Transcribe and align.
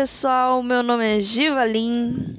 pessoal, 0.00 0.62
meu 0.62 0.82
nome 0.82 1.18
é 1.18 1.20
Givalin. 1.20 2.38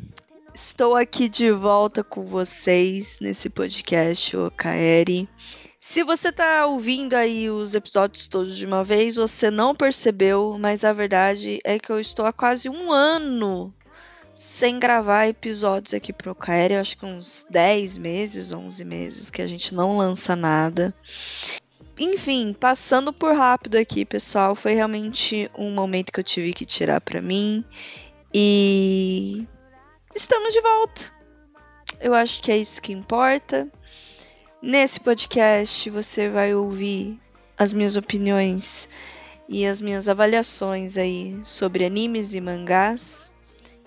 Estou 0.51 0.95
aqui 0.95 1.29
de 1.29 1.51
volta 1.51 2.03
com 2.03 2.25
vocês 2.25 3.19
nesse 3.21 3.51
podcast 3.51 4.35
Okaeri. 4.35 5.29
Se 5.79 6.03
você 6.03 6.29
está 6.29 6.65
ouvindo 6.65 7.13
aí 7.13 7.51
os 7.51 7.75
episódios 7.75 8.27
todos 8.27 8.57
de 8.57 8.65
uma 8.65 8.83
vez, 8.83 9.15
você 9.15 9.51
não 9.51 9.75
percebeu, 9.75 10.57
mas 10.59 10.83
a 10.83 10.91
verdade 10.91 11.59
é 11.63 11.77
que 11.77 11.91
eu 11.91 11.99
estou 11.99 12.25
há 12.25 12.33
quase 12.33 12.67
um 12.67 12.91
ano 12.91 13.71
sem 14.33 14.79
gravar 14.79 15.27
episódios 15.27 15.93
aqui 15.93 16.11
pro 16.11 16.31
Okaeri. 16.31 16.73
Acho 16.73 16.97
que 16.97 17.05
uns 17.05 17.45
10 17.47 17.99
meses, 17.99 18.51
11 18.51 18.83
meses 18.83 19.29
que 19.29 19.39
a 19.39 19.45
gente 19.45 19.75
não 19.75 19.97
lança 19.97 20.35
nada. 20.35 20.91
Enfim, 22.03 22.51
passando 22.59 23.13
por 23.13 23.35
rápido 23.35 23.75
aqui, 23.75 24.03
pessoal, 24.03 24.55
foi 24.55 24.73
realmente 24.73 25.47
um 25.55 25.69
momento 25.69 26.11
que 26.11 26.19
eu 26.19 26.23
tive 26.23 26.51
que 26.51 26.65
tirar 26.65 26.99
para 26.99 27.21
mim 27.21 27.63
e 28.33 29.45
estamos 30.15 30.51
de 30.51 30.61
volta. 30.61 31.13
Eu 31.99 32.15
acho 32.15 32.41
que 32.41 32.51
é 32.51 32.57
isso 32.57 32.81
que 32.81 32.91
importa. 32.91 33.71
Nesse 34.63 34.99
podcast 34.99 35.91
você 35.91 36.27
vai 36.27 36.55
ouvir 36.55 37.19
as 37.55 37.71
minhas 37.71 37.95
opiniões 37.95 38.89
e 39.47 39.63
as 39.63 39.79
minhas 39.79 40.09
avaliações 40.09 40.97
aí 40.97 41.39
sobre 41.43 41.85
animes 41.85 42.33
e 42.33 42.41
mangás 42.41 43.31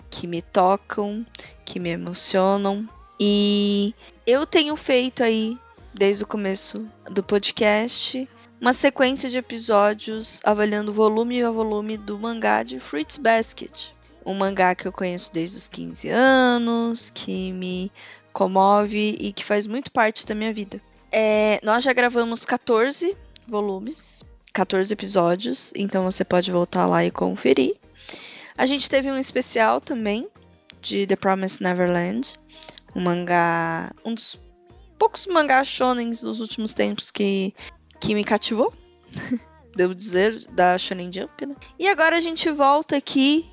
que 0.09 0.25
me 0.25 0.41
tocam, 0.41 1.25
que 1.65 1.81
me 1.81 1.89
emocionam. 1.89 2.87
E 3.19 3.93
eu 4.25 4.45
tenho 4.45 4.77
feito 4.77 5.21
aí 5.21 5.59
desde 5.95 6.23
o 6.23 6.27
começo 6.27 6.87
do 7.09 7.23
podcast, 7.23 8.27
uma 8.59 8.73
sequência 8.73 9.29
de 9.29 9.37
episódios 9.37 10.41
avaliando 10.43 10.91
volume 10.91 11.41
a 11.41 11.49
volume 11.49 11.97
do 11.97 12.19
mangá 12.19 12.63
de 12.63 12.79
Fruits 12.79 13.17
Basket. 13.17 13.91
Um 14.25 14.33
mangá 14.33 14.75
que 14.75 14.87
eu 14.87 14.91
conheço 14.91 15.33
desde 15.33 15.57
os 15.57 15.69
15 15.69 16.09
anos, 16.09 17.09
que 17.09 17.51
me 17.53 17.91
comove 18.33 19.15
e 19.19 19.31
que 19.31 19.45
faz 19.45 19.65
muito 19.65 19.91
parte 19.91 20.25
da 20.25 20.35
minha 20.35 20.53
vida. 20.53 20.81
É, 21.11 21.59
nós 21.63 21.83
já 21.83 21.93
gravamos 21.93 22.45
14 22.45 23.15
volumes, 23.47 24.23
14 24.51 24.91
episódios, 24.91 25.71
então 25.75 26.03
você 26.03 26.25
pode 26.25 26.51
voltar 26.51 26.85
lá 26.85 27.05
e 27.05 27.11
conferir. 27.11 27.75
A 28.57 28.65
gente 28.65 28.89
teve 28.89 29.09
um 29.09 29.17
especial 29.17 29.79
também 29.79 30.27
de 30.81 31.07
The 31.07 31.15
Promised 31.15 31.63
Neverland, 31.63 32.37
um 32.93 33.01
mangá, 33.01 33.93
um 34.03 34.13
dos 34.13 34.39
poucos 34.97 35.27
mangás 35.27 35.67
shonens 35.67 36.21
dos 36.21 36.39
últimos 36.39 36.73
tempos 36.73 37.11
que, 37.11 37.53
que 37.99 38.13
me 38.13 38.23
cativou. 38.23 38.73
Devo 39.75 39.93
dizer, 39.93 40.47
da 40.51 40.77
Shonen 40.77 41.11
Jump, 41.11 41.45
né? 41.45 41.55
E 41.77 41.87
agora 41.89 42.15
a 42.15 42.21
gente 42.21 42.49
volta 42.49 42.95
aqui 42.95 43.45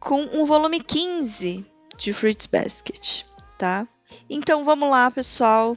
com 0.00 0.40
o 0.40 0.44
volume 0.44 0.80
15 0.80 1.64
de 1.96 2.12
Fruits 2.12 2.46
Basket, 2.46 3.22
tá? 3.56 3.86
Então 4.28 4.64
vamos 4.64 4.90
lá, 4.90 5.10
pessoal. 5.10 5.76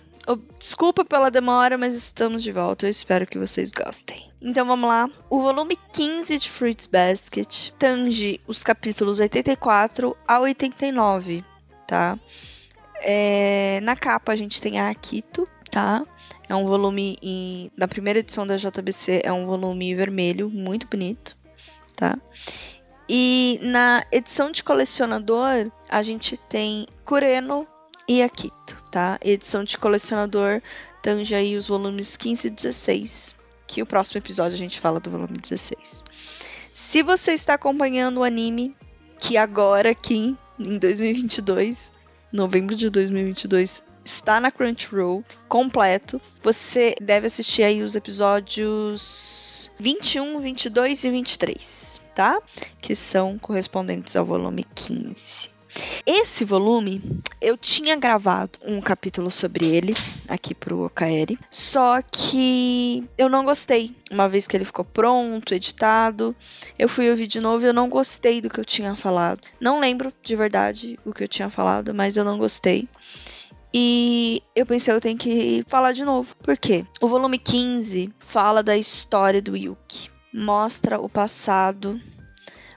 Desculpa 0.57 1.03
pela 1.03 1.29
demora, 1.29 1.77
mas 1.77 1.95
estamos 1.95 2.41
de 2.43 2.51
volta. 2.51 2.85
Eu 2.85 2.89
espero 2.89 3.27
que 3.27 3.37
vocês 3.37 3.71
gostem. 3.71 4.31
Então 4.41 4.65
vamos 4.65 4.87
lá. 4.87 5.09
O 5.29 5.41
volume 5.41 5.77
15 5.93 6.37
de 6.37 6.49
Fruits 6.49 6.85
Basket 6.85 7.71
tange 7.77 8.39
os 8.47 8.63
capítulos 8.63 9.19
84 9.19 10.15
a 10.27 10.39
89, 10.39 11.43
tá? 11.87 12.19
É, 13.01 13.79
na 13.81 13.95
capa 13.95 14.31
a 14.31 14.35
gente 14.35 14.61
tem 14.61 14.79
a 14.79 14.89
Akito, 14.89 15.47
tá? 15.69 16.05
É 16.47 16.55
um 16.55 16.65
volume 16.65 17.17
em, 17.21 17.71
na 17.75 17.87
primeira 17.87 18.19
edição 18.19 18.45
da 18.45 18.57
JBC 18.57 19.21
é 19.23 19.31
um 19.31 19.45
volume 19.45 19.95
vermelho, 19.95 20.49
muito 20.49 20.87
bonito, 20.87 21.35
tá? 21.95 22.17
E 23.09 23.59
na 23.63 24.05
edição 24.11 24.51
de 24.51 24.63
colecionador 24.63 25.71
a 25.89 26.01
gente 26.01 26.37
tem 26.37 26.85
Kureno 27.03 27.67
e 28.07 28.21
Akito, 28.21 28.81
tá? 28.91 29.17
Edição 29.21 29.63
de 29.63 29.77
colecionador 29.77 30.61
tange 31.01 31.33
aí 31.33 31.55
os 31.55 31.67
volumes 31.67 32.15
15 32.15 32.47
e 32.47 32.49
16, 32.51 33.35
que 33.65 33.81
o 33.81 33.85
próximo 33.85 34.19
episódio 34.19 34.55
a 34.55 34.57
gente 34.57 34.79
fala 34.79 34.99
do 34.99 35.09
volume 35.09 35.37
16. 35.37 36.03
Se 36.71 37.01
você 37.01 37.33
está 37.33 37.55
acompanhando 37.55 38.19
o 38.19 38.23
anime, 38.23 38.75
que 39.17 39.37
agora 39.37 39.91
aqui 39.91 40.37
em 40.59 40.77
2022 40.77 41.93
novembro 42.31 42.75
de 42.75 42.89
2022, 42.89 43.83
está 44.03 44.39
na 44.39 44.51
Crunchyroll 44.51 45.23
completo. 45.47 46.21
Você 46.41 46.95
deve 47.01 47.27
assistir 47.27 47.63
aí 47.63 47.83
os 47.83 47.95
episódios 47.95 49.71
21, 49.79 50.39
22 50.39 51.03
e 51.03 51.09
23, 51.09 52.01
tá? 52.15 52.41
Que 52.79 52.95
são 52.95 53.37
correspondentes 53.39 54.15
ao 54.15 54.25
volume 54.25 54.65
15. 54.75 55.60
Esse 56.05 56.43
volume, 56.43 57.01
eu 57.39 57.57
tinha 57.57 57.95
gravado 57.95 58.59
um 58.65 58.81
capítulo 58.81 59.31
sobre 59.31 59.65
ele 59.65 59.93
aqui 60.27 60.53
pro 60.53 60.85
Okaeri, 60.85 61.37
só 61.49 62.01
que 62.01 63.07
eu 63.17 63.29
não 63.29 63.45
gostei. 63.45 63.95
Uma 64.11 64.27
vez 64.27 64.47
que 64.47 64.57
ele 64.57 64.65
ficou 64.65 64.83
pronto, 64.83 65.53
editado, 65.53 66.35
eu 66.77 66.89
fui 66.89 67.09
ouvir 67.09 67.27
de 67.27 67.39
novo 67.39 67.63
e 67.63 67.67
eu 67.67 67.73
não 67.73 67.89
gostei 67.89 68.41
do 68.41 68.49
que 68.49 68.59
eu 68.59 68.65
tinha 68.65 68.95
falado. 68.95 69.47
Não 69.59 69.79
lembro 69.79 70.11
de 70.21 70.35
verdade 70.35 70.99
o 71.05 71.13
que 71.13 71.23
eu 71.23 71.27
tinha 71.27 71.49
falado, 71.49 71.93
mas 71.93 72.17
eu 72.17 72.25
não 72.25 72.37
gostei. 72.37 72.89
E 73.73 74.43
eu 74.53 74.65
pensei, 74.65 74.93
eu 74.93 74.99
tenho 74.99 75.17
que 75.17 75.63
falar 75.67 75.93
de 75.93 76.03
novo. 76.03 76.35
Por 76.37 76.57
quê? 76.57 76.85
O 76.99 77.07
volume 77.07 77.37
15 77.37 78.09
fala 78.19 78.61
da 78.61 78.75
história 78.75 79.41
do 79.41 79.55
Yuki. 79.55 80.09
Mostra 80.33 80.99
o 80.99 81.07
passado, 81.07 81.99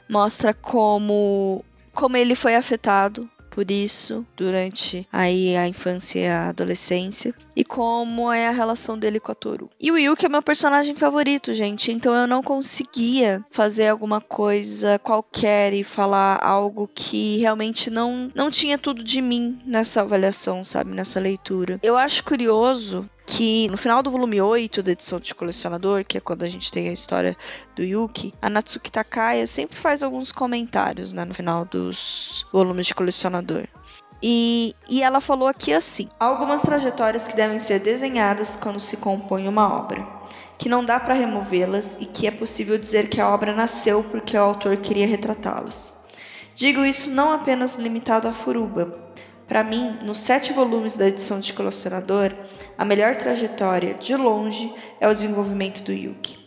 mostra 0.09 0.55
como 0.55 1.65
como 1.95 2.17
ele 2.17 2.35
foi 2.35 2.57
afetado 2.57 3.29
por 3.55 3.71
isso 3.71 4.27
durante 4.37 5.07
aí 5.13 5.57
a 5.57 5.69
infância 5.69 6.19
e 6.19 6.27
a 6.27 6.49
adolescência 6.49 7.33
e 7.55 7.65
como 7.65 8.33
é 8.33 8.49
a 8.49 8.51
relação 8.51 8.99
dele 8.99 9.21
com 9.21 9.31
a 9.31 9.35
Toru. 9.35 9.71
E 9.81 9.93
o 9.93 9.97
Yuki 9.97 10.27
é 10.27 10.29
meu 10.29 10.43
personagem 10.43 10.97
favorito, 10.97 11.55
gente, 11.55 11.93
então 11.93 12.13
eu 12.15 12.27
não 12.27 12.43
conseguia 12.43 13.45
fazer 13.53 13.89
alguma 13.89 14.21
coisa 14.21 14.99
qualquer 14.99 15.73
e 15.73 15.85
falar 15.85 16.45
algo 16.45 16.91
que 16.93 17.39
realmente 17.39 17.91
não 17.91 18.31
não 18.35 18.51
tinha 18.51 18.77
tudo 18.77 19.05
de 19.05 19.23
mim 19.23 19.57
nessa 19.65 20.01
avaliação, 20.01 20.65
sabe, 20.65 20.91
nessa 20.91 21.21
leitura. 21.21 21.79
Eu 21.81 21.97
acho 21.97 22.25
curioso 22.25 23.09
que 23.27 23.69
no 23.69 23.77
final 23.77 24.03
do 24.03 24.11
volume 24.11 24.41
8 24.41 24.83
da 24.83 24.93
edição 24.93 25.19
de 25.19 25.35
colecionador, 25.35 26.05
que 26.05 26.19
é 26.19 26.21
quando 26.21 26.43
a 26.43 26.47
gente 26.47 26.71
tem 26.71 26.89
a 26.89 26.93
história 26.93 27.37
do 27.75 27.83
Yuki, 27.83 28.35
a 28.41 28.51
Natsuki 28.51 28.91
Takaya 28.91 29.47
sempre 29.47 29.77
faz 29.77 30.03
alguns 30.03 30.31
comentários 30.31 31.13
né, 31.13 31.25
no 31.25 31.33
final 31.33 31.65
dos 31.65 32.47
volumes 32.53 32.87
de 32.87 32.95
colecionador. 32.95 33.67
E, 34.23 34.75
e 34.89 35.03
ela 35.03 35.21
falou 35.21 35.49
aqui 35.49 35.73
assim: 35.73 36.09
algumas 36.19 36.63
trajetórias 36.63 37.29
que 37.29 37.37
devem 37.37 37.59
ser 37.59 37.81
desenhadas 37.81 38.57
quando 38.57 38.81
se 38.81 38.97
compõe 38.99 39.49
uma 39.49 39.75
obra, 39.75 40.07
que 40.57 40.69
não 40.69 40.85
dá 40.85 40.99
para 40.99 41.15
removê-las 41.15 42.01
e 42.01 42.07
que 42.07 42.27
é 42.27 42.31
possível 42.31 42.79
dizer 42.79 43.09
que 43.09 43.21
a 43.21 43.29
obra 43.29 43.55
nasceu 43.55 44.03
porque 44.05 44.37
o 44.37 44.43
autor 44.43 44.79
queria 44.79 45.07
retratá-las. 45.07 46.05
Digo 46.55 46.85
isso 46.85 47.11
não 47.11 47.33
apenas 47.33 47.77
limitado 47.77 48.29
a 48.29 48.33
Furuba, 48.33 48.97
para 49.47 49.63
mim, 49.63 49.99
nos 50.03 50.19
sete 50.19 50.53
volumes 50.53 50.97
da 50.97 51.09
edição 51.09 51.39
de 51.39 51.53
Colecionador, 51.53 52.33
a 52.79 52.85
melhor 52.85 53.17
trajetória, 53.17 53.95
de 53.95 54.17
longe, 54.17 54.73
é 55.01 55.09
o 55.09 55.15
desenvolvimento 55.15 55.83
do 55.83 55.93
Yuki. 55.93 56.39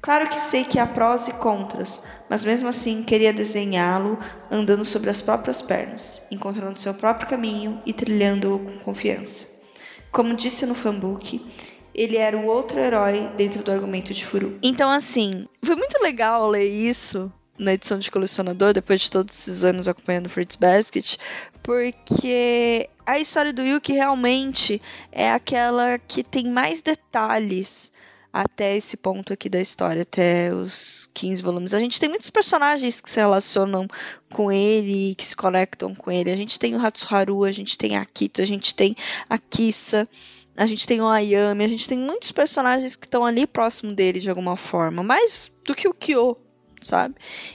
Claro 0.00 0.28
que 0.28 0.40
sei 0.40 0.64
que 0.64 0.80
há 0.80 0.86
prós 0.86 1.28
e 1.28 1.34
contras, 1.34 2.06
mas 2.28 2.44
mesmo 2.44 2.68
assim 2.68 3.04
queria 3.04 3.32
desenhá-lo 3.32 4.18
andando 4.50 4.84
sobre 4.84 5.08
as 5.10 5.22
próprias 5.22 5.62
pernas, 5.62 6.26
encontrando 6.32 6.80
seu 6.80 6.92
próprio 6.92 7.28
caminho 7.28 7.80
e 7.86 7.92
trilhando-o 7.92 8.58
com 8.58 8.78
confiança. 8.80 9.62
Como 10.10 10.34
disse 10.34 10.66
no 10.66 10.74
fanbook, 10.74 11.46
ele 11.94 12.16
era 12.16 12.36
o 12.36 12.46
outro 12.46 12.80
herói 12.80 13.30
dentro 13.36 13.62
do 13.62 13.70
argumento 13.70 14.12
de 14.12 14.26
Furu. 14.26 14.58
Então, 14.60 14.90
assim, 14.90 15.46
foi 15.62 15.76
muito 15.76 16.02
legal 16.02 16.48
ler 16.48 16.66
isso 16.66 17.32
na 17.58 17.74
edição 17.74 17.98
de 17.98 18.10
colecionador, 18.10 18.72
depois 18.72 19.02
de 19.02 19.10
todos 19.10 19.38
esses 19.38 19.64
anos 19.64 19.86
acompanhando 19.86 20.28
Fruits 20.28 20.56
Basket, 20.56 21.16
porque 21.62 22.88
a 23.06 23.18
história 23.18 23.52
do 23.52 23.62
Yuki 23.62 23.92
realmente 23.92 24.80
é 25.10 25.30
aquela 25.32 25.98
que 25.98 26.22
tem 26.22 26.50
mais 26.50 26.82
detalhes 26.82 27.92
até 28.32 28.74
esse 28.76 28.96
ponto 28.96 29.32
aqui 29.32 29.48
da 29.48 29.60
história, 29.60 30.02
até 30.02 30.52
os 30.52 31.06
15 31.12 31.42
volumes. 31.42 31.74
A 31.74 31.78
gente 31.78 32.00
tem 32.00 32.08
muitos 32.08 32.30
personagens 32.30 33.00
que 33.00 33.10
se 33.10 33.20
relacionam 33.20 33.86
com 34.32 34.50
ele, 34.50 35.14
que 35.14 35.24
se 35.24 35.36
conectam 35.36 35.94
com 35.94 36.10
ele. 36.10 36.30
A 36.30 36.36
gente 36.36 36.58
tem 36.58 36.74
o 36.74 36.84
Hatsuharu, 36.84 37.44
a 37.44 37.52
gente 37.52 37.76
tem 37.76 37.96
a 37.96 38.00
Akito, 38.00 38.40
a 38.40 38.46
gente 38.46 38.74
tem 38.74 38.96
a 39.28 39.36
Kissa, 39.36 40.08
a 40.56 40.64
gente 40.64 40.86
tem 40.86 41.02
o 41.02 41.08
Ayami, 41.08 41.64
a 41.64 41.68
gente 41.68 41.86
tem 41.86 41.98
muitos 41.98 42.32
personagens 42.32 42.96
que 42.96 43.04
estão 43.04 43.24
ali 43.24 43.46
próximo 43.46 43.92
dele 43.92 44.18
de 44.18 44.30
alguma 44.30 44.56
forma, 44.56 45.02
mais 45.02 45.50
do 45.64 45.74
que 45.74 45.86
o 45.86 45.92
Kyo, 45.92 46.38
sabe? 46.82 47.14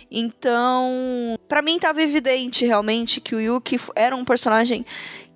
Então, 0.09 1.37
para 1.47 1.61
mim 1.61 1.75
estava 1.75 2.01
evidente 2.01 2.65
realmente 2.65 3.21
que 3.21 3.35
o 3.35 3.41
Yuki 3.41 3.79
era 3.95 4.15
um 4.15 4.25
personagem 4.25 4.85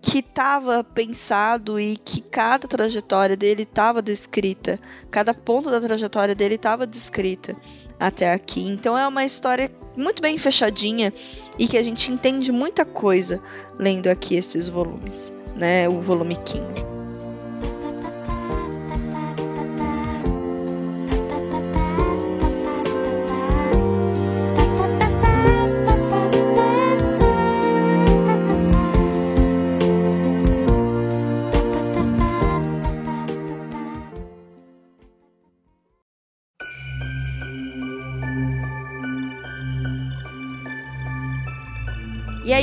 que 0.02 0.20
estava 0.20 0.84
pensado 0.84 1.80
e 1.80 1.96
que 1.96 2.22
cada 2.22 2.68
trajetória 2.68 3.38
dele 3.38 3.64
estava 3.64 4.02
descrita, 4.02 4.80
cada 5.12 5.34
ponto 5.34 5.70
da 5.70 5.80
trajetória 5.80 6.34
dele 6.34 6.56
estava 6.56 6.88
descrita 6.88 7.56
até 8.00 8.34
aqui. 8.34 8.62
Então 8.68 8.98
é 8.98 9.08
uma 9.08 9.24
história 9.24 9.70
muito 9.96 10.22
bem 10.22 10.38
fechadinha 10.38 11.14
e 11.60 11.68
que 11.68 11.78
a 11.78 11.84
gente 11.84 12.12
entende 12.12 12.52
muita 12.52 12.84
coisa 12.84 13.42
lendo 13.78 14.08
aqui 14.08 14.36
esses 14.36 14.68
volumes, 14.68 15.32
né? 15.56 15.88
O 15.88 16.02
volume 16.02 16.36
15. 16.36 16.91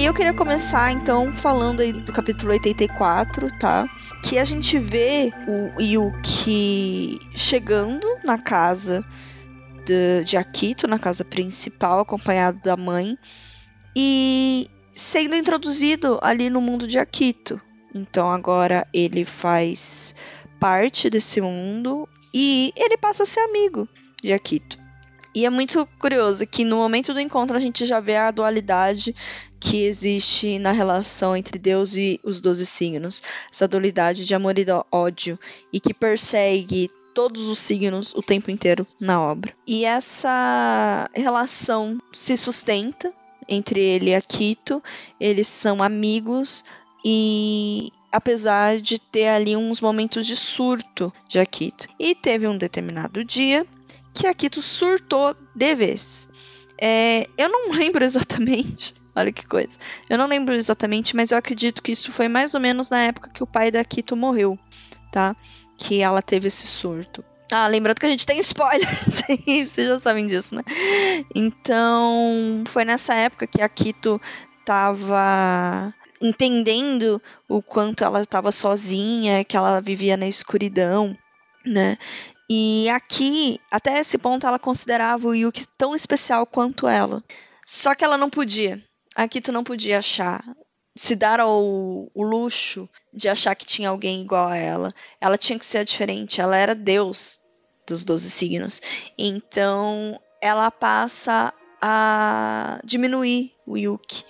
Eu 0.09 0.15
queria 0.15 0.33
começar 0.33 0.91
então 0.91 1.31
falando 1.31 1.81
aí 1.81 1.93
do 1.93 2.15
capítulo 2.15 2.53
84, 2.53 3.47
tá? 3.59 3.87
Que 4.25 4.39
a 4.39 4.45
gente 4.45 4.79
vê 4.79 5.31
o 5.47 5.83
Yuki 5.83 7.19
chegando 7.35 8.07
na 8.25 8.39
casa 8.39 9.05
de, 9.85 10.25
de 10.25 10.39
Akito, 10.39 10.89
na 10.89 10.99
casa 10.99 11.27
principal, 11.27 12.01
acompanhado 12.01 12.59
da 12.61 12.75
mãe, 12.75 13.19
e 13.95 14.67
sendo 14.91 15.37
introduzido 15.37 16.19
ali 16.23 16.49
no 16.49 16.63
mundo 16.63 16.87
de 16.87 16.99
Akito. 16.99 17.61
Então 17.95 18.33
agora 18.33 18.89
ele 18.95 19.27
faz 19.27 20.15
parte 20.59 21.11
desse 21.11 21.39
mundo 21.39 22.09
e 22.33 22.73
ele 22.75 22.97
passa 22.97 23.25
a 23.25 23.27
ser 23.27 23.41
amigo 23.41 23.87
de 24.25 24.33
Akito. 24.33 24.79
E 25.39 25.45
é 25.45 25.51
muito 25.51 25.87
curioso 26.01 26.45
que 26.49 26.65
no 26.65 26.79
momento 26.79 27.15
do 27.15 27.21
encontro 27.21 27.57
a 27.57 27.61
gente 27.61 27.87
já 27.87 28.01
vê 28.01 28.17
a 28.17 28.33
dualidade 28.33 29.15
que 29.61 29.85
existe 29.85 30.59
na 30.59 30.73
relação 30.73 31.37
entre 31.37 31.61
Deus 31.61 31.95
e 31.95 32.19
os 32.25 32.41
doze 32.41 32.67
signos, 32.67 33.23
essa 33.49 33.69
dualidade 33.69 34.27
de 34.27 34.35
amor 34.35 34.59
e 34.59 34.67
ódio, 34.91 35.39
e 35.73 35.79
que 35.79 35.95
persegue 35.95 36.91
todos 37.15 37.49
os 37.49 37.61
signos 37.61 38.13
o 38.17 38.21
tempo 38.21 38.51
inteiro 38.51 38.85
na 39.01 39.23
obra. 39.23 39.55
E 39.65 39.85
essa 39.85 41.09
relação 41.15 42.03
se 42.13 42.37
sustenta 42.37 43.15
entre 43.49 43.79
ele 43.79 44.11
e 44.11 44.17
Akito, 44.17 44.83
eles 45.21 45.47
são 45.47 45.85
amigos 45.85 46.65
e 47.05 47.93
apesar 48.11 48.81
de 48.81 48.99
ter 48.99 49.29
ali 49.29 49.57
uns 49.57 49.81
momentos 49.81 50.27
de 50.27 50.35
surto 50.35 51.13
de 51.29 51.39
Akito. 51.39 51.87
E 51.97 52.13
teve 52.13 52.49
um 52.49 52.59
determinado 52.59 53.25
dia 53.25 53.65
que 54.19 54.27
Akito 54.27 54.61
surtou 54.61 55.35
de 55.55 55.75
vez. 55.75 56.29
É, 56.81 57.29
eu 57.37 57.49
não 57.49 57.71
lembro 57.77 58.05
exatamente 58.05 58.95
Olha 59.19 59.33
que 59.33 59.45
coisa. 59.45 59.77
Eu 60.09 60.17
não 60.17 60.29
lembro 60.29 60.55
exatamente, 60.55 61.17
mas 61.17 61.33
eu 61.33 61.39
acredito 61.39 61.83
que 61.83 61.91
isso 61.91 62.13
foi 62.13 62.29
mais 62.29 62.55
ou 62.55 62.61
menos 62.61 62.89
na 62.89 63.01
época 63.01 63.29
que 63.29 63.43
o 63.43 63.47
pai 63.49 63.69
da 63.69 63.85
Kito 63.85 64.15
morreu, 64.15 64.57
tá? 65.11 65.35
Que 65.77 66.01
ela 66.01 66.23
teve 66.23 66.47
esse 66.47 66.69
surto. 66.69 67.25
Ah, 67.51 67.67
lembrando 67.67 67.99
que 67.99 68.07
a 68.07 68.11
gente 68.11 68.25
tem 68.25 68.39
spoilers 68.39 69.23
vocês 69.67 69.89
já 69.89 69.99
sabem 69.99 70.29
disso, 70.29 70.55
né? 70.55 70.63
Então, 71.35 72.63
foi 72.69 72.85
nessa 72.85 73.13
época 73.13 73.49
que 73.49 73.61
a 73.61 73.69
Kito 73.69 74.21
tava 74.65 75.93
entendendo 76.23 77.21
o 77.49 77.61
quanto 77.61 78.05
ela 78.05 78.21
estava 78.21 78.53
sozinha, 78.53 79.43
que 79.45 79.57
ela 79.57 79.81
vivia 79.81 80.17
na 80.17 80.29
escuridão, 80.29 81.13
né? 81.67 81.99
E 82.51 82.89
aqui, 82.89 83.61
até 83.71 83.99
esse 83.99 84.17
ponto, 84.17 84.47
ela 84.47 84.59
considerava 84.59 85.29
o 85.29 85.35
Yuki 85.35 85.67
tão 85.77 85.95
especial 85.95 86.47
quanto 86.47 86.89
ela. 86.89 87.23
Só 87.67 87.95
que 87.95 88.03
ela 88.03 88.17
não 88.17 88.31
podia. 88.31 88.83
Aqui 89.15 89.41
tu 89.41 89.53
não 89.53 89.63
podia 89.63 89.99
achar, 89.99 90.43
se 90.97 91.15
dar 91.15 91.41
ao 91.41 91.61
o 91.63 92.23
luxo 92.23 92.89
de 93.13 93.29
achar 93.29 93.55
que 93.55 93.67
tinha 93.67 93.91
alguém 93.91 94.23
igual 94.23 94.49
a 94.49 94.57
ela. 94.57 94.95
Ela 95.21 95.37
tinha 95.37 95.59
que 95.59 95.67
ser 95.67 95.85
diferente, 95.85 96.41
ela 96.41 96.57
era 96.57 96.75
Deus 96.75 97.41
dos 97.87 98.05
12 98.05 98.31
signos. 98.31 98.81
Então 99.19 100.19
ela 100.41 100.71
passa 100.71 101.53
a 101.83 102.81
diminuir 102.83 103.53
o 103.67 103.77
Yuki. 103.77 104.25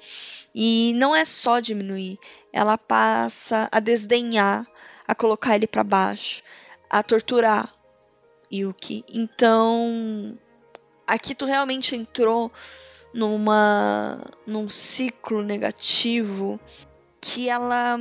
E 0.55 0.93
não 0.97 1.15
é 1.15 1.25
só 1.25 1.61
diminuir, 1.61 2.19
ela 2.53 2.77
passa 2.77 3.69
a 3.71 3.79
desdenhar, 3.79 4.67
a 5.07 5.15
colocar 5.15 5.55
ele 5.55 5.67
para 5.67 5.85
baixo, 5.85 6.43
a 6.91 7.03
torturar 7.03 7.73
Yuki. 8.53 9.05
Então, 9.09 10.39
aqui 11.07 11.35
tu 11.35 11.45
realmente 11.45 11.95
entrou 11.95 12.51
numa 13.13 14.21
num 14.47 14.69
ciclo 14.69 15.43
negativo 15.43 16.61
que 17.21 17.49
ela 17.49 17.99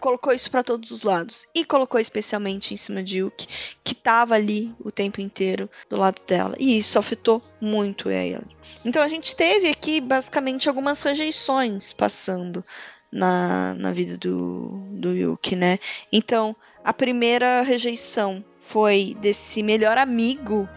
colocou 0.00 0.32
isso 0.32 0.50
para 0.50 0.64
todos 0.64 0.90
os 0.90 1.02
lados 1.02 1.46
e 1.54 1.64
colocou 1.64 2.00
especialmente 2.00 2.72
em 2.72 2.76
cima 2.76 3.02
de 3.02 3.18
Yuki, 3.18 3.46
que 3.84 3.92
estava 3.92 4.34
ali 4.34 4.74
o 4.80 4.90
tempo 4.90 5.20
inteiro 5.20 5.68
do 5.88 5.96
lado 5.96 6.20
dela. 6.26 6.56
E 6.58 6.78
isso 6.78 6.98
afetou 6.98 7.42
muito 7.60 8.08
ela. 8.08 8.42
Então 8.84 9.02
a 9.02 9.08
gente 9.08 9.36
teve 9.36 9.68
aqui 9.68 10.00
basicamente 10.00 10.68
algumas 10.68 11.02
rejeições 11.02 11.92
passando 11.92 12.64
na, 13.12 13.74
na 13.74 13.92
vida 13.92 14.16
do, 14.16 14.86
do 14.92 15.12
Yuki, 15.14 15.54
né? 15.54 15.78
Então 16.10 16.56
a 16.82 16.92
primeira 16.92 17.62
rejeição 17.62 18.42
foi 18.60 19.16
desse 19.18 19.62
melhor 19.62 19.98
amigo 19.98 20.68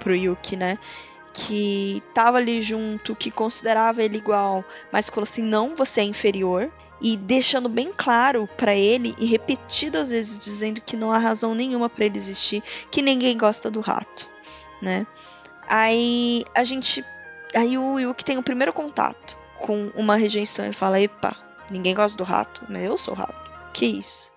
pro 0.00 0.14
Yuki, 0.14 0.56
né? 0.56 0.78
que 1.32 2.02
estava 2.08 2.38
ali 2.38 2.60
junto, 2.60 3.16
que 3.16 3.30
considerava 3.30 4.02
ele 4.02 4.18
igual, 4.18 4.64
mas 4.90 5.08
falou 5.08 5.24
assim: 5.24 5.42
não, 5.42 5.74
você 5.74 6.00
é 6.00 6.04
inferior. 6.04 6.70
E 7.04 7.16
deixando 7.16 7.68
bem 7.68 7.90
claro 7.96 8.48
para 8.56 8.76
ele 8.76 9.12
e 9.18 9.26
repetidas 9.26 10.10
vezes 10.10 10.38
dizendo 10.38 10.80
que 10.80 10.96
não 10.96 11.10
há 11.10 11.18
razão 11.18 11.52
nenhuma 11.52 11.90
para 11.90 12.04
ele 12.04 12.16
existir, 12.16 12.62
que 12.92 13.02
ninguém 13.02 13.36
gosta 13.36 13.68
do 13.68 13.80
rato, 13.80 14.28
né? 14.80 15.04
Aí 15.66 16.44
a 16.54 16.62
gente, 16.62 17.04
aí 17.56 17.76
o 17.76 17.98
Yuki 17.98 18.24
tem 18.24 18.38
o 18.38 18.42
primeiro 18.42 18.72
contato 18.72 19.36
com 19.58 19.90
uma 19.96 20.14
rejeição 20.14 20.64
e 20.64 20.72
fala: 20.72 21.00
"Epa, 21.00 21.36
ninguém 21.68 21.92
gosta 21.92 22.16
do 22.16 22.22
rato, 22.22 22.64
mas 22.68 22.84
eu 22.84 22.96
sou 22.96 23.14
rato. 23.14 23.50
Que 23.72 23.86
isso?" 23.86 24.30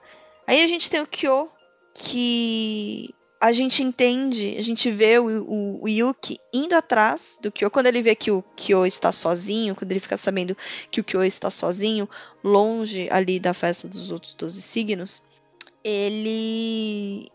Aí 0.48 0.64
a 0.64 0.68
gente 0.68 0.90
tem 0.90 1.02
o 1.02 1.08
Kyo 1.08 1.52
que 1.96 3.16
a 3.40 3.52
gente 3.52 3.82
entende, 3.82 4.56
a 4.58 4.62
gente 4.62 4.92
vê 4.92 5.18
o, 5.18 5.44
o, 5.44 5.84
o, 5.84 5.90
Yuki 5.90 6.38
indo 6.54 6.74
atrás 6.74 7.40
do 7.42 7.52
Kyo. 7.52 7.72
Quando 7.72 7.88
ele 7.88 8.02
vê 8.02 8.16
que 8.16 8.32
o 8.32 8.44
Kyo 8.56 8.86
está 8.86 9.12
sozinho, 9.12 9.76
quando 9.76 9.92
ele 9.92 10.00
fica 10.02 10.18
sabendo 10.18 10.58
que 10.92 11.00
o 11.00 11.04
Kyo 11.04 11.24
está 11.24 11.50
sozinho, 11.50 12.10
longe 12.44 13.08
ali 13.10 13.40
da 13.40 13.54
festa 13.54 13.88
dos 13.88 14.12
outros 14.12 14.34
12 14.34 14.62
signos, 14.62 15.24
ele. 15.84 17.30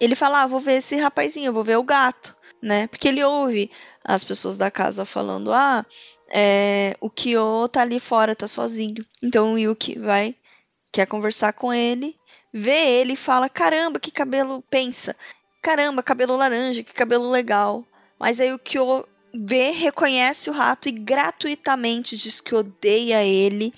Ele 0.00 0.14
fala: 0.14 0.42
ah, 0.42 0.46
vou 0.46 0.60
ver 0.60 0.76
esse 0.76 0.96
rapazinho, 0.96 1.52
vou 1.52 1.64
ver 1.64 1.76
o 1.76 1.82
gato, 1.82 2.36
né? 2.62 2.86
Porque 2.86 3.08
ele 3.08 3.22
ouve 3.22 3.70
as 4.04 4.24
pessoas 4.24 4.56
da 4.56 4.70
casa 4.70 5.04
falando: 5.04 5.52
ah, 5.52 5.84
é, 6.30 6.96
o 7.00 7.10
Kyo 7.10 7.68
tá 7.68 7.82
ali 7.82 7.98
fora, 7.98 8.36
tá 8.36 8.46
sozinho. 8.46 9.04
Então 9.22 9.54
o 9.54 9.58
Yuki 9.58 9.98
vai, 9.98 10.36
quer 10.92 11.06
conversar 11.06 11.52
com 11.52 11.74
ele 11.74 12.16
vê 12.52 13.00
ele 13.00 13.12
e 13.12 13.16
fala: 13.16 13.48
caramba, 13.48 14.00
que 14.00 14.10
cabelo 14.10 14.62
pensa 14.70 15.14
caramba, 15.62 16.02
cabelo 16.02 16.36
laranja, 16.36 16.82
que 16.82 16.92
cabelo 16.92 17.30
legal. 17.30 17.84
Mas 18.18 18.40
aí 18.40 18.52
o 18.52 18.58
Kyo 18.58 19.06
vê, 19.34 19.70
reconhece 19.70 20.48
o 20.50 20.52
rato 20.52 20.88
e 20.88 20.92
gratuitamente 20.92 22.16
diz 22.16 22.40
que 22.40 22.54
odeia 22.54 23.22
ele, 23.22 23.72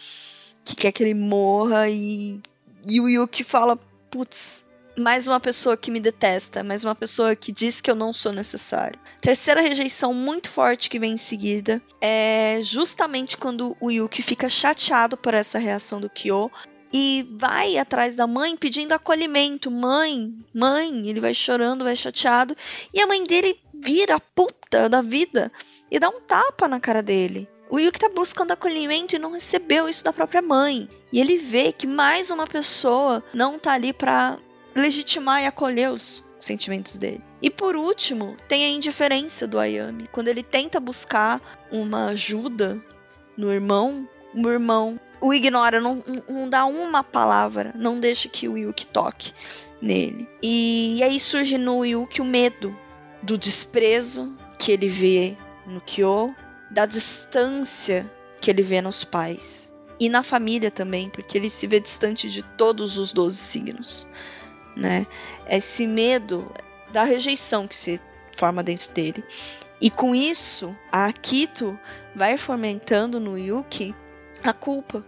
que 0.65 0.77
quer 0.77 0.93
que 0.93 1.03
ele 1.03 1.15
morra 1.15 1.89
e, 1.89 2.41
e 2.87 3.01
o 3.01 3.09
Yuki 3.09 3.45
fala, 3.45 3.77
putz, 4.11 4.65
mais 4.97 5.27
uma 5.27 5.41
pessoa 5.41 5.77
que 5.77 5.91
me 5.91 6.01
detesta, 6.01 6.63
mais 6.63 6.85
uma 6.85 6.95
pessoa 6.95 7.35
que 7.35 7.53
diz 7.53 7.81
que 7.81 7.91
eu 7.91 7.95
não 7.95 8.13
sou 8.13 8.33
necessário. 8.33 8.99
Terceira 9.21 9.61
rejeição 9.61 10.15
muito 10.15 10.49
forte 10.49 10.89
que 10.89 10.99
vem 10.99 11.15
em 11.15 11.19
seguida 11.19 11.83
é 12.01 12.61
justamente 12.63 13.37
quando 13.37 13.77
o 13.81 13.91
Yuki 13.91 14.23
fica 14.23 14.49
chateado 14.49 15.17
por 15.17 15.35
essa 15.35 15.59
reação 15.59 16.01
do 16.01 16.09
Kyo 16.09 16.51
e 16.93 17.27
vai 17.33 17.79
atrás 17.79 18.17
da 18.17 18.27
mãe 18.27 18.57
pedindo 18.57 18.93
acolhimento. 18.93 19.71
Mãe, 19.71 20.35
mãe, 20.55 21.09
ele 21.09 21.21
vai 21.21 21.35
chorando, 21.35 21.85
vai 21.85 21.95
chateado. 21.95 22.57
E 22.93 23.01
a 23.01 23.07
mãe 23.07 23.23
dele 23.25 23.59
vira 23.73 24.17
a 24.17 24.21
puta 24.21 24.89
da 24.89 25.01
vida 25.01 25.51
e 25.91 25.99
dá 25.99 26.09
um 26.09 26.21
tapa 26.21 26.69
na 26.69 26.81
cara 26.81 27.03
dele. 27.03 27.49
O 27.71 27.79
Yuki 27.79 28.01
tá 28.01 28.09
buscando 28.09 28.51
acolhimento 28.51 29.15
e 29.15 29.19
não 29.19 29.31
recebeu 29.31 29.89
isso 29.89 30.03
da 30.05 30.13
própria 30.13 30.43
mãe. 30.43 30.89
E 31.13 31.21
ele 31.21 31.37
vê 31.37 31.73
que 31.73 31.87
mais 31.87 32.31
uma 32.31 32.47
pessoa 32.47 33.23
não 33.33 33.59
tá 33.59 33.73
ali 33.75 33.93
para 33.93 34.39
legitimar 34.75 35.43
e 35.43 35.47
acolher 35.47 35.91
os 35.91 36.25
sentimentos 36.39 36.99
dele. 36.99 37.23
E 37.41 37.49
por 37.49 37.77
último, 37.77 38.37
tem 38.49 38.65
a 38.65 38.71
indiferença 38.71 39.47
do 39.47 39.59
Ayami. 39.59 40.09
Quando 40.09 40.29
ele 40.29 40.43
tenta 40.43 40.81
buscar 40.81 41.41
uma 41.71 42.07
ajuda 42.07 42.83
no 43.37 43.53
irmão, 43.53 44.09
o 44.35 44.49
irmão 44.49 44.99
o 45.21 45.35
ignora, 45.35 45.81
não, 45.81 46.03
não 46.29 46.49
dá 46.49 46.65
uma 46.65 47.03
palavra, 47.05 47.73
não 47.77 48.01
deixa 48.01 48.29
que 48.29 48.49
o 48.49 48.57
Yuki 48.57 48.87
toque 48.87 49.33
nele. 49.81 50.29
E, 50.43 50.97
e 50.99 51.03
aí 51.03 51.21
surge 51.21 51.59
no 51.59 51.85
Yuki 51.85 52.21
o 52.21 52.25
medo 52.25 52.77
do 53.23 53.37
desprezo 53.37 54.35
que 54.59 54.73
ele 54.73 54.89
vê 54.89 55.37
no 55.67 55.81
Kyo, 55.81 56.35
da 56.71 56.87
distância 56.87 58.11
que 58.41 58.51
ele 58.51 58.63
vê 58.63 58.81
nos 58.81 59.05
pais. 59.05 59.75
E 59.99 60.09
na 60.09 60.23
família 60.23 60.71
também, 60.71 61.11
porque 61.11 61.37
ele 61.37 61.51
se 61.51 61.67
vê 61.67 61.79
distante 61.79 62.31
de 62.31 62.43
todos 62.43 62.97
os 62.97 63.13
12 63.13 63.37
signos. 63.37 64.07
Né? 64.75 65.07
Esse 65.47 65.87
medo 65.87 66.51
da 66.91 67.05
rejeição 67.05 67.69
que 67.69 67.77
se 67.77 68.01
forma 68.35 68.63
dentro 68.63 68.91
dele. 68.93 69.23
E 69.81 69.91
com 69.91 70.15
isso, 70.15 70.77
a 70.91 71.07
Akito 71.07 71.79
vai 72.15 72.37
fomentando 72.37 73.21
no 73.21 73.39
Yuki 73.39 73.95
a 74.43 74.53
culpa. 74.53 75.05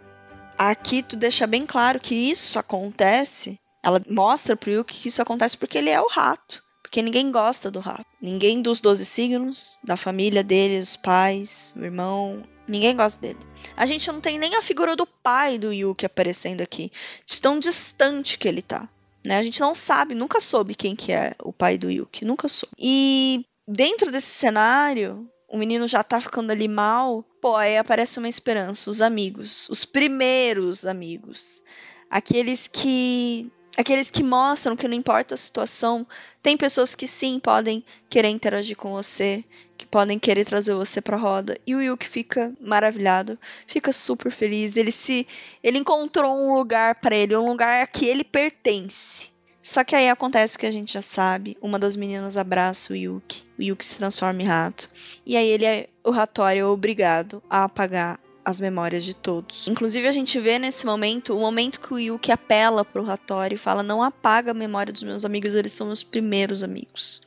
A 0.62 0.70
Akito 0.70 1.16
deixa 1.16 1.44
bem 1.44 1.66
claro 1.66 1.98
que 1.98 2.14
isso 2.14 2.56
acontece. 2.56 3.58
Ela 3.82 4.00
mostra 4.08 4.56
pro 4.56 4.70
Yuki 4.70 4.94
que 4.94 5.08
isso 5.08 5.20
acontece 5.20 5.58
porque 5.58 5.76
ele 5.76 5.90
é 5.90 6.00
o 6.00 6.06
rato. 6.06 6.62
Porque 6.84 7.02
ninguém 7.02 7.32
gosta 7.32 7.68
do 7.68 7.80
rato. 7.80 8.06
Ninguém 8.20 8.62
dos 8.62 8.80
12 8.80 9.04
signos, 9.04 9.80
da 9.82 9.96
família 9.96 10.44
dele, 10.44 10.78
os 10.78 10.96
pais, 10.96 11.74
o 11.76 11.82
irmão, 11.82 12.44
ninguém 12.68 12.94
gosta 12.94 13.20
dele. 13.20 13.40
A 13.76 13.84
gente 13.86 14.06
não 14.12 14.20
tem 14.20 14.38
nem 14.38 14.54
a 14.54 14.62
figura 14.62 14.94
do 14.94 15.04
pai 15.04 15.58
do 15.58 15.72
Yuki 15.72 16.06
aparecendo 16.06 16.60
aqui. 16.60 16.92
De 17.26 17.40
tão 17.40 17.58
distante 17.58 18.38
que 18.38 18.46
ele 18.46 18.62
tá. 18.62 18.88
Né? 19.26 19.38
A 19.38 19.42
gente 19.42 19.60
não 19.60 19.74
sabe, 19.74 20.14
nunca 20.14 20.38
soube 20.38 20.76
quem 20.76 20.94
que 20.94 21.10
é 21.10 21.34
o 21.42 21.52
pai 21.52 21.76
do 21.76 21.90
Yuki, 21.90 22.24
nunca 22.24 22.46
soube. 22.46 22.72
E 22.78 23.44
dentro 23.66 24.12
desse 24.12 24.28
cenário, 24.28 25.28
o 25.52 25.58
menino 25.58 25.86
já 25.86 26.02
tá 26.02 26.18
ficando 26.18 26.50
ali 26.50 26.66
mal, 26.66 27.22
pô, 27.38 27.54
aí 27.54 27.76
aparece 27.76 28.18
uma 28.18 28.28
esperança, 28.28 28.88
os 28.88 29.02
amigos, 29.02 29.68
os 29.68 29.84
primeiros 29.84 30.86
amigos. 30.86 31.62
Aqueles 32.10 32.66
que 32.66 33.52
aqueles 33.76 34.10
que 34.10 34.22
mostram 34.22 34.74
que 34.74 34.88
não 34.88 34.96
importa 34.96 35.34
a 35.34 35.36
situação, 35.36 36.06
tem 36.42 36.56
pessoas 36.56 36.94
que 36.94 37.06
sim 37.06 37.38
podem 37.38 37.84
querer 38.08 38.28
interagir 38.28 38.76
com 38.76 38.92
você, 38.92 39.44
que 39.76 39.84
podem 39.84 40.18
querer 40.18 40.46
trazer 40.46 40.74
você 40.74 41.02
para 41.02 41.18
roda. 41.18 41.58
E 41.66 41.74
o 41.74 41.82
Yuki 41.82 42.08
fica 42.08 42.52
maravilhado, 42.58 43.38
fica 43.66 43.92
super 43.92 44.32
feliz. 44.32 44.78
Ele 44.78 44.90
se 44.90 45.26
ele 45.62 45.78
encontrou 45.78 46.34
um 46.34 46.54
lugar 46.54 46.94
para 46.94 47.14
ele, 47.14 47.36
um 47.36 47.48
lugar 47.48 47.82
a 47.82 47.86
que 47.86 48.06
ele 48.06 48.24
pertence. 48.24 49.30
Só 49.62 49.84
que 49.84 49.94
aí 49.94 50.08
acontece 50.08 50.56
o 50.56 50.58
que 50.58 50.66
a 50.66 50.70
gente 50.72 50.92
já 50.94 51.02
sabe. 51.02 51.56
Uma 51.62 51.78
das 51.78 51.94
meninas 51.94 52.36
abraça 52.36 52.92
o 52.92 52.96
Yuki. 52.96 53.44
O 53.56 53.62
Yuki 53.62 53.84
se 53.84 53.96
transforma 53.96 54.42
em 54.42 54.46
rato. 54.46 54.90
E 55.24 55.36
aí 55.36 55.46
ele 55.46 55.64
é, 55.64 55.88
o 56.04 56.10
Hattori 56.10 56.58
é 56.58 56.64
obrigado 56.64 57.40
a 57.48 57.64
apagar 57.64 58.18
as 58.44 58.60
memórias 58.60 59.04
de 59.04 59.14
todos. 59.14 59.68
Inclusive, 59.68 60.08
a 60.08 60.12
gente 60.12 60.38
vê 60.40 60.58
nesse 60.58 60.84
momento 60.84 61.36
o 61.36 61.40
momento 61.40 61.78
que 61.78 61.94
o 61.94 61.98
Yuki 61.98 62.32
apela 62.32 62.84
pro 62.84 63.08
Hattori 63.08 63.54
e 63.54 63.58
fala: 63.58 63.84
Não 63.84 64.02
apaga 64.02 64.50
a 64.50 64.54
memória 64.54 64.92
dos 64.92 65.04
meus 65.04 65.24
amigos, 65.24 65.54
eles 65.54 65.72
são 65.72 65.86
meus 65.86 66.02
primeiros 66.02 66.64
amigos. 66.64 67.22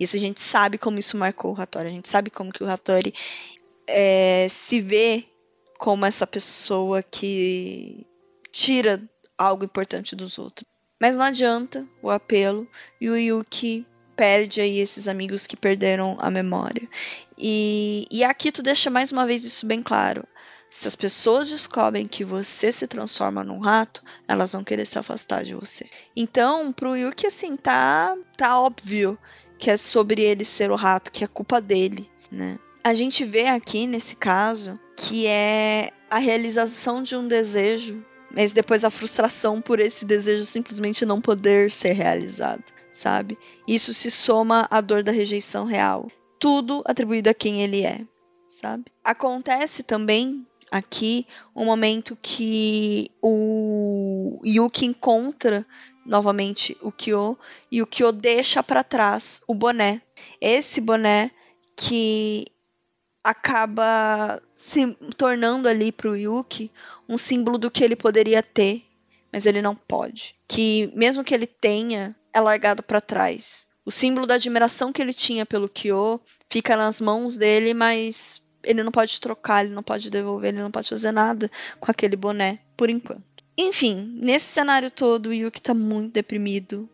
Isso 0.00 0.16
a 0.16 0.20
gente 0.20 0.40
sabe 0.40 0.78
como 0.78 0.98
isso 0.98 1.18
marcou 1.18 1.52
o 1.52 1.60
Hattori. 1.60 1.88
A 1.88 1.90
gente 1.90 2.08
sabe 2.08 2.30
como 2.30 2.52
que 2.52 2.64
o 2.64 2.70
Hattori 2.70 3.12
é, 3.86 4.46
se 4.48 4.80
vê 4.80 5.24
como 5.76 6.06
essa 6.06 6.26
pessoa 6.26 7.02
que 7.02 8.06
tira 8.50 9.02
algo 9.36 9.64
importante 9.64 10.16
dos 10.16 10.38
outros. 10.38 10.66
Mas 11.00 11.16
não 11.16 11.24
adianta 11.24 11.86
o 12.02 12.10
apelo 12.10 12.66
e 13.00 13.08
o 13.08 13.16
Yuki 13.16 13.86
perde 14.16 14.60
aí 14.60 14.80
esses 14.80 15.06
amigos 15.06 15.46
que 15.46 15.56
perderam 15.56 16.16
a 16.20 16.30
memória. 16.30 16.88
E, 17.36 18.06
e 18.10 18.24
aqui 18.24 18.50
tu 18.50 18.62
deixa 18.62 18.90
mais 18.90 19.12
uma 19.12 19.24
vez 19.24 19.44
isso 19.44 19.64
bem 19.64 19.80
claro. 19.80 20.26
Se 20.70 20.86
as 20.86 20.96
pessoas 20.96 21.48
descobrem 21.48 22.06
que 22.06 22.24
você 22.24 22.70
se 22.70 22.86
transforma 22.86 23.44
num 23.44 23.58
rato, 23.58 24.02
elas 24.26 24.52
vão 24.52 24.64
querer 24.64 24.84
se 24.84 24.98
afastar 24.98 25.44
de 25.44 25.54
você. 25.54 25.88
Então, 26.14 26.72
pro 26.72 26.96
Yuki, 26.96 27.26
assim, 27.26 27.56
tá, 27.56 28.16
tá 28.36 28.60
óbvio 28.60 29.16
que 29.58 29.70
é 29.70 29.76
sobre 29.76 30.22
ele 30.22 30.44
ser 30.44 30.70
o 30.70 30.76
rato, 30.76 31.10
que 31.10 31.24
é 31.24 31.26
culpa 31.26 31.60
dele, 31.60 32.10
né? 32.30 32.58
A 32.84 32.92
gente 32.94 33.24
vê 33.24 33.46
aqui, 33.46 33.86
nesse 33.86 34.16
caso, 34.16 34.78
que 34.96 35.26
é 35.26 35.90
a 36.10 36.18
realização 36.18 37.02
de 37.02 37.16
um 37.16 37.26
desejo, 37.26 38.04
mas 38.30 38.52
depois 38.52 38.84
a 38.84 38.90
frustração 38.90 39.60
por 39.60 39.80
esse 39.80 40.04
desejo 40.04 40.44
simplesmente 40.44 41.06
não 41.06 41.20
poder 41.20 41.70
ser 41.70 41.92
realizado, 41.92 42.64
sabe? 42.92 43.38
Isso 43.66 43.94
se 43.94 44.10
soma 44.10 44.66
à 44.70 44.80
dor 44.80 45.02
da 45.02 45.12
rejeição 45.12 45.64
real. 45.64 46.08
Tudo 46.38 46.82
atribuído 46.84 47.30
a 47.30 47.34
quem 47.34 47.62
ele 47.62 47.84
é, 47.84 48.00
sabe? 48.46 48.84
Acontece 49.02 49.82
também 49.82 50.46
aqui 50.70 51.26
um 51.56 51.64
momento 51.64 52.16
que 52.20 53.10
o 53.22 54.38
Yuki 54.44 54.86
encontra 54.86 55.66
novamente 56.04 56.76
o 56.80 56.92
Kyo 56.92 57.38
e 57.70 57.82
o 57.82 57.86
Kyo 57.86 58.12
deixa 58.12 58.62
para 58.62 58.84
trás 58.84 59.42
o 59.46 59.54
boné. 59.54 60.00
Esse 60.40 60.80
boné 60.80 61.30
que 61.76 62.46
acaba 63.22 64.40
se 64.54 64.94
tornando 65.16 65.68
ali 65.68 65.92
pro 65.92 66.16
Yuki 66.16 66.70
um 67.08 67.18
símbolo 67.18 67.58
do 67.58 67.70
que 67.70 67.84
ele 67.84 67.96
poderia 67.96 68.42
ter, 68.42 68.84
mas 69.32 69.46
ele 69.46 69.62
não 69.62 69.74
pode. 69.74 70.34
Que 70.46 70.90
mesmo 70.94 71.24
que 71.24 71.34
ele 71.34 71.46
tenha, 71.46 72.14
é 72.32 72.40
largado 72.40 72.82
para 72.82 73.00
trás. 73.00 73.66
O 73.84 73.90
símbolo 73.90 74.26
da 74.26 74.34
admiração 74.34 74.92
que 74.92 75.00
ele 75.00 75.14
tinha 75.14 75.46
pelo 75.46 75.68
Kyo 75.68 76.20
fica 76.50 76.76
nas 76.76 77.00
mãos 77.00 77.36
dele, 77.36 77.72
mas 77.72 78.42
ele 78.62 78.82
não 78.82 78.92
pode 78.92 79.20
trocar, 79.20 79.64
ele 79.64 79.74
não 79.74 79.82
pode 79.82 80.10
devolver, 80.10 80.50
ele 80.50 80.62
não 80.62 80.70
pode 80.70 80.88
fazer 80.88 81.12
nada 81.12 81.50
com 81.80 81.90
aquele 81.90 82.16
boné, 82.16 82.58
por 82.76 82.90
enquanto. 82.90 83.24
Enfim, 83.56 84.18
nesse 84.22 84.46
cenário 84.46 84.90
todo, 84.90 85.30
o 85.30 85.32
Yuki 85.32 85.60
tá 85.60 85.74
muito 85.74 86.12
deprimido. 86.12 86.88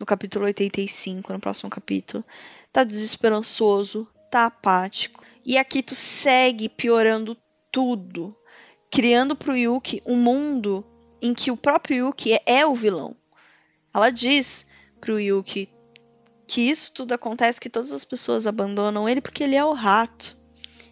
No 0.00 0.04
capítulo 0.04 0.44
85, 0.46 1.32
no 1.32 1.38
próximo 1.38 1.70
capítulo. 1.70 2.24
Tá 2.72 2.82
desesperançoso, 2.82 4.08
tá 4.30 4.46
apático. 4.46 5.22
E 5.46 5.58
a 5.58 5.64
Kito 5.64 5.94
segue 5.94 6.68
piorando 6.68 7.36
tudo, 7.70 8.36
criando 8.90 9.36
pro 9.36 9.56
Yuki 9.56 10.02
um 10.06 10.16
mundo 10.16 10.84
em 11.20 11.34
que 11.34 11.50
o 11.50 11.56
próprio 11.56 12.06
Yuki 12.06 12.34
é, 12.34 12.42
é 12.46 12.66
o 12.66 12.74
vilão. 12.74 13.16
Ela 13.92 14.10
diz 14.10 14.66
pro 15.00 15.20
Yuki 15.20 15.68
que 16.46 16.62
isso 16.62 16.92
tudo 16.92 17.12
acontece, 17.12 17.60
que 17.60 17.70
todas 17.70 17.92
as 17.92 18.04
pessoas 18.04 18.46
abandonam 18.46 19.08
ele 19.08 19.20
porque 19.20 19.44
ele 19.44 19.54
é 19.54 19.64
o 19.64 19.72
rato 19.72 20.36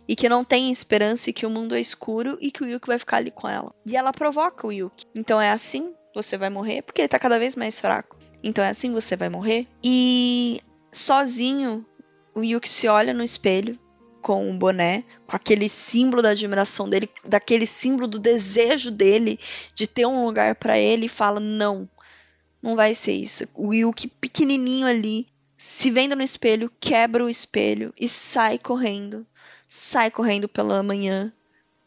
e 0.09 0.17
que 0.17 0.29
não 0.29 0.45
tem 0.45 0.71
esperança 0.71 1.31
e 1.31 1.33
que 1.33 1.47
o 1.47 1.51
mundo 1.51 1.75
é 1.75 1.81
escuro 1.81 2.37
e 2.41 2.51
que 2.51 2.63
o 2.63 2.69
Yuki 2.69 2.87
vai 2.87 2.99
ficar 2.99 3.19
ali 3.19 3.31
com 3.31 3.49
ela. 3.49 3.73
E 3.87 3.97
ela 3.97 4.13
provoca 4.13 4.67
o 4.67 4.73
Yuki. 4.73 5.07
Então 5.17 5.41
é 5.41 5.51
assim, 5.51 5.95
você 6.15 6.37
vai 6.37 6.51
morrer, 6.51 6.83
porque 6.83 7.01
ele 7.03 7.09
tá 7.09 7.19
cada 7.19 7.39
vez 7.39 7.57
mais 7.57 7.81
fraco. 7.81 8.19
Então 8.43 8.65
é 8.65 8.71
assim, 8.71 8.93
você 8.93 9.17
vai 9.17 9.29
morrer. 9.29 9.69
E 9.83 10.61
sozinho, 10.93 11.87
o 12.35 12.43
Yuki 12.43 12.69
se 12.69 12.89
olha 12.89 13.15
no 13.15 13.23
espelho 13.23 13.79
com 14.23 14.51
o 14.51 14.55
boné, 14.55 15.05
com 15.27 15.37
aquele 15.37 15.69
símbolo 15.69 16.23
da 16.23 16.31
admiração 16.31 16.89
dele, 16.89 17.11
daquele 17.25 17.67
símbolo 17.67 18.07
do 18.07 18.19
desejo 18.19 18.91
dele 18.91 19.39
de 19.75 19.87
ter 19.87 20.07
um 20.07 20.25
lugar 20.25 20.55
para 20.55 20.79
ele 20.79 21.07
e 21.07 21.11
fala: 21.11 21.41
"Não, 21.41 21.89
não 22.63 22.77
vai 22.77 22.95
ser 22.95 23.13
isso". 23.13 23.45
O 23.55 23.75
Yuki 23.75 24.09
pequenininho 24.09 24.87
ali, 24.87 25.27
se 25.57 25.91
vendo 25.91 26.17
no 26.17 26.23
espelho, 26.23 26.73
quebra 26.81 27.25
o 27.25 27.29
espelho 27.29 27.93
e 28.01 28.09
sai 28.09 28.59
correndo 28.59 29.27
sai 29.73 30.11
correndo 30.11 30.47
pela 30.51 30.83
manhã, 30.83 31.33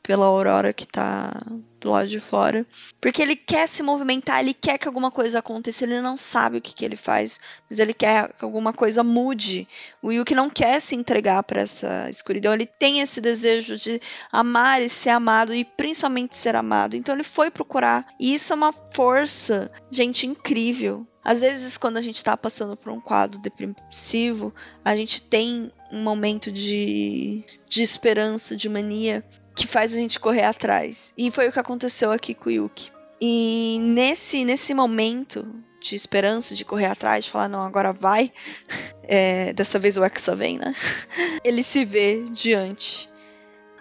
pela 0.05 0.27
aurora 0.27 0.71
que 0.71 0.85
tá 0.85 1.41
do 1.81 1.89
lado 1.89 2.07
de 2.07 2.19
fora. 2.19 2.65
Porque 3.01 3.21
ele 3.21 3.35
quer 3.35 3.67
se 3.67 3.81
movimentar, 3.81 4.39
ele 4.39 4.53
quer 4.53 4.77
que 4.77 4.87
alguma 4.87 5.09
coisa 5.09 5.39
aconteça, 5.39 5.83
ele 5.83 5.99
não 5.99 6.15
sabe 6.15 6.57
o 6.57 6.61
que, 6.61 6.73
que 6.73 6.85
ele 6.85 6.95
faz, 6.95 7.39
mas 7.67 7.79
ele 7.79 7.93
quer 7.93 8.31
que 8.33 8.45
alguma 8.45 8.71
coisa 8.71 9.03
mude. 9.03 9.67
O 10.03 10.11
Yuki 10.11 10.35
não 10.35 10.47
quer 10.47 10.79
se 10.79 10.95
entregar 10.95 11.41
para 11.43 11.61
essa 11.61 12.07
escuridão, 12.07 12.53
ele 12.53 12.67
tem 12.67 13.01
esse 13.01 13.19
desejo 13.19 13.77
de 13.77 13.99
amar 14.31 14.81
e 14.81 14.89
ser 14.89 15.09
amado 15.09 15.53
e 15.55 15.65
principalmente 15.65 16.37
ser 16.37 16.55
amado. 16.55 16.95
Então 16.95 17.15
ele 17.15 17.23
foi 17.23 17.49
procurar. 17.49 18.05
E 18.19 18.33
isso 18.33 18.53
é 18.53 18.55
uma 18.55 18.71
força, 18.71 19.71
gente, 19.89 20.27
incrível. 20.27 21.05
Às 21.23 21.41
vezes, 21.41 21.75
quando 21.75 21.97
a 21.97 22.01
gente 22.01 22.17
está 22.17 22.37
passando 22.37 22.77
por 22.77 22.91
um 22.91 23.01
quadro 23.01 23.39
depressivo, 23.39 24.53
a 24.83 24.95
gente 24.95 25.23
tem 25.23 25.71
um 25.91 26.03
momento 26.03 26.51
de, 26.51 27.43
de 27.67 27.81
esperança, 27.81 28.55
de 28.55 28.69
mania, 28.69 29.25
que 29.55 29.65
faz 29.65 29.93
a 29.93 29.95
gente 29.95 30.19
correr 30.19 30.43
atrás. 30.43 31.13
E 31.17 31.31
foi 31.31 31.47
o 31.47 31.51
que 31.51 31.59
aconteceu 31.59 32.11
aqui 32.11 32.33
com 32.33 32.49
o 32.49 32.51
Yuki. 32.51 32.91
E 33.21 33.77
nesse, 33.79 34.43
nesse 34.43 34.73
momento 34.73 35.45
de 35.79 35.95
esperança, 35.95 36.53
de 36.53 36.65
correr 36.65 36.87
atrás, 36.87 37.25
de 37.25 37.31
falar, 37.31 37.47
não, 37.47 37.61
agora 37.61 37.93
vai, 37.93 38.31
é, 39.03 39.53
dessa 39.53 39.79
vez 39.79 39.97
o 39.97 40.03
Exa 40.03 40.35
vem, 40.35 40.57
né? 40.57 40.75
Ele 41.43 41.63
se 41.63 41.85
vê 41.85 42.23
diante 42.23 43.09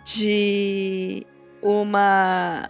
de 0.04 1.26
uma 1.60 2.68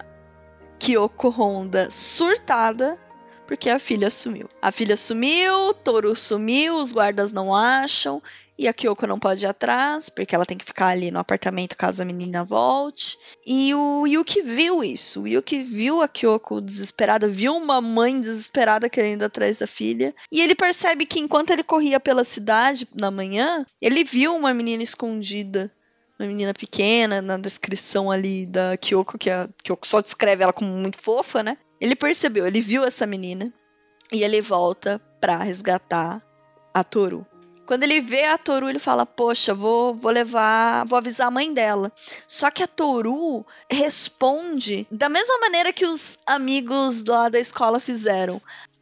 Kyoko 0.79 1.29
Honda 1.29 1.89
surtada 1.91 2.97
porque 3.47 3.69
a 3.69 3.79
filha 3.79 4.09
sumiu. 4.09 4.49
A 4.61 4.71
filha 4.71 4.97
sumiu, 4.97 5.73
Toru 5.83 6.15
sumiu, 6.15 6.77
os 6.77 6.91
guardas 6.91 7.31
não 7.31 7.55
acham, 7.55 8.21
e 8.57 8.67
a 8.67 8.73
Kyoko 8.73 9.05
não 9.05 9.19
pode 9.19 9.45
ir 9.45 9.47
atrás, 9.47 10.09
porque 10.09 10.33
ela 10.33 10.45
tem 10.45 10.57
que 10.57 10.63
ficar 10.63 10.87
ali 10.87 11.11
no 11.11 11.19
apartamento 11.19 11.75
caso 11.75 12.01
a 12.01 12.05
menina 12.05 12.43
volte. 12.43 13.17
E 13.45 13.73
o 13.73 14.07
Yuki 14.07 14.41
viu 14.41 14.83
isso. 14.83 15.23
O 15.23 15.27
Yuki 15.27 15.59
viu 15.59 16.01
a 16.01 16.07
Kyoko 16.07 16.61
desesperada, 16.61 17.27
viu 17.27 17.55
uma 17.55 17.81
mãe 17.81 18.19
desesperada 18.19 18.89
querendo 18.89 19.23
ir 19.23 19.25
atrás 19.25 19.59
da 19.59 19.67
filha. 19.67 20.15
E 20.31 20.41
ele 20.41 20.55
percebe 20.55 21.05
que 21.05 21.19
enquanto 21.19 21.51
ele 21.51 21.63
corria 21.63 21.99
pela 21.99 22.23
cidade 22.23 22.87
na 22.95 23.11
manhã, 23.11 23.65
ele 23.81 24.03
viu 24.05 24.33
uma 24.35 24.53
menina 24.53 24.83
escondida. 24.83 25.71
Uma 26.17 26.29
menina 26.29 26.53
pequena, 26.53 27.21
na 27.21 27.37
descrição 27.37 28.09
ali 28.09 28.45
da 28.45 28.77
Kyoko, 28.77 29.17
que 29.17 29.29
a 29.29 29.49
Kyoko 29.61 29.85
só 29.85 29.99
descreve 29.99 30.43
ela 30.43 30.53
como 30.53 30.69
muito 30.69 30.97
fofa, 30.97 31.43
né? 31.43 31.57
Ele 31.79 31.95
percebeu, 31.95 32.45
ele 32.45 32.61
viu 32.61 32.83
essa 32.83 33.05
menina. 33.05 33.51
E 34.11 34.23
ele 34.23 34.39
volta 34.39 35.01
pra 35.19 35.37
resgatar 35.37 36.21
a 36.73 36.83
Toru. 36.83 37.25
Quando 37.65 37.83
ele 37.83 37.99
vê 37.99 38.25
a 38.25 38.37
Toru, 38.37 38.69
ele 38.69 38.77
fala: 38.77 39.05
Poxa, 39.05 39.53
vou, 39.53 39.95
vou 39.95 40.11
levar, 40.11 40.85
vou 40.85 40.97
avisar 40.97 41.27
a 41.27 41.31
mãe 41.31 41.51
dela. 41.51 41.91
Só 42.27 42.51
que 42.51 42.61
a 42.61 42.67
Toru 42.67 43.45
responde 43.69 44.87
da 44.91 45.09
mesma 45.09 45.39
maneira 45.39 45.73
que 45.73 45.85
os 45.85 46.19
amigos 46.25 47.03
lá 47.03 47.29
da 47.29 47.39
escola 47.39 47.79
fizeram. 47.79 48.39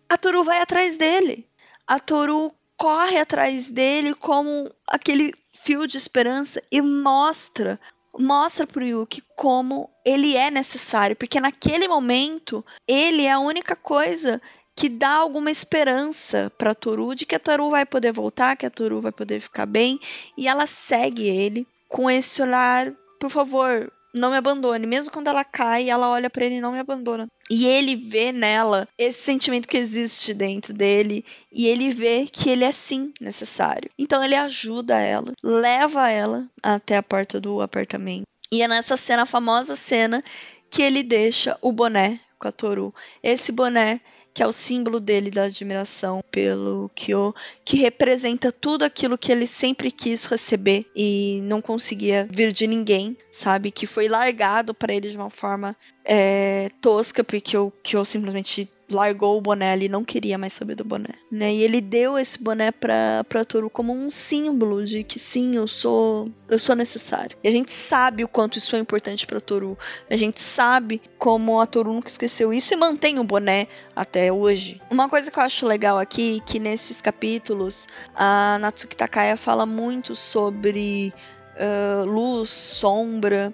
A 0.10 0.18
Toru 0.18 0.44
vai 0.44 0.62
atrás 0.62 0.98
dele. 0.98 1.48
A 1.88 2.00
Toru 2.00 2.54
corre 2.76 3.18
atrás 3.18 3.72
dele 3.72 4.14
como 4.14 4.70
aquele 4.86 5.34
fio 5.54 5.88
de 5.88 5.96
esperança 5.96 6.62
e 6.70 6.82
mostra 6.82 7.80
mostra 8.18 8.68
pro 8.68 8.86
Yuki 8.86 9.24
como 9.36 9.90
ele 10.06 10.36
é 10.36 10.52
necessário, 10.52 11.16
porque 11.16 11.40
naquele 11.40 11.88
momento 11.88 12.66
ele 12.88 13.24
é 13.24 13.32
a 13.32 13.40
única 13.40 13.76
coisa 13.76 14.42
que 14.76 14.90
dá 14.90 15.12
alguma 15.12 15.52
esperança 15.52 16.52
para 16.58 16.74
Toru 16.74 17.14
de 17.16 17.26
que 17.26 17.36
a 17.36 17.40
Toru 17.40 17.70
vai 17.70 17.86
poder 17.86 18.12
voltar, 18.12 18.56
que 18.56 18.66
a 18.66 18.72
Toru 18.72 19.02
vai 19.02 19.12
poder 19.12 19.40
ficar 19.40 19.66
bem, 19.66 20.00
e 20.38 20.48
ela 20.48 20.66
segue 20.66 21.28
ele 21.28 21.68
com 21.88 22.10
esse 22.10 22.42
olhar, 22.42 22.92
por 23.20 23.30
favor, 23.30 23.92
não 24.14 24.32
me 24.32 24.38
abandone. 24.38 24.86
Mesmo 24.86 25.12
quando 25.12 25.28
ela 25.28 25.44
cai, 25.44 25.90
ela 25.90 26.10
olha 26.10 26.30
para 26.30 26.46
ele 26.46 26.56
e 26.56 26.62
não 26.62 26.74
me 26.74 26.80
abandona. 26.80 27.28
E 27.50 27.66
ele 27.66 27.96
vê 27.96 28.32
nela 28.32 28.88
esse 28.98 29.22
sentimento 29.22 29.68
que 29.68 29.78
existe 29.78 30.34
dentro 30.34 30.74
dele 30.74 31.26
e 31.52 31.68
ele 31.68 31.90
vê 31.90 32.28
que 32.32 32.50
ele 32.50 32.64
é 32.64 32.72
sim 32.72 33.12
necessário. 33.20 33.90
Então 33.98 34.24
ele 34.24 34.36
ajuda 34.36 35.00
ela, 35.00 35.32
leva 35.44 36.10
ela 36.10 36.48
até 36.62 36.98
a 36.98 37.04
porta 37.04 37.40
do 37.42 37.62
apartamento. 37.62 38.24
E 38.52 38.62
é 38.62 38.68
nessa 38.68 38.96
cena, 38.96 39.24
a 39.24 39.26
famosa 39.26 39.76
cena, 39.76 40.24
que 40.70 40.82
ele 40.84 41.02
deixa 41.02 41.58
o 41.62 41.72
boné 41.72 42.20
com 42.38 42.48
a 42.48 42.52
Toru. 42.52 42.94
Esse 43.24 43.52
boné 43.52 44.00
que 44.34 44.42
é 44.42 44.48
o 44.48 44.52
símbolo 44.52 45.00
dele 45.00 45.30
da 45.30 45.44
admiração 45.44 46.24
pelo 46.32 46.90
Kyo, 46.96 47.36
que 47.64 47.78
representa 47.78 48.52
tudo 48.52 48.84
aquilo 48.84 49.18
que 49.18 49.32
ele 49.32 49.46
sempre 49.46 49.92
quis 49.92 50.26
receber 50.26 50.86
e 50.96 51.40
não 51.44 51.62
conseguia 51.62 52.28
vir 52.30 52.52
de 52.52 52.66
ninguém, 52.66 53.16
sabe? 53.30 53.70
Que 53.70 53.86
foi 53.86 54.08
largado 54.08 54.74
para 54.74 54.94
ele 54.94 55.10
de 55.10 55.18
uma 55.18 55.30
forma 55.30 55.76
é, 56.06 56.70
tosca, 56.82 57.24
porque 57.24 57.58
o 57.58 57.72
Kyo 57.84 58.04
simplesmente 58.04 58.70
largou 58.92 59.38
o 59.38 59.42
boné 59.42 59.72
ali, 59.72 59.90
não 59.90 60.04
queria 60.04 60.38
mais 60.38 60.54
saber 60.54 60.76
do 60.76 60.84
boné, 60.84 61.10
né? 61.32 61.52
E 61.52 61.64
ele 61.64 61.82
deu 61.82 62.18
esse 62.18 62.42
boné 62.42 62.72
pra, 62.72 63.24
pra 63.28 63.44
Toru 63.44 63.70
como 63.70 63.94
um 63.94 64.10
símbolo 64.10 64.86
de 64.86 65.04
que 65.04 65.18
sim, 65.18 65.56
eu 65.56 65.68
sou 65.68 66.30
eu 66.48 66.60
sou 66.60 66.76
necessário. 66.76 67.36
E 67.44 67.48
a 67.48 67.52
gente 67.52 67.72
sabe 67.72 68.24
o 68.24 68.28
quanto 68.28 68.58
isso 68.58 68.76
é 68.76 68.80
importante 68.80 69.26
pra 69.26 69.40
Toru. 69.40 69.78
A 70.10 70.16
gente 70.16 70.40
sabe 70.40 71.02
como 71.18 71.60
a 71.60 71.66
Toru 71.66 71.94
nunca 71.94 72.10
esqueceu 72.10 72.54
isso 72.54 72.74
e 72.74 72.78
mantém 72.78 73.18
o 73.18 73.24
boné 73.24 73.68
até 73.96 74.32
hoje. 74.32 74.80
Uma 74.92 75.10
coisa 75.10 75.32
que 75.32 75.40
eu 75.40 75.44
acho 75.44 75.66
legal 75.66 75.98
aqui, 75.98 76.42
que 76.46 76.60
nesses 76.60 77.02
capítulos 77.02 77.88
a 78.16 78.58
Natsuki 78.60 78.96
Takaya 78.96 79.36
fala 79.36 79.66
muito 79.66 80.14
sobre 80.16 81.14
uh, 81.56 82.06
luz, 82.06 82.50
sombra, 82.50 83.54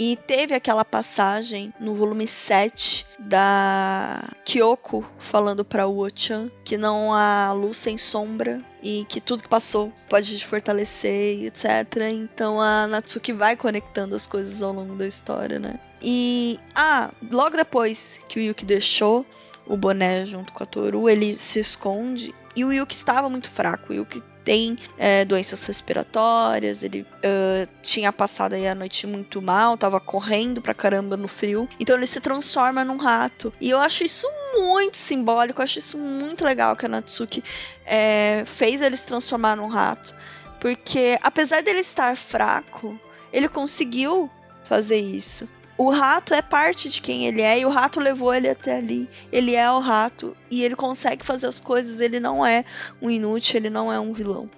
e 0.00 0.16
teve 0.16 0.54
aquela 0.54 0.82
passagem 0.82 1.74
no 1.78 1.94
volume 1.94 2.26
7 2.26 3.04
da 3.18 4.30
Kyoko 4.46 5.04
falando 5.18 5.62
para 5.62 5.86
Wo-chan 5.86 6.50
que 6.64 6.78
não 6.78 7.12
há 7.12 7.52
luz 7.52 7.76
sem 7.76 7.98
sombra 7.98 8.62
e 8.82 9.04
que 9.06 9.20
tudo 9.20 9.42
que 9.42 9.48
passou 9.48 9.92
pode 10.08 10.38
te 10.38 10.46
fortalecer, 10.46 11.44
etc. 11.44 12.08
Então 12.10 12.58
a 12.58 12.86
Natsuki 12.86 13.34
vai 13.34 13.56
conectando 13.56 14.16
as 14.16 14.26
coisas 14.26 14.62
ao 14.62 14.72
longo 14.72 14.94
da 14.94 15.06
história, 15.06 15.58
né? 15.58 15.78
E 16.00 16.58
ah, 16.74 17.10
logo 17.30 17.58
depois 17.58 18.20
que 18.26 18.40
o 18.40 18.42
Yuki 18.42 18.64
deixou 18.64 19.26
o 19.66 19.76
boné 19.76 20.24
junto 20.24 20.50
com 20.54 20.62
a 20.62 20.66
Toru, 20.66 21.10
ele 21.10 21.36
se 21.36 21.60
esconde 21.60 22.34
e 22.54 22.64
o 22.64 22.72
Yuki 22.72 22.94
estava 22.94 23.28
muito 23.28 23.48
fraco. 23.48 23.92
O 23.92 23.96
Yuki 23.96 24.22
tem 24.44 24.78
é, 24.98 25.24
doenças 25.24 25.64
respiratórias, 25.66 26.82
ele 26.82 27.02
uh, 27.02 27.68
tinha 27.82 28.12
passado 28.12 28.54
aí 28.54 28.66
a 28.66 28.74
noite 28.74 29.06
muito 29.06 29.40
mal, 29.42 29.76
tava 29.76 30.00
correndo 30.00 30.60
pra 30.62 30.74
caramba 30.74 31.16
no 31.16 31.28
frio. 31.28 31.68
Então 31.78 31.96
ele 31.96 32.06
se 32.06 32.20
transforma 32.20 32.84
num 32.84 32.96
rato. 32.96 33.52
E 33.60 33.70
eu 33.70 33.78
acho 33.78 34.02
isso 34.02 34.26
muito 34.54 34.96
simbólico, 34.96 35.60
eu 35.60 35.64
acho 35.64 35.78
isso 35.78 35.98
muito 35.98 36.44
legal 36.44 36.74
que 36.74 36.86
a 36.86 36.88
Natsuki 36.88 37.44
é, 37.84 38.42
fez 38.46 38.82
ele 38.82 38.96
se 38.96 39.06
transformar 39.06 39.56
num 39.56 39.68
rato. 39.68 40.14
Porque 40.58 41.18
apesar 41.22 41.62
dele 41.62 41.80
estar 41.80 42.16
fraco, 42.16 42.98
ele 43.32 43.48
conseguiu 43.48 44.30
fazer 44.64 44.98
isso 44.98 45.48
o 45.80 45.88
rato 45.88 46.34
é 46.34 46.42
parte 46.42 46.90
de 46.90 47.00
quem 47.00 47.26
ele 47.26 47.40
é 47.40 47.60
e 47.60 47.64
o 47.64 47.70
rato 47.70 48.00
levou 48.00 48.34
ele 48.34 48.50
até 48.50 48.76
ali. 48.76 49.08
Ele 49.32 49.54
é 49.54 49.72
o 49.72 49.78
rato 49.78 50.36
e 50.50 50.62
ele 50.62 50.76
consegue 50.76 51.24
fazer 51.24 51.46
as 51.46 51.58
coisas. 51.58 52.00
Ele 52.00 52.20
não 52.20 52.44
é 52.44 52.66
um 53.00 53.08
inútil, 53.08 53.56
ele 53.56 53.70
não 53.70 53.90
é 53.90 53.98
um 53.98 54.12
vilão, 54.12 54.50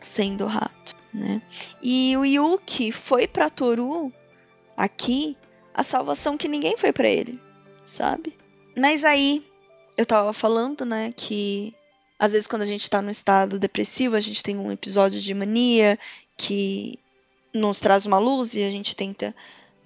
sendo 0.00 0.46
rato, 0.46 0.94
né? 1.12 1.42
E 1.82 2.16
o 2.16 2.24
Yuki 2.24 2.92
foi 2.92 3.26
para 3.26 3.50
Toru 3.50 4.12
aqui 4.76 5.36
a 5.74 5.82
salvação 5.82 6.38
que 6.38 6.46
ninguém 6.46 6.76
foi 6.76 6.92
para 6.92 7.08
ele, 7.08 7.42
sabe? 7.82 8.38
Mas 8.78 9.04
aí 9.04 9.44
eu 9.96 10.06
tava 10.06 10.32
falando, 10.32 10.84
né, 10.84 11.12
que 11.16 11.74
às 12.16 12.34
vezes 12.34 12.46
quando 12.46 12.62
a 12.62 12.66
gente 12.66 12.88
tá 12.88 13.02
no 13.02 13.10
estado 13.10 13.58
depressivo, 13.58 14.14
a 14.14 14.20
gente 14.20 14.44
tem 14.44 14.56
um 14.56 14.70
episódio 14.70 15.20
de 15.20 15.34
mania 15.34 15.98
que 16.36 17.00
nos 17.52 17.80
traz 17.80 18.06
uma 18.06 18.18
luz 18.20 18.54
e 18.54 18.62
a 18.62 18.70
gente 18.70 18.94
tenta 18.94 19.34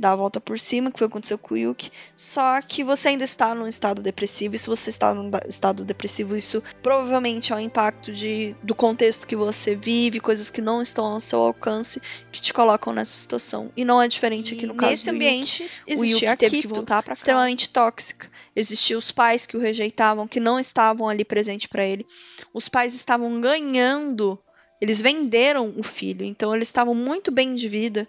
dar 0.03 0.13
a 0.13 0.17
volta 0.17 0.41
por 0.41 0.59
cima, 0.59 0.91
que 0.91 0.99
foi 0.99 1.07
o 1.07 1.09
que 1.09 1.13
aconteceu 1.13 1.39
com 1.39 1.55
o 1.55 1.57
Yuki. 1.57 1.91
Só 2.17 2.61
que 2.61 2.85
você 2.85 3.09
ainda 3.09 3.25
está 3.25 3.55
num 3.55 3.67
estado 3.67 4.03
depressivo, 4.03 4.55
e 4.55 4.59
se 4.59 4.69
você 4.69 4.91
está 4.91 5.15
num 5.15 5.31
estado 5.49 5.85
depressivo, 5.85 6.37
isso 6.37 6.63
provavelmente 6.83 7.53
é 7.53 7.57
um 7.57 7.61
impacto 7.61 8.13
de, 8.13 8.55
do 8.63 8.75
contexto 8.75 9.27
que 9.27 9.37
você 9.37 9.75
vive, 9.75 10.21
coisas 10.21 10.51
que 10.51 10.61
não 10.61 10.83
estão 10.83 11.07
ao 11.07 11.21
seu 11.21 11.39
alcance, 11.39 12.03
que 12.31 12.41
te 12.41 12.53
colocam 12.53 12.93
nessa 12.93 13.13
situação. 13.13 13.73
E 13.77 13.85
não 13.85 14.03
é 14.03 14.09
diferente 14.09 14.55
aqui 14.55 14.67
no 14.67 14.75
caso 14.75 14.91
Nesse 14.91 15.11
ambiente, 15.11 15.71
Yuki. 15.89 16.01
o 16.01 16.05
Yuki 16.05 16.37
teve 16.37 16.63
que 16.63 16.69
voltar 16.69 17.03
para 17.03 17.15
extremamente 17.15 17.69
tóxica. 17.71 18.29
Existiam 18.55 18.99
os 18.99 19.13
pais 19.13 19.47
que 19.47 19.57
o 19.57 19.61
rejeitavam, 19.61 20.27
que 20.27 20.41
não 20.41 20.59
estavam 20.59 21.09
ali 21.09 21.25
presente 21.25 21.69
para 21.69 21.85
ele. 21.85 22.05
Os 22.53 22.69
pais 22.69 22.95
estavam 22.95 23.41
ganhando 23.41 24.39
eles 24.83 25.01
venderam 25.01 25.73
o 25.77 25.85
filho, 25.85 26.25
então 26.25 26.53
eles 26.53 26.67
estavam 26.67 26.93
muito 26.93 27.31
bem 27.31 27.55
de 27.55 27.69
vida, 27.69 28.09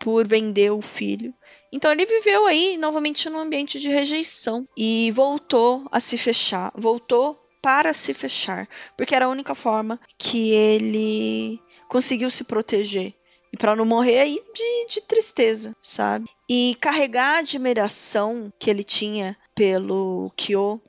por 0.00 0.26
vender 0.26 0.72
o 0.72 0.82
filho. 0.82 1.32
Então 1.70 1.92
ele 1.92 2.06
viveu 2.06 2.46
aí 2.46 2.76
novamente 2.76 3.30
num 3.30 3.38
ambiente 3.38 3.78
de 3.78 3.88
rejeição 3.88 4.66
e 4.76 5.12
voltou 5.12 5.86
a 5.92 6.00
se 6.00 6.18
fechar, 6.18 6.72
voltou 6.74 7.38
para 7.62 7.92
se 7.92 8.14
fechar, 8.14 8.66
porque 8.96 9.14
era 9.14 9.26
a 9.26 9.28
única 9.28 9.54
forma 9.54 10.00
que 10.18 10.52
ele 10.52 11.60
conseguiu 11.86 12.30
se 12.30 12.44
proteger 12.44 13.14
e 13.52 13.56
para 13.56 13.76
não 13.76 13.84
morrer 13.84 14.20
aí 14.20 14.42
de, 14.54 14.86
de 14.88 15.00
tristeza, 15.02 15.76
sabe? 15.82 16.28
E 16.48 16.76
carregar 16.80 17.36
a 17.36 17.38
admiração 17.38 18.52
que 18.58 18.70
ele 18.70 18.84
tinha 18.84 19.36
pelo 19.54 20.32
Kyo, 20.36 20.80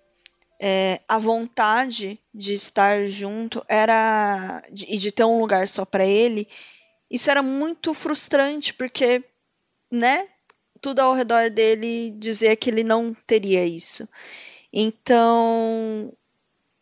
é, 0.59 1.01
a 1.07 1.17
vontade 1.17 2.19
de 2.33 2.53
estar 2.53 3.07
junto 3.07 3.65
era 3.67 4.63
de, 4.71 4.85
e 4.93 4.97
de 4.97 5.11
ter 5.11 5.23
um 5.23 5.39
lugar 5.39 5.67
só 5.67 5.83
para 5.83 6.05
ele 6.05 6.47
isso 7.11 7.29
era 7.29 7.43
muito 7.43 7.93
frustrante, 7.93 8.73
porque, 8.73 9.21
né? 9.91 10.27
Tudo 10.79 10.99
ao 10.99 11.13
redor 11.13 11.49
dele 11.51 12.11
dizia 12.17 12.55
que 12.55 12.69
ele 12.69 12.83
não 12.83 13.13
teria 13.13 13.65
isso. 13.65 14.07
Então, 14.71 16.11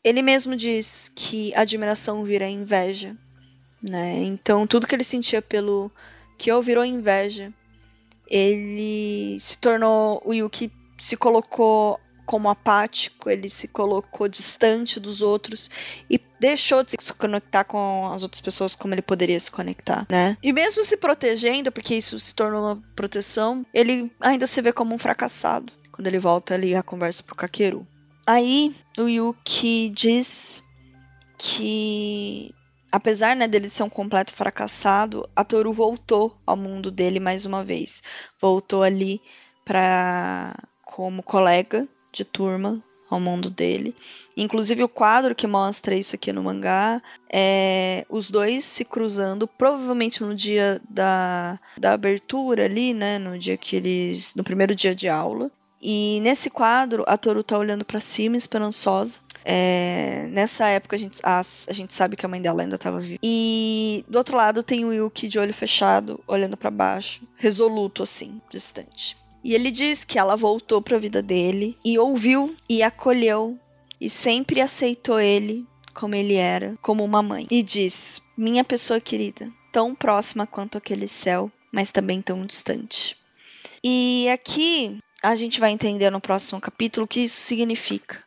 ele 0.04 0.22
mesmo 0.22 0.56
diz 0.56 1.10
que 1.10 1.54
admiração 1.56 2.24
vira 2.24 2.48
inveja, 2.48 3.18
né? 3.82 4.20
Então, 4.20 4.68
tudo 4.68 4.86
que 4.86 4.96
ele 4.96 5.04
sentia 5.04 5.42
pelo 5.42 5.92
Kyo 6.38 6.62
virou 6.62 6.86
inveja. 6.86 7.52
Ele 8.28 9.38
se 9.39 9.58
tornou 9.58 10.22
o 10.24 10.34
Yuki 10.34 10.72
se 11.00 11.18
colocou 11.18 12.00
como 12.30 12.48
apático, 12.48 13.28
ele 13.28 13.50
se 13.50 13.68
colocou 13.68 14.28
distante 14.28 15.00
dos 15.00 15.20
outros 15.20 15.68
e 16.08 16.22
deixou 16.39 16.84
de 16.84 16.94
se 17.00 17.12
conectar 17.12 17.63
com 17.63 18.06
as 18.13 18.22
outras 18.22 18.39
pessoas 18.39 18.76
como 18.76 18.94
ele 18.94 19.02
poderia 19.02 19.39
se 19.39 19.50
conectar, 19.50 20.06
né? 20.08 20.38
E 20.44 20.54
mesmo 20.54 20.84
se 20.84 20.96
protegendo, 20.96 21.72
porque 21.72 21.96
isso 21.96 22.20
se 22.20 22.36
tornou 22.36 22.62
uma 22.62 22.84
proteção, 22.96 23.65
ele 23.74 24.12
ainda 24.22 24.46
se 24.46 24.62
vê 24.62 24.72
como 24.72 24.94
um 24.94 25.00
fracassado 25.00 25.74
quando 25.92 26.06
ele 26.06 26.20
volta 26.20 26.54
ali 26.54 26.76
a 26.76 26.84
conversa 26.84 27.24
pro 27.24 27.34
Kakeru. 27.34 27.88
Aí 28.28 28.76
o 28.96 29.08
Yuki 29.08 29.89
diz 29.89 30.62
que 31.36 32.54
apesar 32.92 33.36
né, 33.36 33.48
dele 33.48 33.70
ser 33.70 33.82
um 33.82 33.89
completo 33.89 34.36
fracassado, 34.36 35.28
a 35.36 35.44
Toru 35.44 35.74
voltou 35.74 36.39
ao 36.46 36.56
mundo 36.56 36.92
dele 36.92 37.20
mais 37.20 37.48
uma 37.48 37.63
vez. 37.63 38.04
Voltou 38.39 38.84
ali 38.84 39.20
para 39.65 40.54
como 40.84 41.24
colega 41.24 41.89
de 42.12 42.24
turma 42.24 42.82
ao 43.10 43.19
mundo 43.19 43.50
dele. 43.50 43.95
Inclusive 44.38 44.84
o 44.84 44.89
quadro 44.89 45.36
que 45.36 45.48
mostra 45.48 45.95
isso 45.95 46.15
aqui 46.15 46.32
no 46.32 46.43
mangá 46.43 47.02
é 47.32 48.06
os 48.10 48.30
dois 48.30 48.63
se 48.63 48.86
cruzando, 48.86 49.48
provavelmente 49.48 50.24
no 50.24 50.36
dia 50.36 50.80
da, 50.89 51.60
da 51.78 51.93
abertura 51.93 52.65
ali, 52.65 52.93
né, 52.93 53.17
no 53.17 53.38
dia 53.38 53.58
que 53.58 53.76
eles 53.76 54.36
no 54.36 54.43
primeiro 54.43 54.76
dia 54.76 54.93
de 54.93 55.10
aula. 55.10 55.52
E 55.82 56.19
nesse 56.22 56.50
quadro, 56.50 57.06
a 57.08 57.17
Toru 57.17 57.41
tá 57.41 57.58
olhando 57.58 57.86
para 57.86 58.02
cima, 58.02 58.36
esperançosa. 58.36 59.19
É, 59.45 60.28
nessa 60.32 60.67
época, 60.67 60.98
a 60.98 61.00
gente, 61.00 61.22
a, 61.24 61.39
a, 61.39 61.74
gente 61.74 61.93
sabe 61.93 62.17
que 62.17 62.26
a 62.26 62.30
mãe 62.30 62.41
dela 62.41 62.62
ainda 62.62 62.76
estava 62.76 63.00
viva. 63.00 63.19
E 63.24 64.04
do 64.08 64.17
outro 64.17 64.36
lado 64.36 64.62
tem 64.62 64.84
o 64.84 64.93
Yuki 64.93 65.30
de 65.30 65.39
olho 65.39 65.54
fechado, 65.54 66.19
olhando 66.28 66.58
para 66.58 66.69
baixo, 66.69 67.22
resoluto 67.38 68.04
assim, 68.04 68.41
distante. 68.50 69.15
E 69.43 69.54
ele 69.56 69.71
diz 69.71 70.04
que 70.04 70.19
ela 70.19 70.36
voltou 70.36 70.82
para 70.82 70.97
a 70.97 70.99
vida 70.99 71.21
dele 71.21 71.78
e 71.84 71.97
ouviu 71.97 72.56
e 72.69 72.84
acolheu 72.84 73.58
e 73.99 74.10
sempre 74.10 74.62
aceitou 74.62 75.19
ele 75.19 75.65
como 75.93 76.15
ele 76.15 76.36
era, 76.36 76.78
como 76.82 77.04
uma 77.04 77.21
mãe. 77.21 77.47
E 77.49 77.62
diz: 77.62 78.21
Minha 78.38 78.63
pessoa 78.63 78.99
querida, 78.99 79.52
tão 79.71 79.93
próxima 79.93 80.47
quanto 80.47 80.78
aquele 80.78 81.08
céu, 81.08 81.52
mas 81.71 81.91
também 81.91 82.21
tão 82.21 82.45
distante. 82.45 83.17
E 83.84 84.28
aqui 84.30 84.99
a 85.21 85.36
gente 85.36 85.60
vai 85.60 85.71
entender 85.71 86.10
no 86.10 86.21
próximo 86.21 86.62
capítulo 86.62 87.06
o 87.06 87.08
que 87.08 87.21
isso 87.21 87.39
significa, 87.41 88.17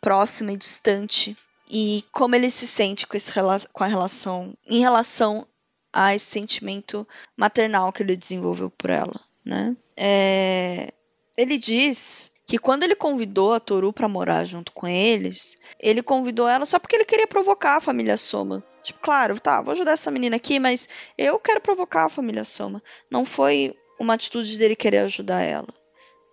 próximo 0.00 0.50
e 0.50 0.56
distante, 0.56 1.36
e 1.70 2.04
como 2.12 2.34
ele 2.34 2.50
se 2.50 2.66
sente 2.66 3.06
com, 3.06 3.16
esse, 3.16 3.32
com 3.72 3.84
a 3.84 3.86
relação, 3.86 4.54
em 4.66 4.80
relação 4.80 5.46
a 5.92 6.14
esse 6.14 6.26
sentimento 6.26 7.06
maternal 7.36 7.92
que 7.92 8.02
ele 8.02 8.16
desenvolveu 8.16 8.70
por 8.70 8.90
ela, 8.90 9.18
né? 9.44 9.74
É, 9.96 10.92
ele 11.36 11.58
diz 11.58 12.30
que 12.46 12.58
quando 12.58 12.82
ele 12.82 12.94
convidou 12.94 13.54
a 13.54 13.60
Toru 13.60 13.92
para 13.92 14.08
morar 14.08 14.44
junto 14.44 14.72
com 14.72 14.86
eles, 14.86 15.58
ele 15.80 16.02
convidou 16.02 16.48
ela 16.48 16.66
só 16.66 16.78
porque 16.78 16.96
ele 16.96 17.04
queria 17.04 17.26
provocar 17.26 17.76
a 17.76 17.80
família 17.80 18.16
Soma. 18.16 18.62
Tipo, 18.82 19.00
claro, 19.00 19.40
tá, 19.40 19.62
vou 19.62 19.72
ajudar 19.72 19.92
essa 19.92 20.10
menina 20.10 20.36
aqui, 20.36 20.58
mas 20.58 20.88
eu 21.16 21.38
quero 21.38 21.60
provocar 21.60 22.04
a 22.04 22.10
família 22.10 22.44
Soma. 22.44 22.82
Não 23.10 23.24
foi 23.24 23.74
uma 23.98 24.14
atitude 24.14 24.58
dele 24.58 24.76
querer 24.76 24.98
ajudar 24.98 25.40
ela 25.40 25.68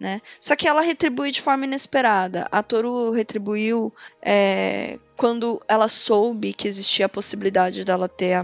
né? 0.02 0.20
Só 0.40 0.56
que 0.56 0.68
ela 0.68 0.82
retribui 0.82 1.30
de 1.30 1.40
forma 1.40 1.66
inesperada. 1.66 2.48
A 2.52 2.64
Toru 2.64 3.12
retribuiu 3.12 3.94
é, 4.20 4.98
quando 5.16 5.62
ela 5.68 5.88
soube 5.88 6.54
que 6.54 6.68
existia 6.68 7.06
a 7.06 7.10
possibilidade 7.10 7.86
dela 7.86 8.10
ter 8.10 8.34
a, 8.34 8.44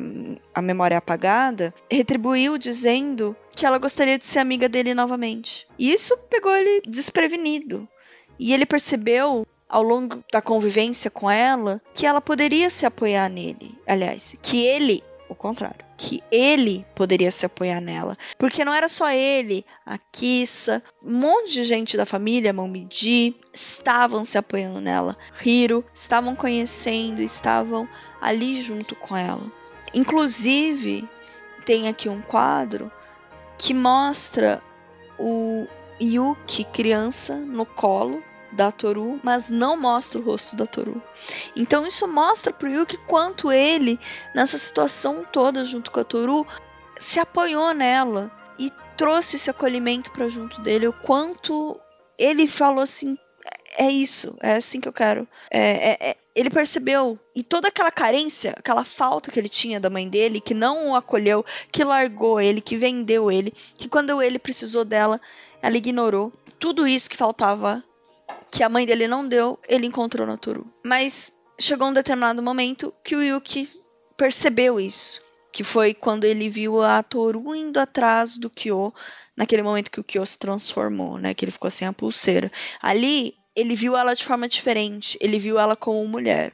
a 0.54 0.62
memória 0.62 1.00
apagada, 1.00 1.74
retribuiu 1.90 2.60
dizendo 2.60 3.36
que 3.56 3.66
ela 3.66 3.80
gostaria 3.80 4.20
de 4.20 4.26
ser 4.26 4.38
amiga 4.38 4.70
dele 4.70 4.94
novamente. 4.94 5.66
E 5.80 5.92
isso 5.92 6.16
pegou 6.30 6.56
ele 6.56 6.84
desprevenido. 6.88 7.88
E 8.38 8.54
ele 8.54 8.68
percebeu 8.68 9.44
ao 9.68 9.82
longo 9.82 10.24
da 10.32 10.44
convivência 10.44 11.10
com 11.10 11.30
ela 11.30 11.82
que 11.92 12.06
ela 12.06 12.22
poderia 12.22 12.70
se 12.70 12.86
apoiar 12.86 13.28
nele. 13.30 13.76
Aliás, 13.88 14.38
que 14.44 14.64
ele 14.64 15.04
o 15.28 15.34
contrário. 15.34 15.87
Que 15.98 16.22
ele 16.32 16.86
poderia 16.96 17.32
se 17.32 17.46
apoiar 17.46 17.82
nela. 17.82 18.16
Porque 18.38 18.64
não 18.64 18.74
era 18.74 18.88
só 18.88 19.10
ele, 19.10 19.66
a 19.86 19.98
Kissa, 19.98 20.82
um 21.04 21.14
monte 21.14 21.54
de 21.54 21.64
gente 21.64 21.98
da 21.98 22.06
família, 22.06 22.54
Momiji, 22.54 23.36
estavam 23.52 24.24
se 24.24 24.38
apoiando 24.38 24.80
nela. 24.80 25.18
Hiro, 25.44 25.84
estavam 25.94 26.36
conhecendo, 26.36 27.22
estavam 27.22 27.90
ali 28.22 28.62
junto 28.62 28.96
com 28.96 29.18
ela. 29.18 29.52
Inclusive, 29.94 31.08
tem 31.66 31.88
aqui 31.88 32.08
um 32.08 32.22
quadro 32.22 32.92
que 33.58 33.74
mostra 33.74 34.62
o 35.18 35.68
Yuki, 36.00 36.64
criança, 36.66 37.36
no 37.36 37.66
colo 37.66 38.22
da 38.58 38.72
Toru, 38.72 39.20
mas 39.24 39.52
não 39.52 39.78
mostra 39.78 40.20
o 40.20 40.24
rosto 40.24 40.56
da 40.56 40.66
Toru. 40.66 41.02
Então 41.56 41.86
isso 41.86 42.08
mostra 42.08 42.52
pro 42.52 42.68
Yuki 42.68 42.98
quanto 43.08 43.52
ele, 43.52 44.00
nessa 44.34 44.58
situação 44.58 45.24
toda 45.32 45.64
junto 45.64 45.92
com 45.92 46.00
a 46.00 46.04
Toru, 46.04 46.46
se 47.00 47.20
apoiou 47.20 47.72
nela 47.74 48.32
e 48.58 48.72
trouxe 48.98 49.36
esse 49.36 49.52
acolhimento 49.52 50.12
para 50.12 50.28
junto 50.28 50.60
dele, 50.60 50.88
o 50.88 50.94
quanto 50.94 51.80
ele 52.18 52.48
falou 52.48 52.82
assim, 52.82 53.16
é 53.78 53.88
isso, 53.88 54.36
é 54.42 54.56
assim 54.56 54.82
que 54.82 54.88
eu 54.88 54.94
quero. 54.94 55.28
É, 55.52 55.92
é, 55.92 56.10
é, 56.10 56.18
ele 56.36 56.50
percebeu 56.50 57.20
e 57.36 57.44
toda 57.44 57.68
aquela 57.68 57.92
carência, 57.92 58.56
aquela 58.58 58.84
falta 58.84 59.32
que 59.32 59.40
ele 59.40 59.50
tinha 59.50 59.80
da 59.80 59.90
mãe 59.90 60.10
dele, 60.10 60.42
que 60.42 60.56
não 60.56 60.90
o 60.90 60.96
acolheu, 60.96 61.46
que 61.72 61.84
largou 61.84 62.42
ele, 62.42 62.60
que 62.60 62.76
vendeu 62.76 63.32
ele, 63.32 63.52
que 63.78 63.88
quando 63.88 64.20
ele 64.20 64.40
precisou 64.40 64.84
dela, 64.84 65.22
ela 65.62 65.78
ignorou. 65.78 66.34
Tudo 66.58 66.88
isso 66.88 67.08
que 67.08 67.16
faltava 67.16 67.84
que 68.52 68.64
a 68.64 68.70
mãe 68.70 68.86
dele 68.86 69.08
não 69.08 69.28
deu, 69.28 69.60
ele 69.68 69.88
encontrou 69.88 70.26
na 70.26 70.38
Toru. 70.38 70.66
Mas 70.86 71.34
chegou 71.60 71.88
um 71.88 71.94
determinado 71.94 72.42
momento 72.42 72.94
que 73.04 73.16
o 73.16 73.22
Yuki 73.22 73.70
percebeu 74.16 74.80
isso. 74.80 75.22
Que 75.52 75.64
foi 75.64 75.94
quando 75.94 76.26
ele 76.26 76.50
viu 76.50 76.82
a 76.84 77.02
Toru 77.02 77.56
indo 77.56 77.80
atrás 77.80 78.38
do 78.38 78.50
Kyo, 78.50 78.94
naquele 79.36 79.64
momento 79.64 79.90
que 79.90 80.00
o 80.00 80.04
Kyo 80.04 80.26
se 80.26 80.38
transformou, 80.38 81.18
né? 81.18 81.34
Que 81.34 81.46
ele 81.46 81.52
ficou 81.52 81.72
sem 81.72 81.88
a 81.88 81.94
pulseira. 81.94 82.52
Ali, 82.82 83.34
ele 83.56 83.76
viu 83.76 83.98
ela 83.98 84.14
de 84.14 84.24
forma 84.24 84.48
diferente. 84.48 85.18
Ele 85.20 85.40
viu 85.40 85.58
ela 85.58 85.76
como 85.76 86.08
mulher. 86.08 86.54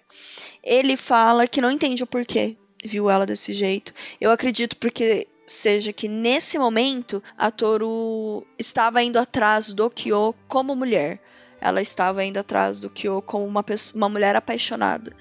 Ele 0.64 0.96
fala 0.96 1.48
que 1.48 1.60
não 1.60 1.72
entende 1.72 2.04
o 2.04 2.08
porquê 2.08 2.58
viu 2.84 3.10
ela 3.10 3.26
desse 3.26 3.54
jeito. 3.54 3.94
Eu 4.20 4.32
acredito 4.32 4.78
porque 4.78 5.28
seja 5.46 5.92
que 5.92 6.08
nesse 6.08 6.58
momento 6.58 7.24
a 7.38 7.52
Toru 7.52 8.46
estava 8.58 9.04
indo 9.04 9.18
atrás 9.18 9.72
do 9.72 9.90
Kyo 9.90 10.34
como 10.48 10.76
mulher 10.76 11.22
ela 11.64 11.82
estava 11.82 12.26
indo 12.26 12.38
atrás 12.38 12.82
do 12.82 12.90
Kyo 12.90 13.22
como 13.22 13.46
uma, 13.46 13.64
pessoa, 13.64 13.98
uma 13.98 14.10
mulher 14.10 14.36
apaixonada. 14.36 15.16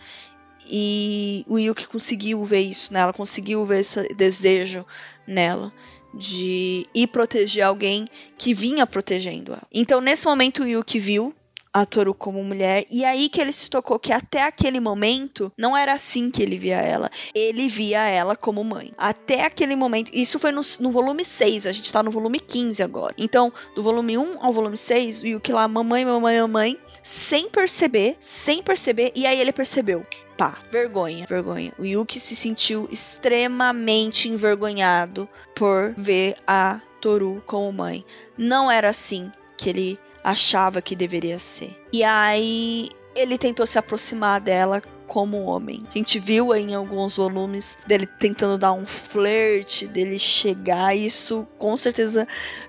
E 0.66 1.44
o 1.48 1.57
Yuki 1.57 1.87
conseguiu 1.87 2.44
ver 2.44 2.61
isso 2.61 2.92
nela, 2.92 3.12
conseguiu 3.12 3.64
ver 3.64 3.81
esse 3.81 4.02
desejo 4.14 4.85
nela 5.24 5.72
de 6.12 6.87
ir 6.92 7.07
proteger 7.07 7.64
alguém 7.64 8.09
que 8.37 8.52
vinha 8.52 8.85
protegendo 8.87 9.52
ela. 9.52 9.62
Então, 9.72 10.00
nesse 10.00 10.26
momento, 10.26 10.64
o 10.64 10.66
Yuki 10.66 10.98
viu 10.98 11.33
a 11.72 11.87
Toru 11.87 12.14
como 12.14 12.42
mulher. 12.44 12.85
E 12.90 13.04
aí 13.04 13.28
que 13.28 13.40
ele 13.40 13.52
se 13.52 13.70
tocou 13.70 13.98
que 13.98 14.12
até 14.12 14.42
aquele 14.42 14.80
momento 14.80 15.50
não 15.56 15.76
era 15.76 15.92
assim 15.92 16.30
que 16.30 16.42
ele 16.42 16.58
via 16.58 16.80
ela. 16.80 17.11
Ele 17.35 17.68
via 17.68 18.06
ela 18.06 18.37
como 18.37 18.62
mãe. 18.62 18.92
Até 18.98 19.46
aquele 19.46 19.74
momento. 19.74 20.11
Isso 20.12 20.38
foi 20.38 20.52
no, 20.52 20.61
no 20.80 20.90
volume 20.90 21.24
6, 21.24 21.66
a 21.66 21.72
gente 21.72 21.92
tá 21.92 22.02
no 22.02 22.11
volume 22.11 22.38
15 22.38 22.82
agora. 22.82 23.14
Então, 23.16 23.52
do 23.74 23.82
volume 23.82 24.18
1 24.18 24.44
ao 24.44 24.52
volume 24.52 24.76
6, 24.76 25.22
o 25.22 25.26
Yuki 25.26 25.52
lá, 25.52 25.66
mamãe, 25.66 26.04
mamãe, 26.04 26.40
mamãe, 26.40 26.78
sem 27.02 27.48
perceber, 27.48 28.16
sem 28.20 28.62
perceber. 28.62 29.12
E 29.14 29.26
aí 29.26 29.40
ele 29.40 29.52
percebeu. 29.52 30.04
Pá, 30.37 30.58
vergonha, 30.70 31.26
vergonha. 31.26 31.72
O 31.78 31.85
Yuki 31.85 32.18
se 32.18 32.35
sentiu 32.35 32.88
extremamente 32.90 34.28
envergonhado 34.28 35.28
por 35.54 35.94
ver 35.96 36.37
a 36.46 36.80
Toru 37.00 37.42
como 37.46 37.72
mãe. 37.72 38.04
Não 38.37 38.70
era 38.70 38.88
assim 38.88 39.30
que 39.56 39.70
ele 39.70 39.98
achava 40.22 40.82
que 40.82 40.96
deveria 40.96 41.38
ser. 41.38 41.76
E 41.92 42.02
aí 42.02 42.88
ele 43.14 43.37
tentou 43.37 43.66
se 43.66 43.78
aproximar 43.78 44.40
dela 44.40 44.82
como 45.06 45.44
homem. 45.44 45.87
A 45.90 45.98
gente 45.98 46.18
viu 46.18 46.54
em 46.54 46.74
alguns 46.74 47.16
volumes 47.16 47.78
dele 47.87 48.06
tentando 48.06 48.56
dar 48.56 48.72
um 48.72 48.87
flerte, 48.87 49.87
dele 49.87 50.18
chegar. 50.18 50.96
Isso 50.96 51.46
com 51.58 51.76
certeza 51.76 52.26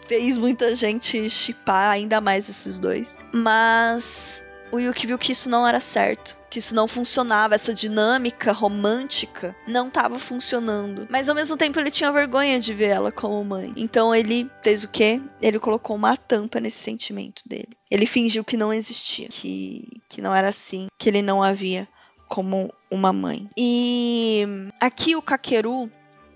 fez 0.07 0.37
muita 0.37 0.75
gente 0.75 1.29
chipar 1.29 1.91
ainda 1.91 2.19
mais 2.19 2.49
esses 2.49 2.79
dois. 2.79 3.17
Mas 3.33 4.43
o 4.73 4.79
Yuki 4.79 5.05
viu 5.05 5.19
que 5.19 5.31
isso 5.31 5.51
não 5.51 5.67
era 5.67 5.79
certo, 5.79 6.35
que 6.49 6.57
isso 6.57 6.73
não 6.73 6.87
funcionava, 6.87 7.53
essa 7.53 7.71
dinâmica 7.71 8.51
romântica 8.51 9.55
não 9.67 9.87
estava 9.87 10.17
funcionando. 10.17 11.07
Mas 11.11 11.29
ao 11.29 11.35
mesmo 11.35 11.55
tempo 11.55 11.79
ele 11.79 11.91
tinha 11.91 12.11
vergonha 12.11 12.59
de 12.59 12.73
ver 12.73 12.89
ela 12.89 13.11
como 13.11 13.43
mãe. 13.45 13.71
Então 13.77 14.15
ele 14.15 14.49
fez 14.63 14.83
o 14.83 14.87
quê? 14.87 15.21
Ele 15.39 15.59
colocou 15.59 15.95
uma 15.95 16.17
tampa 16.17 16.59
nesse 16.59 16.79
sentimento 16.79 17.43
dele. 17.45 17.69
Ele 17.91 18.07
fingiu 18.07 18.43
que 18.43 18.57
não 18.57 18.73
existia, 18.73 19.27
que, 19.29 20.01
que 20.09 20.23
não 20.23 20.33
era 20.33 20.49
assim, 20.49 20.87
que 20.97 21.07
ele 21.07 21.21
não 21.21 21.43
havia 21.43 21.87
como 22.27 22.73
uma 22.89 23.13
mãe. 23.13 23.47
E 23.55 24.43
aqui 24.81 25.15
o 25.15 25.21
Kakeru 25.21 25.87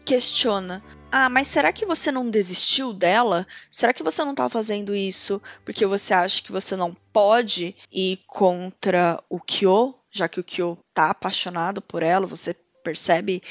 questiona 0.05 0.83
ah, 1.11 1.29
mas 1.29 1.47
será 1.47 1.71
que 1.71 1.85
você 1.85 2.11
não 2.11 2.29
desistiu 2.29 2.93
dela? 2.93 3.45
Será 3.71 3.93
que 3.93 4.03
você 4.03 4.23
não 4.23 4.35
tá 4.35 4.49
fazendo 4.49 4.95
isso 4.95 5.41
porque 5.63 5.85
você 5.85 6.13
acha 6.13 6.41
que 6.41 6.51
você 6.51 6.75
não 6.75 6.95
pode 7.13 7.75
ir 7.91 8.19
contra 8.27 9.21
o 9.29 9.39
Kyo, 9.39 9.95
já 10.11 10.27
que 10.27 10.39
o 10.39 10.43
Kyo 10.43 10.77
tá 10.93 11.09
apaixonado 11.09 11.81
por 11.81 12.03
ela, 12.03 12.27
você 12.27 12.55
percebe 12.83 13.41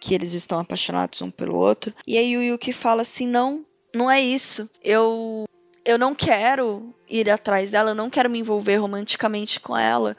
que 0.00 0.14
eles 0.14 0.34
estão 0.34 0.58
apaixonados 0.58 1.20
um 1.22 1.30
pelo 1.30 1.56
outro? 1.56 1.94
E 2.06 2.16
aí 2.18 2.36
o 2.36 2.42
Yuki 2.42 2.72
fala 2.72 3.02
assim: 3.02 3.26
"Não, 3.26 3.64
não 3.94 4.10
é 4.10 4.20
isso. 4.20 4.68
Eu 4.82 5.46
eu 5.84 5.96
não 5.96 6.14
quero 6.14 6.94
ir 7.08 7.30
atrás 7.30 7.70
dela, 7.70 7.90
eu 7.90 7.94
não 7.94 8.10
quero 8.10 8.28
me 8.28 8.40
envolver 8.40 8.76
romanticamente 8.76 9.60
com 9.60 9.76
ela. 9.76 10.16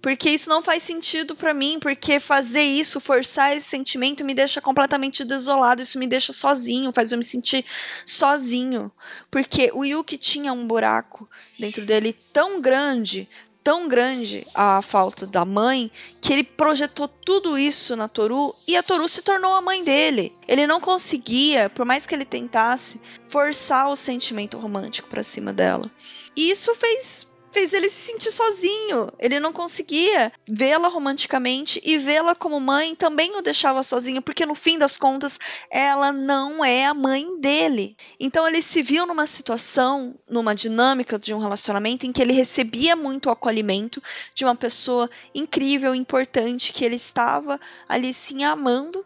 Porque 0.00 0.30
isso 0.30 0.48
não 0.48 0.62
faz 0.62 0.82
sentido 0.82 1.34
para 1.34 1.52
mim, 1.52 1.78
porque 1.80 2.20
fazer 2.20 2.62
isso, 2.62 3.00
forçar 3.00 3.56
esse 3.56 3.66
sentimento 3.66 4.24
me 4.24 4.34
deixa 4.34 4.60
completamente 4.60 5.24
desolado, 5.24 5.82
isso 5.82 5.98
me 5.98 6.06
deixa 6.06 6.32
sozinho, 6.32 6.92
faz 6.94 7.10
eu 7.10 7.18
me 7.18 7.24
sentir 7.24 7.64
sozinho. 8.06 8.92
Porque 9.30 9.70
o 9.74 9.84
Yuki 9.84 10.16
tinha 10.16 10.52
um 10.52 10.66
buraco 10.66 11.28
dentro 11.58 11.84
dele 11.84 12.12
tão 12.32 12.60
grande, 12.60 13.28
tão 13.62 13.88
grande 13.88 14.46
a 14.54 14.80
falta 14.80 15.26
da 15.26 15.44
mãe 15.44 15.90
que 16.20 16.32
ele 16.32 16.44
projetou 16.44 17.08
tudo 17.08 17.58
isso 17.58 17.96
na 17.96 18.08
Toru 18.08 18.54
e 18.66 18.76
a 18.76 18.82
Toru 18.82 19.08
se 19.08 19.20
tornou 19.20 19.52
a 19.52 19.60
mãe 19.60 19.82
dele. 19.82 20.32
Ele 20.46 20.66
não 20.66 20.80
conseguia, 20.80 21.68
por 21.68 21.84
mais 21.84 22.06
que 22.06 22.14
ele 22.14 22.24
tentasse, 22.24 23.00
forçar 23.26 23.90
o 23.90 23.96
sentimento 23.96 24.56
romântico 24.56 25.08
para 25.08 25.24
cima 25.24 25.52
dela. 25.52 25.90
E 26.36 26.50
isso 26.50 26.74
fez 26.76 27.26
fez 27.50 27.72
ele 27.72 27.88
se 27.88 28.12
sentir 28.12 28.30
sozinho. 28.30 29.10
Ele 29.18 29.40
não 29.40 29.52
conseguia 29.52 30.32
vê-la 30.48 30.88
romanticamente 30.88 31.80
e 31.84 31.98
vê-la 31.98 32.34
como 32.34 32.60
mãe 32.60 32.94
também 32.94 33.36
o 33.36 33.42
deixava 33.42 33.82
sozinho, 33.82 34.22
porque 34.22 34.46
no 34.46 34.54
fim 34.54 34.78
das 34.78 34.96
contas 34.96 35.38
ela 35.70 36.12
não 36.12 36.64
é 36.64 36.86
a 36.86 36.94
mãe 36.94 37.38
dele. 37.40 37.96
Então 38.18 38.46
ele 38.46 38.62
se 38.62 38.82
viu 38.82 39.06
numa 39.06 39.26
situação, 39.26 40.14
numa 40.28 40.54
dinâmica 40.54 41.18
de 41.18 41.34
um 41.34 41.38
relacionamento 41.38 42.06
em 42.06 42.12
que 42.12 42.22
ele 42.22 42.32
recebia 42.32 42.94
muito 42.94 43.30
acolhimento 43.30 44.02
de 44.34 44.44
uma 44.44 44.54
pessoa 44.54 45.10
incrível, 45.34 45.94
importante, 45.94 46.72
que 46.72 46.84
ele 46.84 46.96
estava 46.96 47.60
ali 47.88 48.12
sim 48.12 48.44
amando, 48.44 49.04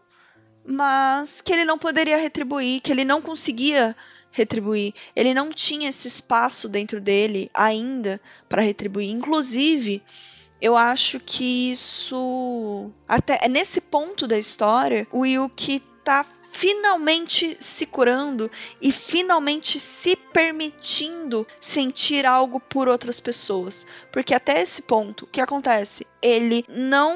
mas 0.65 1.41
que 1.41 1.51
ele 1.51 1.65
não 1.65 1.77
poderia 1.77 2.17
retribuir, 2.17 2.81
que 2.81 2.91
ele 2.91 3.03
não 3.05 3.21
conseguia 3.21 3.95
retribuir. 4.31 4.93
Ele 5.15 5.33
não 5.33 5.49
tinha 5.49 5.89
esse 5.89 6.07
espaço 6.07 6.67
dentro 6.67 6.99
dele 6.99 7.49
ainda 7.53 8.19
para 8.49 8.61
retribuir. 8.61 9.09
Inclusive, 9.09 10.01
eu 10.59 10.75
acho 10.75 11.19
que 11.19 11.71
isso 11.71 12.91
até 13.07 13.39
é 13.43 13.49
nesse 13.49 13.81
ponto 13.81 14.27
da 14.27 14.37
história 14.37 15.07
o 15.11 15.25
Yuki 15.25 15.81
tá 16.03 16.25
finalmente 16.53 17.57
se 17.59 17.85
curando 17.85 18.49
e 18.81 18.91
finalmente 18.91 19.79
se 19.79 20.15
permitindo 20.33 21.47
sentir 21.61 22.25
algo 22.25 22.59
por 22.59 22.89
outras 22.89 23.19
pessoas. 23.19 23.85
Porque 24.11 24.33
até 24.33 24.61
esse 24.61 24.81
ponto, 24.81 25.25
o 25.25 25.27
que 25.27 25.39
acontece? 25.39 26.05
Ele 26.21 26.65
não 26.67 27.13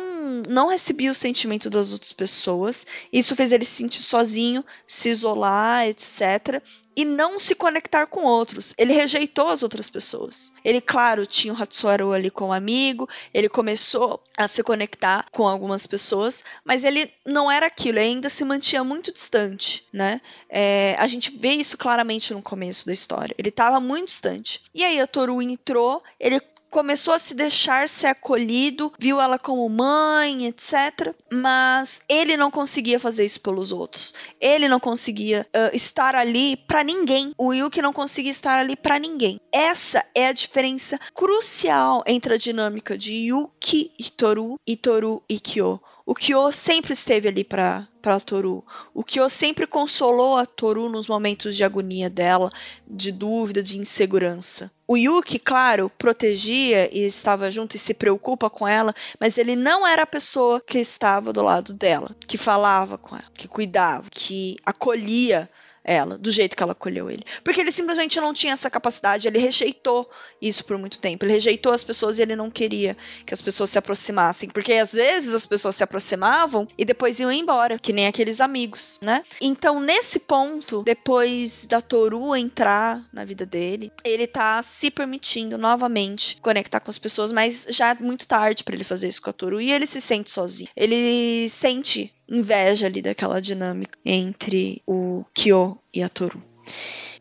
não 0.48 0.68
recebia 0.68 1.12
o 1.12 1.16
sentimento 1.16 1.70
das 1.70 1.92
outras 1.92 2.14
pessoas. 2.14 2.86
Isso 3.12 3.36
fez 3.36 3.52
ele 3.52 3.66
se 3.66 3.72
sentir 3.72 4.04
sozinho, 4.04 4.64
se 4.86 5.10
isolar, 5.10 5.88
etc 5.88 6.62
e 6.98 7.06
não 7.06 7.38
se 7.38 7.54
conectar 7.54 8.08
com 8.08 8.24
outros. 8.24 8.74
Ele 8.76 8.92
rejeitou 8.92 9.50
as 9.50 9.62
outras 9.62 9.88
pessoas. 9.88 10.52
Ele, 10.66 10.82
claro, 10.82 11.28
tinha 11.28 11.54
o 11.54 11.62
Hatsuharu 11.62 12.12
ali 12.12 12.32
como 12.32 12.52
amigo, 12.52 13.08
ele 13.32 13.48
começou 13.48 14.20
a 14.36 14.48
se 14.48 14.64
conectar 14.64 15.28
com 15.32 15.48
algumas 15.48 15.86
pessoas, 15.86 16.44
mas 16.66 16.84
ele 16.84 17.14
não 17.24 17.52
era 17.52 17.68
aquilo, 17.68 18.00
ele 18.00 18.08
ainda 18.08 18.30
se 18.30 18.44
mantinha 18.44 18.84
muito 18.84 19.14
distante, 19.14 19.86
né? 19.94 20.20
É, 20.50 20.96
a 20.98 21.06
gente 21.06 21.38
vê 21.38 21.52
isso 21.52 21.78
claramente 21.78 22.34
no 22.34 22.42
começo 22.42 22.88
da 22.88 22.94
história. 22.94 23.36
Ele 23.38 23.50
estava 23.50 23.80
muito 23.80 24.08
distante. 24.08 24.62
E 24.74 24.84
aí 24.84 25.00
a 25.00 25.06
Toru 25.06 25.40
entrou, 25.40 26.02
ele 26.20 26.42
começou 26.70 27.14
a 27.14 27.20
se 27.20 27.34
deixar 27.34 27.90
ser 27.90 28.08
acolhido, 28.08 28.92
viu 29.00 29.20
ela 29.20 29.40
como 29.40 29.68
mãe, 29.70 30.46
etc. 30.48 31.14
Mas 31.32 32.02
ele 32.08 32.38
não 32.38 32.52
conseguia 32.52 33.00
fazer 33.00 33.26
isso 33.26 33.42
pelos 33.42 33.72
outros. 33.72 34.14
Ele 34.40 34.68
não 34.68 34.80
conseguia 34.80 35.48
uh, 35.48 35.76
estar 35.76 36.16
ali 36.16 36.58
para 36.58 36.84
ninguém. 36.84 37.34
O 37.38 37.54
Yuki 37.54 37.82
não 37.82 37.94
conseguia 37.94 38.32
estar 38.32 38.58
ali 38.58 38.76
para 38.76 39.00
ninguém. 39.00 39.40
Essa 39.52 40.06
é 40.14 40.28
a 40.28 40.34
diferença 40.34 41.00
crucial 41.14 42.04
entre 42.06 42.34
a 42.34 42.38
dinâmica 42.38 42.98
de 42.98 43.14
Yuki 43.14 43.92
e 43.98 44.10
Toru 44.10 44.60
e 44.66 44.76
Toru 44.76 45.24
e 45.30 45.40
Kyo. 45.40 45.82
O 46.10 46.16
Kyo 46.16 46.54
sempre 46.54 46.94
esteve 46.94 47.28
ali 47.28 47.44
para 47.44 47.86
para 48.02 48.18
Toru. 48.22 48.64
O 48.94 49.04
Kyo 49.04 49.28
sempre 49.28 49.68
consolou 49.68 50.38
a 50.38 50.46
Toru 50.46 50.88
nos 50.88 51.10
momentos 51.10 51.54
de 51.54 51.66
agonia 51.66 52.10
dela, 52.10 52.50
de 52.88 53.12
dúvida, 53.12 53.62
de 53.62 53.78
insegurança. 53.78 54.72
O 54.88 54.96
Yuki, 54.96 55.38
claro, 55.38 55.92
protegia 55.98 56.90
e 56.98 57.06
estava 57.06 57.52
junto 57.52 57.76
e 57.76 57.80
se 57.80 57.94
preocupa 57.94 58.50
com 58.50 58.66
ela, 58.66 58.96
mas 59.20 59.38
ele 59.38 59.58
não 59.58 59.86
era 59.86 60.04
a 60.04 60.08
pessoa 60.08 60.62
que 60.62 60.80
estava 60.80 61.34
do 61.34 61.44
lado 61.44 61.74
dela, 61.74 62.16
que 62.26 62.38
falava 62.38 62.98
com 62.98 63.14
ela, 63.14 63.30
que 63.34 63.50
cuidava, 63.50 64.10
que 64.10 64.56
acolhia 64.66 65.50
ela, 65.88 66.18
do 66.18 66.30
jeito 66.30 66.56
que 66.56 66.62
ela 66.62 66.74
acolheu 66.74 67.10
ele. 67.10 67.24
Porque 67.44 67.62
ele 67.62 67.72
simplesmente 67.72 68.20
não 68.20 68.34
tinha 68.34 68.52
essa 68.52 68.70
capacidade, 68.70 69.28
ele 69.28 69.40
rejeitou 69.40 70.10
isso 70.42 70.66
por 70.66 70.78
muito 70.78 71.00
tempo. 71.00 71.24
Ele 71.24 71.32
rejeitou 71.32 71.72
as 71.72 71.84
pessoas 71.84 72.20
e 72.20 72.22
ele 72.22 72.36
não 72.36 72.52
queria 72.52 72.98
que 73.26 73.34
as 73.34 73.42
pessoas 73.42 73.70
se 73.70 73.80
aproximassem. 73.80 74.50
Porque 74.50 74.74
às 74.74 74.92
vezes 74.92 75.34
as 75.34 75.46
pessoas 75.46 75.76
se 75.76 75.84
aproximavam 75.84 76.68
e 76.78 76.84
depois 76.84 77.20
iam 77.22 77.32
embora, 77.32 77.80
que 77.80 77.94
nem 77.94 78.06
aqueles 78.06 78.42
amigos, 78.42 79.00
né? 79.02 79.24
Então, 79.42 79.80
nesse 79.80 80.20
ponto, 80.20 80.84
depois 80.84 81.66
da 81.66 81.80
Toru 81.80 82.36
entrar 82.36 83.02
na 83.14 83.24
vida 83.24 83.46
dele, 83.46 83.92
ele 84.04 84.28
tá 84.28 84.62
se 84.62 84.92
permitindo 84.92 85.58
novamente 85.58 86.38
conectar 86.42 86.82
com 86.82 86.90
as 86.90 87.00
pessoas, 87.00 87.32
mas 87.32 87.66
já 87.70 87.92
é 87.92 87.96
muito 87.96 88.28
tarde 88.28 88.64
para 88.64 88.76
ele 88.76 88.84
fazer 88.84 89.08
isso 89.08 89.22
com 89.22 89.30
a 89.30 89.34
Toru 89.34 89.62
e 89.62 89.72
ele 89.72 89.86
se 89.86 90.02
sente 90.02 90.30
sozinho. 90.30 90.70
Ele 90.76 91.48
sente 91.48 92.14
inveja 92.30 92.88
ali 92.88 93.02
daquela 93.02 93.42
dinâmica 93.42 93.98
entre 94.06 94.82
o 94.86 95.24
Kyo 95.34 95.78
e 95.94 96.04
a 96.04 96.10
Toru. 96.10 96.42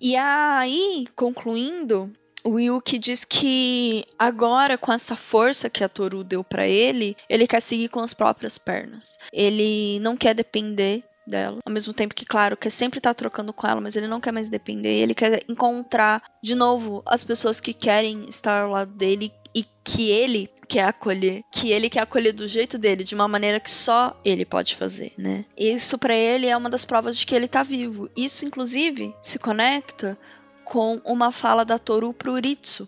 E 0.01 0.17
aí, 0.17 1.07
concluindo, 1.15 2.13
o 2.45 2.61
Yuki 2.61 2.99
diz 2.99 3.25
que 3.25 4.05
agora, 4.19 4.79
com 4.79 4.93
essa 4.93 5.17
força 5.17 5.71
que 5.71 5.83
a 5.83 5.89
Toru 5.89 6.23
deu 6.23 6.45
para 6.45 6.67
ele, 6.67 7.17
ele 7.29 7.47
quer 7.47 7.61
seguir 7.61 7.89
com 7.89 8.01
as 8.01 8.15
próprias 8.15 8.57
pernas. 8.57 9.19
Ele 9.33 9.99
não 10.01 10.17
quer 10.17 10.35
depender 10.35 11.03
dela. 11.27 11.59
Ao 11.65 11.73
mesmo 11.73 11.93
tempo 11.93 12.15
que, 12.15 12.25
claro, 12.25 12.57
quer 12.57 12.71
sempre 12.71 12.99
estar 12.99 13.11
tá 13.11 13.15
trocando 13.15 13.53
com 13.53 13.67
ela, 13.67 13.81
mas 13.81 13.97
ele 13.97 14.07
não 14.07 14.21
quer 14.21 14.33
mais 14.33 14.49
depender. 14.49 15.01
Ele 15.01 15.15
quer 15.15 15.43
encontrar 15.49 16.23
de 16.43 16.55
novo 16.55 17.03
as 17.07 17.25
pessoas 17.25 17.61
que 17.61 17.73
querem 17.73 18.25
estar 18.29 18.63
ao 18.63 18.71
lado 18.71 18.93
dele 18.93 19.33
e 19.55 19.65
que 19.83 20.11
ele 20.11 20.51
quer 20.69 20.85
acolher, 20.85 21.43
que 21.51 21.71
ele 21.71 21.89
quer 21.89 22.01
acolher 22.01 22.33
do 22.33 22.47
jeito 22.47 22.77
dele, 22.77 23.03
de 23.03 23.15
uma 23.15 23.27
maneira 23.27 23.59
que 23.59 23.71
só 23.71 24.15
ele 24.23 24.45
pode 24.45 24.77
fazer, 24.77 25.13
né? 25.17 25.47
Isso 25.57 25.97
para 25.97 26.15
ele 26.15 26.47
é 26.47 26.57
uma 26.57 26.69
das 26.69 26.85
provas 26.85 27.17
de 27.17 27.25
que 27.25 27.35
ele 27.35 27.49
tá 27.49 27.63
vivo. 27.63 28.11
Isso 28.15 28.45
inclusive 28.45 29.15
se 29.23 29.39
conecta 29.39 30.19
com 30.63 31.01
uma 31.05 31.33
fala 31.33 31.65
da 31.65 31.79
Toru 31.79 32.13
pro 32.13 32.33
Uritsu. 32.33 32.87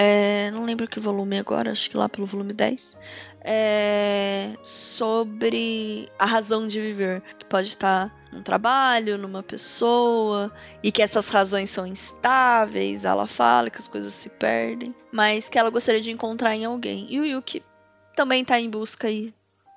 É, 0.00 0.48
não 0.52 0.64
lembro 0.64 0.86
que 0.86 1.00
volume 1.00 1.40
agora, 1.40 1.72
acho 1.72 1.90
que 1.90 1.96
lá 1.96 2.08
pelo 2.08 2.24
volume 2.24 2.52
10. 2.52 2.96
É, 3.40 4.52
sobre 4.62 6.08
a 6.16 6.24
razão 6.24 6.68
de 6.68 6.80
viver, 6.80 7.20
que 7.36 7.44
pode 7.44 7.66
estar 7.66 8.14
num 8.32 8.40
trabalho, 8.40 9.18
numa 9.18 9.42
pessoa, 9.42 10.54
e 10.84 10.92
que 10.92 11.02
essas 11.02 11.30
razões 11.30 11.70
são 11.70 11.84
instáveis, 11.84 13.04
ela 13.04 13.26
fala 13.26 13.70
que 13.70 13.78
as 13.80 13.88
coisas 13.88 14.14
se 14.14 14.30
perdem, 14.30 14.94
mas 15.10 15.48
que 15.48 15.58
ela 15.58 15.68
gostaria 15.68 16.00
de 16.00 16.12
encontrar 16.12 16.54
em 16.54 16.64
alguém. 16.64 17.08
E 17.10 17.18
o 17.18 17.26
Yuki 17.26 17.60
também 18.14 18.42
está 18.42 18.60
em 18.60 18.70
busca 18.70 19.08
aí 19.08 19.34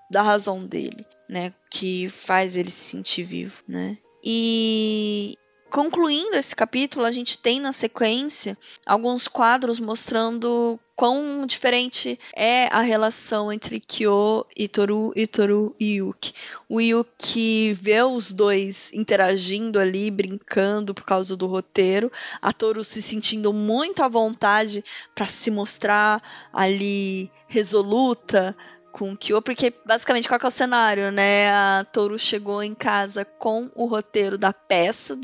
da 0.08 0.22
razão 0.22 0.64
dele, 0.64 1.04
né, 1.28 1.52
que 1.68 2.08
faz 2.10 2.56
ele 2.56 2.70
se 2.70 2.90
sentir 2.90 3.24
vivo, 3.24 3.64
né? 3.68 3.98
E 4.24 5.36
Concluindo 5.72 6.36
esse 6.36 6.54
capítulo, 6.54 7.06
a 7.06 7.12
gente 7.14 7.40
tem 7.40 7.62
na 7.62 7.72
sequência 7.72 8.58
alguns 8.86 9.26
quadros 9.26 9.80
mostrando 9.80 10.78
quão 10.98 11.46
diferente 11.46 12.20
é 12.36 12.68
a 12.68 12.82
relação 12.82 13.54
entre 13.54 13.80
Kyo 13.80 14.46
e 14.54 14.68
Toru 14.68 15.14
e 15.16 15.26
Toru 15.26 15.74
e 15.80 15.94
Yuki. 15.94 16.34
O 16.68 16.82
Yuki 16.82 17.72
vê 17.72 18.04
os 18.04 18.34
dois 18.34 18.92
interagindo 18.92 19.80
ali, 19.80 20.12
brincando 20.12 20.94
por 20.94 21.06
causa 21.06 21.38
do 21.38 21.48
roteiro, 21.48 22.12
a 22.42 22.52
Toru 22.52 22.84
se 22.84 23.02
sentindo 23.02 23.54
muito 23.54 24.04
à 24.04 24.10
vontade 24.10 24.84
para 25.16 25.26
se 25.26 25.50
mostrar 25.50 26.22
ali 26.52 27.32
resoluta, 27.48 28.56
com 28.92 29.12
o 29.12 29.18
Kyo, 29.18 29.42
porque 29.42 29.74
basicamente 29.86 30.28
qual 30.28 30.40
é 30.42 30.48
o 30.48 30.52
cenário, 30.52 31.12
né? 31.12 31.50
A 31.52 31.86
Toru 31.92 32.20
chegou 32.20 32.62
em 32.62 32.76
casa 32.76 33.26
com 33.26 33.70
o 33.76 33.86
roteiro 33.86 34.38
da 34.38 34.54
peça 34.54 35.16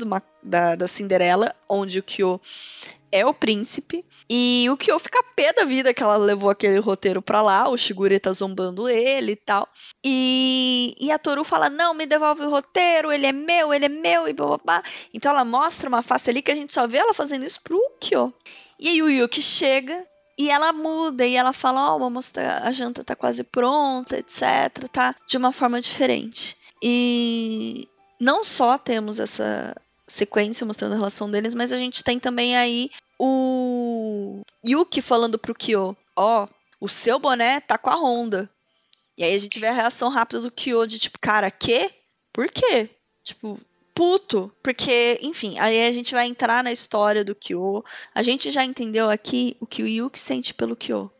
da, 0.42 0.74
da 0.74 0.88
Cinderela, 0.88 1.54
onde 1.68 1.98
o 1.98 2.02
Kyo 2.02 2.40
é 3.10 3.24
o 3.24 3.34
príncipe. 3.34 4.04
E 4.28 4.66
o 4.70 4.76
Kyo 4.76 4.98
fica 4.98 5.22
pé 5.34 5.52
da 5.52 5.64
vida 5.64 5.94
que 5.94 6.02
ela 6.02 6.16
levou 6.16 6.50
aquele 6.50 6.78
roteiro 6.78 7.22
pra 7.22 7.42
lá, 7.42 7.68
o 7.68 7.76
Shigure 7.76 8.20
tá 8.20 8.32
zombando 8.32 8.88
ele 8.88 9.32
e 9.32 9.36
tal. 9.36 9.68
E, 10.04 10.94
e 10.98 11.10
a 11.10 11.18
Toru 11.18 11.44
fala: 11.44 11.70
Não, 11.70 11.94
me 11.94 12.06
devolve 12.06 12.42
o 12.42 12.50
roteiro, 12.50 13.10
ele 13.10 13.26
é 13.26 13.32
meu, 13.32 13.72
ele 13.72 13.86
é 13.86 13.88
meu, 13.88 14.28
e 14.28 14.32
blá. 14.32 14.82
Então 15.12 15.32
ela 15.32 15.44
mostra 15.44 15.88
uma 15.88 16.02
face 16.02 16.30
ali 16.30 16.42
que 16.42 16.50
a 16.50 16.54
gente 16.54 16.72
só 16.72 16.86
vê 16.86 16.98
ela 16.98 17.14
fazendo 17.14 17.44
isso 17.44 17.60
pro 17.62 17.80
Kyo. 18.00 18.32
E 18.78 18.88
aí 18.88 19.02
o 19.02 19.08
Yuki 19.08 19.42
chega 19.42 20.06
e 20.38 20.50
ela 20.50 20.72
muda 20.72 21.26
e 21.26 21.34
ela 21.34 21.52
fala: 21.52 21.92
Ó, 21.92 21.96
oh, 21.96 21.98
vamos 21.98 22.32
a 22.36 22.70
janta 22.70 23.02
tá 23.02 23.16
quase 23.16 23.42
pronta, 23.42 24.18
etc. 24.18 24.88
Tá 24.90 25.14
de 25.26 25.36
uma 25.36 25.50
forma 25.50 25.80
diferente. 25.80 26.56
E 26.82 27.88
não 28.20 28.44
só 28.44 28.78
temos 28.78 29.18
essa 29.18 29.74
sequência 30.06 30.64
mostrando 30.64 30.92
a 30.92 30.96
relação 30.96 31.30
deles, 31.30 31.54
mas 31.54 31.72
a 31.72 31.76
gente 31.76 32.04
tem 32.04 32.18
também 32.20 32.56
aí 32.56 32.88
o 33.18 34.42
Yuki 34.64 35.02
falando 35.02 35.38
pro 35.38 35.54
Kyo, 35.54 35.96
ó, 36.16 36.44
oh, 36.44 36.48
o 36.80 36.88
seu 36.88 37.18
boné 37.18 37.60
tá 37.60 37.76
com 37.76 37.90
a 37.90 37.96
Honda. 37.96 38.48
E 39.16 39.24
aí 39.24 39.34
a 39.34 39.38
gente 39.38 39.58
vê 39.58 39.66
a 39.66 39.72
reação 39.72 40.08
rápida 40.08 40.40
do 40.40 40.50
Kyo 40.52 40.86
de 40.86 41.00
tipo, 41.00 41.18
cara, 41.20 41.50
que? 41.50 41.90
Por 42.32 42.48
quê? 42.48 42.88
Tipo, 43.24 43.58
puto, 43.98 44.52
porque, 44.62 45.18
enfim, 45.20 45.58
aí 45.58 45.84
a 45.88 45.90
gente 45.90 46.14
vai 46.14 46.28
entrar 46.28 46.62
na 46.62 46.70
história 46.70 47.24
do 47.24 47.34
Kyo. 47.34 47.84
A 48.14 48.22
gente 48.22 48.48
já 48.48 48.64
entendeu 48.64 49.10
aqui 49.10 49.56
o 49.58 49.66
que 49.66 49.82
o 49.82 49.88
Yuki 49.88 50.20
sente 50.20 50.54
pelo 50.54 50.76
Kyo. 50.76 51.10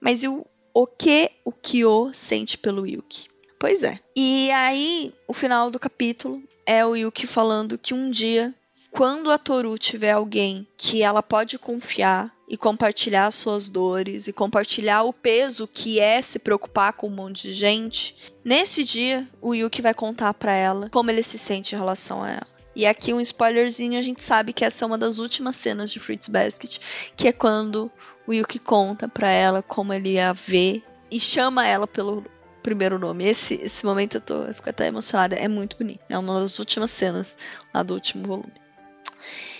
Mas 0.00 0.22
o, 0.22 0.46
o 0.72 0.86
que 0.86 1.32
o 1.44 1.50
Kyo 1.50 2.10
sente 2.14 2.56
pelo 2.56 2.86
Yuki? 2.86 3.26
Pois 3.58 3.82
é. 3.82 3.98
E 4.14 4.52
aí, 4.52 5.12
o 5.26 5.34
final 5.34 5.68
do 5.68 5.80
capítulo 5.80 6.40
é 6.64 6.86
o 6.86 6.94
Yuki 6.94 7.26
falando 7.26 7.76
que 7.76 7.92
um 7.92 8.08
dia, 8.08 8.54
quando 8.92 9.32
a 9.32 9.38
Toru 9.38 9.76
tiver 9.76 10.12
alguém 10.12 10.64
que 10.76 11.02
ela 11.02 11.24
pode 11.24 11.58
confiar 11.58 12.32
e 12.48 12.56
compartilhar 12.56 13.30
suas 13.30 13.68
dores 13.68 14.26
e 14.26 14.32
compartilhar 14.32 15.02
o 15.02 15.12
peso 15.12 15.68
que 15.68 16.00
é 16.00 16.22
se 16.22 16.38
preocupar 16.38 16.94
com 16.94 17.08
um 17.08 17.14
monte 17.14 17.42
de 17.42 17.52
gente, 17.52 18.16
nesse 18.42 18.82
dia 18.82 19.28
o 19.40 19.54
Yuki 19.54 19.82
vai 19.82 19.92
contar 19.92 20.32
para 20.34 20.52
ela 20.52 20.88
como 20.90 21.10
ele 21.10 21.22
se 21.22 21.38
sente 21.38 21.74
em 21.74 21.78
relação 21.78 22.22
a 22.22 22.30
ela. 22.30 22.58
E 22.74 22.86
aqui 22.86 23.12
um 23.12 23.20
spoilerzinho, 23.20 23.98
a 23.98 24.02
gente 24.02 24.22
sabe 24.22 24.52
que 24.52 24.64
essa 24.64 24.84
é 24.84 24.86
uma 24.86 24.96
das 24.96 25.18
últimas 25.18 25.56
cenas 25.56 25.90
de 25.90 25.98
Fruits 25.98 26.28
Basket, 26.28 26.78
que 27.16 27.26
é 27.26 27.32
quando 27.32 27.90
o 28.26 28.32
Yuki 28.32 28.58
conta 28.58 29.08
para 29.08 29.28
ela 29.28 29.62
como 29.62 29.92
ele 29.92 30.18
a 30.18 30.32
vê 30.32 30.80
e 31.10 31.18
chama 31.18 31.66
ela 31.66 31.88
pelo 31.88 32.24
primeiro 32.62 32.98
nome. 32.98 33.26
Esse, 33.26 33.54
esse 33.54 33.84
momento 33.84 34.18
eu, 34.18 34.20
tô, 34.20 34.42
eu 34.44 34.54
fico 34.54 34.70
até 34.70 34.86
emocionada. 34.86 35.34
É 35.34 35.48
muito 35.48 35.76
bonito. 35.76 36.02
É 36.08 36.16
uma 36.16 36.40
das 36.40 36.58
últimas 36.58 36.90
cenas 36.90 37.36
lá 37.74 37.82
do 37.82 37.94
último 37.94 38.26
volume. 38.26 38.52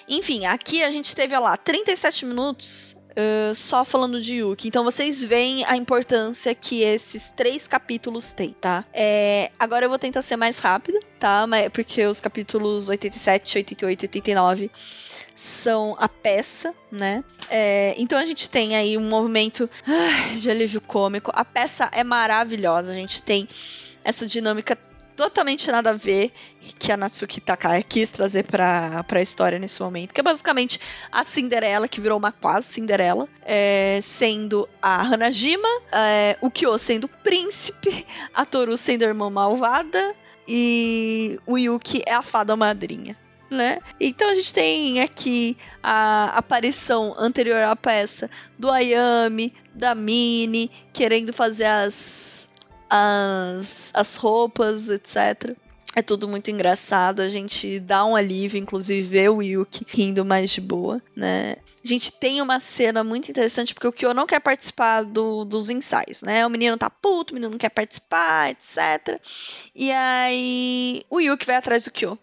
Enfim, 0.08 0.46
aqui 0.46 0.82
a 0.82 0.90
gente 0.90 1.14
teve, 1.14 1.38
lá, 1.38 1.56
37 1.56 2.24
minutos 2.24 2.96
uh, 3.18 3.54
só 3.54 3.84
falando 3.84 4.20
de 4.20 4.36
Yuki. 4.36 4.68
Então 4.68 4.84
vocês 4.84 5.22
veem 5.22 5.64
a 5.66 5.76
importância 5.76 6.54
que 6.54 6.82
esses 6.82 7.30
três 7.30 7.66
capítulos 7.66 8.32
têm, 8.32 8.54
tá? 8.60 8.84
É, 8.92 9.50
agora 9.58 9.84
eu 9.84 9.88
vou 9.88 9.98
tentar 9.98 10.22
ser 10.22 10.36
mais 10.36 10.58
rápida, 10.58 10.98
tá? 11.18 11.46
Porque 11.72 12.06
os 12.06 12.20
capítulos 12.20 12.88
87, 12.88 13.58
88 13.58 14.02
e 14.02 14.06
89 14.06 14.70
são 15.34 15.96
a 15.98 16.08
peça, 16.08 16.74
né? 16.90 17.24
É, 17.50 17.94
então 17.98 18.18
a 18.18 18.24
gente 18.24 18.48
tem 18.48 18.76
aí 18.76 18.96
um 18.96 19.08
movimento 19.08 19.68
de 20.40 20.50
alívio 20.50 20.80
cômico. 20.80 21.30
A 21.34 21.44
peça 21.44 21.88
é 21.92 22.04
maravilhosa. 22.04 22.92
A 22.92 22.94
gente 22.94 23.22
tem 23.22 23.48
essa 24.04 24.26
dinâmica 24.26 24.78
totalmente 25.18 25.68
nada 25.72 25.90
a 25.90 25.94
ver 25.94 26.30
que 26.78 26.92
a 26.92 26.96
Natsuki 26.96 27.40
Takai 27.40 27.82
quis 27.82 28.12
trazer 28.12 28.44
pra, 28.44 29.02
pra 29.02 29.20
história 29.20 29.58
nesse 29.58 29.82
momento. 29.82 30.14
Que 30.14 30.20
é 30.20 30.22
basicamente 30.22 30.78
a 31.10 31.24
Cinderela, 31.24 31.88
que 31.88 32.00
virou 32.00 32.16
uma 32.16 32.30
quase 32.30 32.68
Cinderela, 32.68 33.28
é, 33.42 33.98
sendo 34.00 34.68
a 34.80 35.02
Hanajima, 35.02 35.68
é, 35.90 36.38
o 36.40 36.48
Kyo 36.48 36.78
sendo 36.78 37.08
príncipe, 37.08 38.06
a 38.32 38.44
Toru 38.44 38.76
sendo 38.76 39.02
a 39.02 39.06
irmã 39.06 39.28
malvada 39.28 40.14
e 40.46 41.36
o 41.44 41.58
Yuki 41.58 42.00
é 42.06 42.14
a 42.14 42.22
fada 42.22 42.54
madrinha. 42.54 43.16
Né? 43.50 43.80
Então 43.98 44.28
a 44.28 44.34
gente 44.34 44.54
tem 44.54 45.00
aqui 45.00 45.56
a 45.82 46.32
aparição 46.36 47.14
anterior 47.18 47.62
à 47.64 47.74
peça 47.74 48.30
do 48.56 48.70
Ayami, 48.70 49.52
da 49.74 49.96
Mini, 49.96 50.70
querendo 50.92 51.32
fazer 51.32 51.64
as 51.64 52.47
as, 52.88 53.90
as 53.94 54.16
roupas, 54.16 54.88
etc. 54.90 55.56
É 55.96 56.02
tudo 56.02 56.28
muito 56.28 56.50
engraçado, 56.50 57.20
a 57.20 57.28
gente 57.28 57.80
dá 57.80 58.04
um 58.04 58.14
alívio, 58.14 58.58
inclusive 58.58 59.02
ver 59.02 59.30
o 59.30 59.42
Yuki 59.42 59.84
rindo 59.88 60.24
mais 60.24 60.50
de 60.50 60.60
boa, 60.60 61.02
né? 61.16 61.56
A 61.82 61.88
gente 61.88 62.12
tem 62.12 62.42
uma 62.42 62.60
cena 62.60 63.02
muito 63.02 63.30
interessante, 63.30 63.74
porque 63.74 63.88
o 63.88 63.92
Kyo 63.92 64.12
não 64.12 64.26
quer 64.26 64.40
participar 64.40 65.02
do, 65.02 65.44
dos 65.44 65.70
ensaios, 65.70 66.22
né? 66.22 66.46
O 66.46 66.50
menino 66.50 66.76
tá 66.76 66.90
puto, 66.90 67.32
o 67.32 67.34
menino 67.34 67.50
não 67.50 67.58
quer 67.58 67.70
participar, 67.70 68.50
etc. 68.50 69.18
E 69.74 69.90
aí 69.90 71.02
o 71.08 71.20
Yuki 71.20 71.46
vai 71.46 71.56
atrás 71.56 71.84
do 71.84 71.90
Kyo 71.90 72.18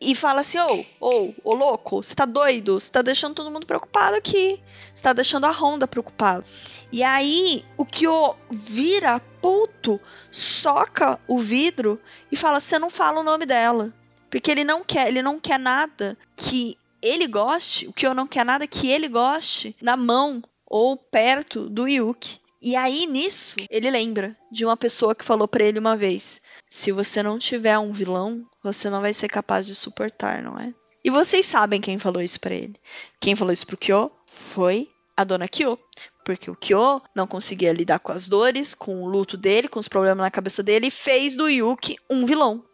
e 0.00 0.14
fala 0.14 0.40
assim: 0.40 0.58
ô, 0.58 0.84
ô, 1.00 1.34
ô 1.44 1.54
louco, 1.54 2.02
você 2.02 2.14
tá 2.14 2.24
doido? 2.24 2.78
Você 2.78 2.90
tá 2.90 3.02
deixando 3.02 3.34
todo 3.34 3.50
mundo 3.50 3.66
preocupado 3.66 4.16
aqui. 4.16 4.62
Você 4.92 5.02
tá 5.02 5.12
deixando 5.12 5.46
a 5.46 5.50
Honda 5.50 5.88
preocupada. 5.88 6.44
E 6.92 7.02
aí 7.02 7.64
o 7.76 7.84
Kyo 7.84 8.36
vira 8.50 9.20
puto, 9.40 10.00
soca 10.30 11.18
o 11.26 11.38
vidro 11.38 12.00
e 12.30 12.36
fala: 12.36 12.60
você 12.60 12.78
não 12.78 12.90
fala 12.90 13.20
o 13.20 13.24
nome 13.24 13.46
dela. 13.46 13.92
Porque 14.30 14.50
ele 14.50 14.64
não 14.64 14.84
quer, 14.84 15.08
ele 15.08 15.22
não 15.22 15.40
quer 15.40 15.58
nada 15.58 16.16
que 16.36 16.76
ele 17.00 17.26
goste, 17.26 17.86
o 17.88 17.92
Kyo 17.92 18.12
não 18.12 18.26
quer 18.26 18.44
nada 18.44 18.66
que 18.66 18.90
ele 18.90 19.08
goste 19.08 19.74
na 19.80 19.96
mão 19.96 20.42
ou 20.66 20.96
perto 20.96 21.68
do 21.68 21.88
Yuki. 21.88 22.40
E 22.60 22.74
aí 22.74 23.06
nisso, 23.06 23.56
ele 23.70 23.90
lembra 23.90 24.36
de 24.50 24.64
uma 24.64 24.76
pessoa 24.76 25.14
que 25.14 25.24
falou 25.24 25.46
para 25.46 25.64
ele 25.64 25.78
uma 25.78 25.96
vez: 25.96 26.42
"Se 26.68 26.90
você 26.90 27.22
não 27.22 27.38
tiver 27.38 27.78
um 27.78 27.92
vilão, 27.92 28.44
você 28.62 28.90
não 28.90 29.00
vai 29.00 29.14
ser 29.14 29.28
capaz 29.28 29.66
de 29.66 29.74
suportar, 29.74 30.42
não 30.42 30.58
é?" 30.58 30.74
E 31.04 31.10
vocês 31.10 31.46
sabem 31.46 31.80
quem 31.80 31.98
falou 31.98 32.20
isso 32.20 32.40
para 32.40 32.54
ele. 32.54 32.74
Quem 33.20 33.36
falou 33.36 33.52
isso 33.52 33.66
pro 33.66 33.76
Kyo 33.76 34.10
foi 34.26 34.88
a 35.16 35.22
dona 35.22 35.48
Kyo, 35.48 35.78
porque 36.24 36.50
o 36.50 36.56
Kyo 36.56 37.00
não 37.14 37.26
conseguia 37.26 37.72
lidar 37.72 38.00
com 38.00 38.12
as 38.12 38.28
dores, 38.28 38.74
com 38.74 39.02
o 39.02 39.08
luto 39.08 39.36
dele, 39.36 39.68
com 39.68 39.78
os 39.78 39.88
problemas 39.88 40.24
na 40.24 40.30
cabeça 40.30 40.62
dele 40.62 40.88
e 40.88 40.90
fez 40.90 41.36
do 41.36 41.48
Yuki 41.48 41.96
um 42.10 42.26
vilão. 42.26 42.64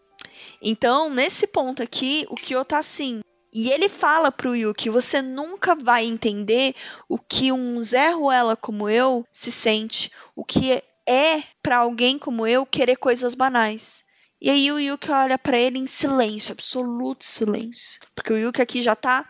Então, 0.63 1.11
nesse 1.11 1.47
ponto 1.47 1.83
aqui, 1.83 2.27
o 2.31 2.35
Kyo 2.35 2.65
tá 2.65 2.79
assim: 2.79 3.21
e 3.55 3.71
ele 3.71 3.89
fala 3.89 4.33
pro 4.33 4.57
Yuki: 4.57 4.91
você 4.91 5.23
nunca 5.23 5.77
vai 5.77 6.05
entender 6.05 6.75
o 7.09 7.17
que 7.17 7.53
um 7.53 7.81
Zé 7.81 8.11
Ruela 8.11 8.57
como 8.57 8.89
eu 8.89 9.25
se 9.33 9.53
sente, 9.53 10.11
o 10.35 10.45
que 10.45 10.83
é 11.07 11.43
para 11.63 11.79
alguém 11.79 12.19
como 12.19 12.47
eu 12.47 12.67
querer 12.67 12.97
coisas 12.97 13.37
banais. 13.37 14.05
E 14.41 14.51
aí 14.51 14.73
o 14.73 14.81
Yuki 14.81 15.11
olha 15.11 15.39
para 15.39 15.57
ele 15.57 15.79
em 15.79 15.87
silêncio, 15.87 16.53
absoluto 16.53 17.25
silêncio. 17.25 18.01
Porque 18.15 18.33
o 18.33 18.37
Yuki 18.37 18.61
aqui 18.61 18.83
já 18.83 18.97
tá 18.97 19.27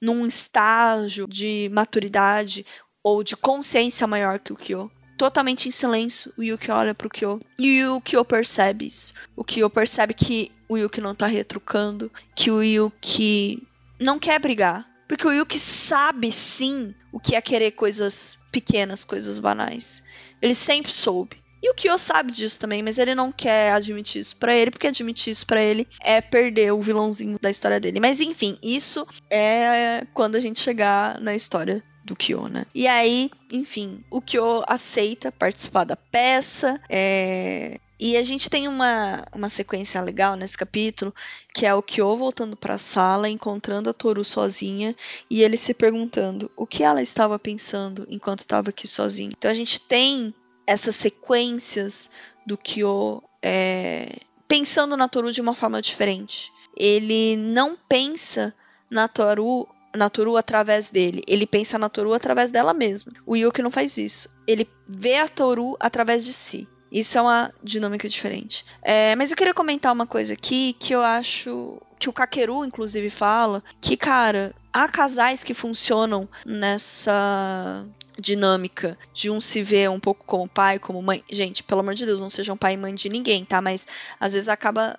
num 0.00 0.26
estágio 0.26 1.26
de 1.26 1.70
maturidade 1.72 2.66
ou 3.02 3.24
de 3.24 3.36
consciência 3.36 4.06
maior 4.06 4.38
que 4.38 4.52
o 4.52 4.56
Kyo. 4.56 4.90
Totalmente 5.22 5.68
em 5.68 5.70
silêncio, 5.70 6.34
o 6.36 6.42
Yuki 6.42 6.68
olha 6.72 6.96
pro 6.96 7.08
Kyo. 7.08 7.40
E 7.56 7.84
o 7.84 8.00
Kyo 8.00 8.24
percebe 8.24 8.88
isso. 8.88 9.14
O 9.36 9.44
Kyo 9.44 9.70
percebe 9.70 10.14
que 10.14 10.50
o 10.68 10.76
Yuki 10.76 11.00
não 11.00 11.14
tá 11.14 11.28
retrucando, 11.28 12.10
que 12.34 12.50
o 12.50 12.60
Yuki 12.60 13.62
não 14.00 14.18
quer 14.18 14.40
brigar. 14.40 14.84
Porque 15.06 15.24
o 15.24 15.30
Yuki 15.30 15.60
sabe 15.60 16.32
sim 16.32 16.92
o 17.12 17.20
que 17.20 17.36
é 17.36 17.40
querer 17.40 17.70
coisas 17.70 18.36
pequenas, 18.50 19.04
coisas 19.04 19.38
banais. 19.38 20.02
Ele 20.42 20.56
sempre 20.56 20.90
soube. 20.90 21.36
E 21.62 21.70
o 21.70 21.74
Kyo 21.74 21.96
sabe 21.98 22.32
disso 22.32 22.58
também, 22.58 22.82
mas 22.82 22.98
ele 22.98 23.14
não 23.14 23.30
quer 23.30 23.74
admitir 23.74 24.22
isso 24.22 24.36
para 24.36 24.56
ele, 24.56 24.72
porque 24.72 24.88
admitir 24.88 25.30
isso 25.30 25.46
para 25.46 25.62
ele 25.62 25.86
é 26.00 26.20
perder 26.20 26.72
o 26.72 26.82
vilãozinho 26.82 27.38
da 27.40 27.48
história 27.48 27.78
dele. 27.78 28.00
Mas 28.00 28.20
enfim, 28.20 28.56
isso 28.60 29.06
é 29.30 30.04
quando 30.12 30.34
a 30.34 30.40
gente 30.40 30.58
chegar 30.58 31.20
na 31.20 31.32
história 31.32 31.80
do 32.04 32.16
Kyo, 32.16 32.48
né? 32.48 32.66
E 32.74 32.86
aí, 32.88 33.30
enfim, 33.50 34.04
o 34.10 34.20
Kyo 34.20 34.62
aceita 34.66 35.32
participar 35.32 35.84
da 35.84 35.96
peça, 35.96 36.80
é... 36.88 37.78
E 38.04 38.16
a 38.16 38.22
gente 38.24 38.50
tem 38.50 38.66
uma, 38.66 39.24
uma 39.32 39.48
sequência 39.48 40.00
legal 40.00 40.34
nesse 40.34 40.58
capítulo, 40.58 41.14
que 41.54 41.64
é 41.64 41.72
o 41.72 41.80
Kyo 41.80 42.16
voltando 42.16 42.56
para 42.56 42.74
a 42.74 42.78
sala, 42.78 43.28
encontrando 43.28 43.88
a 43.88 43.92
Toru 43.92 44.24
sozinha 44.24 44.96
e 45.30 45.40
ele 45.40 45.56
se 45.56 45.72
perguntando 45.72 46.50
o 46.56 46.66
que 46.66 46.82
ela 46.82 47.00
estava 47.00 47.38
pensando 47.38 48.04
enquanto 48.10 48.40
estava 48.40 48.70
aqui 48.70 48.88
sozinha. 48.88 49.32
Então 49.38 49.48
a 49.48 49.54
gente 49.54 49.78
tem 49.78 50.34
essas 50.66 50.96
sequências 50.96 52.10
do 52.44 52.58
Kyo 52.58 53.22
é, 53.40 54.08
pensando 54.48 54.96
na 54.96 55.06
Toru 55.06 55.30
de 55.30 55.40
uma 55.40 55.54
forma 55.54 55.80
diferente. 55.80 56.52
Ele 56.76 57.36
não 57.36 57.76
pensa 57.88 58.52
na 58.90 59.06
Toru 59.06 59.68
na 59.94 60.08
Toru 60.08 60.36
através 60.36 60.90
dele. 60.90 61.22
Ele 61.26 61.46
pensa 61.46 61.78
na 61.78 61.88
Toru 61.88 62.14
através 62.14 62.50
dela 62.50 62.74
mesma. 62.74 63.12
O 63.26 63.36
Yuki 63.36 63.62
não 63.62 63.70
faz 63.70 63.96
isso. 63.96 64.28
Ele 64.46 64.68
vê 64.88 65.16
a 65.16 65.28
Toru 65.28 65.76
através 65.80 66.24
de 66.24 66.32
si. 66.32 66.68
Isso 66.90 67.16
é 67.16 67.22
uma 67.22 67.54
dinâmica 67.62 68.06
diferente. 68.06 68.66
É, 68.82 69.16
mas 69.16 69.30
eu 69.30 69.36
queria 69.36 69.54
comentar 69.54 69.92
uma 69.92 70.06
coisa 70.06 70.34
aqui 70.34 70.74
que 70.74 70.94
eu 70.94 71.00
acho 71.00 71.80
que 71.98 72.08
o 72.08 72.12
Kakeru, 72.12 72.64
inclusive, 72.66 73.08
fala 73.08 73.62
que, 73.80 73.96
cara, 73.96 74.54
há 74.72 74.86
casais 74.88 75.42
que 75.42 75.54
funcionam 75.54 76.28
nessa 76.44 77.86
dinâmica 78.18 78.98
de 79.14 79.30
um 79.30 79.40
se 79.40 79.62
ver 79.62 79.88
um 79.88 79.98
pouco 79.98 80.24
como 80.26 80.46
pai, 80.46 80.78
como 80.78 81.00
mãe. 81.00 81.24
Gente, 81.30 81.62
pelo 81.62 81.80
amor 81.80 81.94
de 81.94 82.04
Deus, 82.04 82.20
não 82.20 82.28
sejam 82.28 82.58
pai 82.58 82.74
e 82.74 82.76
mãe 82.76 82.94
de 82.94 83.08
ninguém, 83.08 83.42
tá? 83.42 83.62
Mas 83.62 83.86
às 84.20 84.34
vezes 84.34 84.50
acaba 84.50 84.98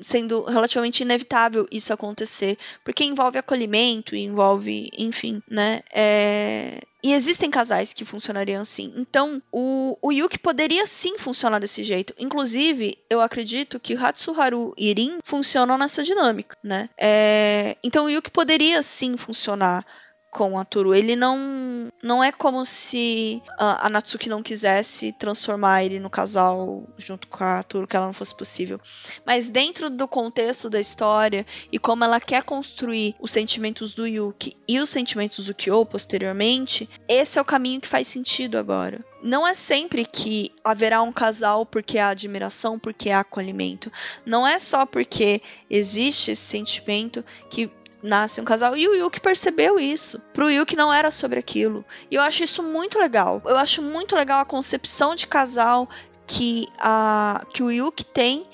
sendo 0.00 0.42
relativamente 0.44 1.02
inevitável 1.02 1.66
isso 1.70 1.92
acontecer, 1.92 2.58
porque 2.84 3.04
envolve 3.04 3.38
acolhimento, 3.38 4.16
envolve, 4.16 4.90
enfim, 4.96 5.42
né? 5.48 5.82
É... 5.94 6.80
E 7.04 7.12
existem 7.12 7.50
casais 7.50 7.92
que 7.92 8.04
funcionariam 8.04 8.62
assim. 8.62 8.92
Então, 8.96 9.42
o, 9.50 9.98
o 10.00 10.12
Yuki 10.12 10.38
poderia 10.38 10.86
sim 10.86 11.18
funcionar 11.18 11.58
desse 11.58 11.82
jeito. 11.82 12.14
Inclusive, 12.16 12.96
eu 13.10 13.20
acredito 13.20 13.80
que 13.80 13.96
Hatsuharu 13.96 14.72
e 14.76 14.92
Rin 14.92 15.18
funcionam 15.24 15.76
nessa 15.76 16.02
dinâmica, 16.04 16.56
né? 16.62 16.88
É, 16.96 17.76
então, 17.82 18.04
o 18.04 18.10
Yuki 18.10 18.30
poderia 18.30 18.80
sim 18.84 19.16
funcionar 19.16 19.84
com 20.32 20.58
a 20.58 20.64
Toru. 20.64 20.94
Ele 20.94 21.14
não 21.14 21.92
não 22.02 22.24
é 22.24 22.32
como 22.32 22.64
se 22.64 23.40
a, 23.58 23.86
a, 23.86 23.88
Natsuki 23.90 24.28
não 24.28 24.42
quisesse 24.42 25.12
transformar 25.12 25.84
ele 25.84 26.00
no 26.00 26.08
casal 26.08 26.82
junto 26.96 27.28
com 27.28 27.44
a 27.44 27.62
Toru, 27.62 27.86
que 27.86 27.94
ela 27.94 28.06
não 28.06 28.14
fosse 28.14 28.34
possível. 28.34 28.80
Mas 29.26 29.48
dentro 29.50 29.90
do 29.90 30.08
contexto 30.08 30.70
da 30.70 30.80
história 30.80 31.46
e 31.70 31.78
como 31.78 32.02
ela 32.02 32.18
quer 32.18 32.42
construir 32.42 33.14
os 33.20 33.30
sentimentos 33.30 33.94
do 33.94 34.06
Yuki 34.06 34.56
e 34.66 34.80
os 34.80 34.88
sentimentos 34.88 35.44
do 35.44 35.54
Kyo 35.54 35.84
posteriormente, 35.84 36.88
esse 37.06 37.38
é 37.38 37.42
o 37.42 37.44
caminho 37.44 37.80
que 37.80 37.88
faz 37.88 38.08
sentido 38.08 38.56
agora. 38.56 39.04
Não 39.22 39.46
é 39.46 39.54
sempre 39.54 40.04
que 40.04 40.50
haverá 40.64 41.02
um 41.02 41.12
casal 41.12 41.64
porque 41.64 41.98
há 41.98 42.08
admiração, 42.08 42.78
porque 42.78 43.10
há 43.10 43.20
acolhimento. 43.20 43.92
Não 44.26 44.44
é 44.44 44.58
só 44.58 44.84
porque 44.84 45.40
existe 45.70 46.32
esse 46.32 46.42
sentimento 46.42 47.24
que 47.48 47.70
nasce 48.02 48.40
um 48.40 48.44
casal. 48.44 48.76
E 48.76 48.86
o 48.88 48.94
Yuki 48.94 49.20
percebeu 49.20 49.78
isso. 49.78 50.20
Pro 50.32 50.50
Yuki 50.50 50.76
não 50.76 50.92
era 50.92 51.10
sobre 51.10 51.38
aquilo. 51.38 51.84
E 52.10 52.14
eu 52.16 52.22
acho 52.22 52.44
isso 52.44 52.62
muito 52.62 52.98
legal. 52.98 53.40
Eu 53.44 53.56
acho 53.56 53.82
muito 53.82 54.14
legal 54.14 54.40
a 54.40 54.44
concepção 54.44 55.14
de 55.14 55.26
casal 55.26 55.88
que, 56.26 56.66
a, 56.78 57.44
que 57.52 57.62
o 57.62 57.70
Yuki 57.70 58.04
tem 58.04 58.46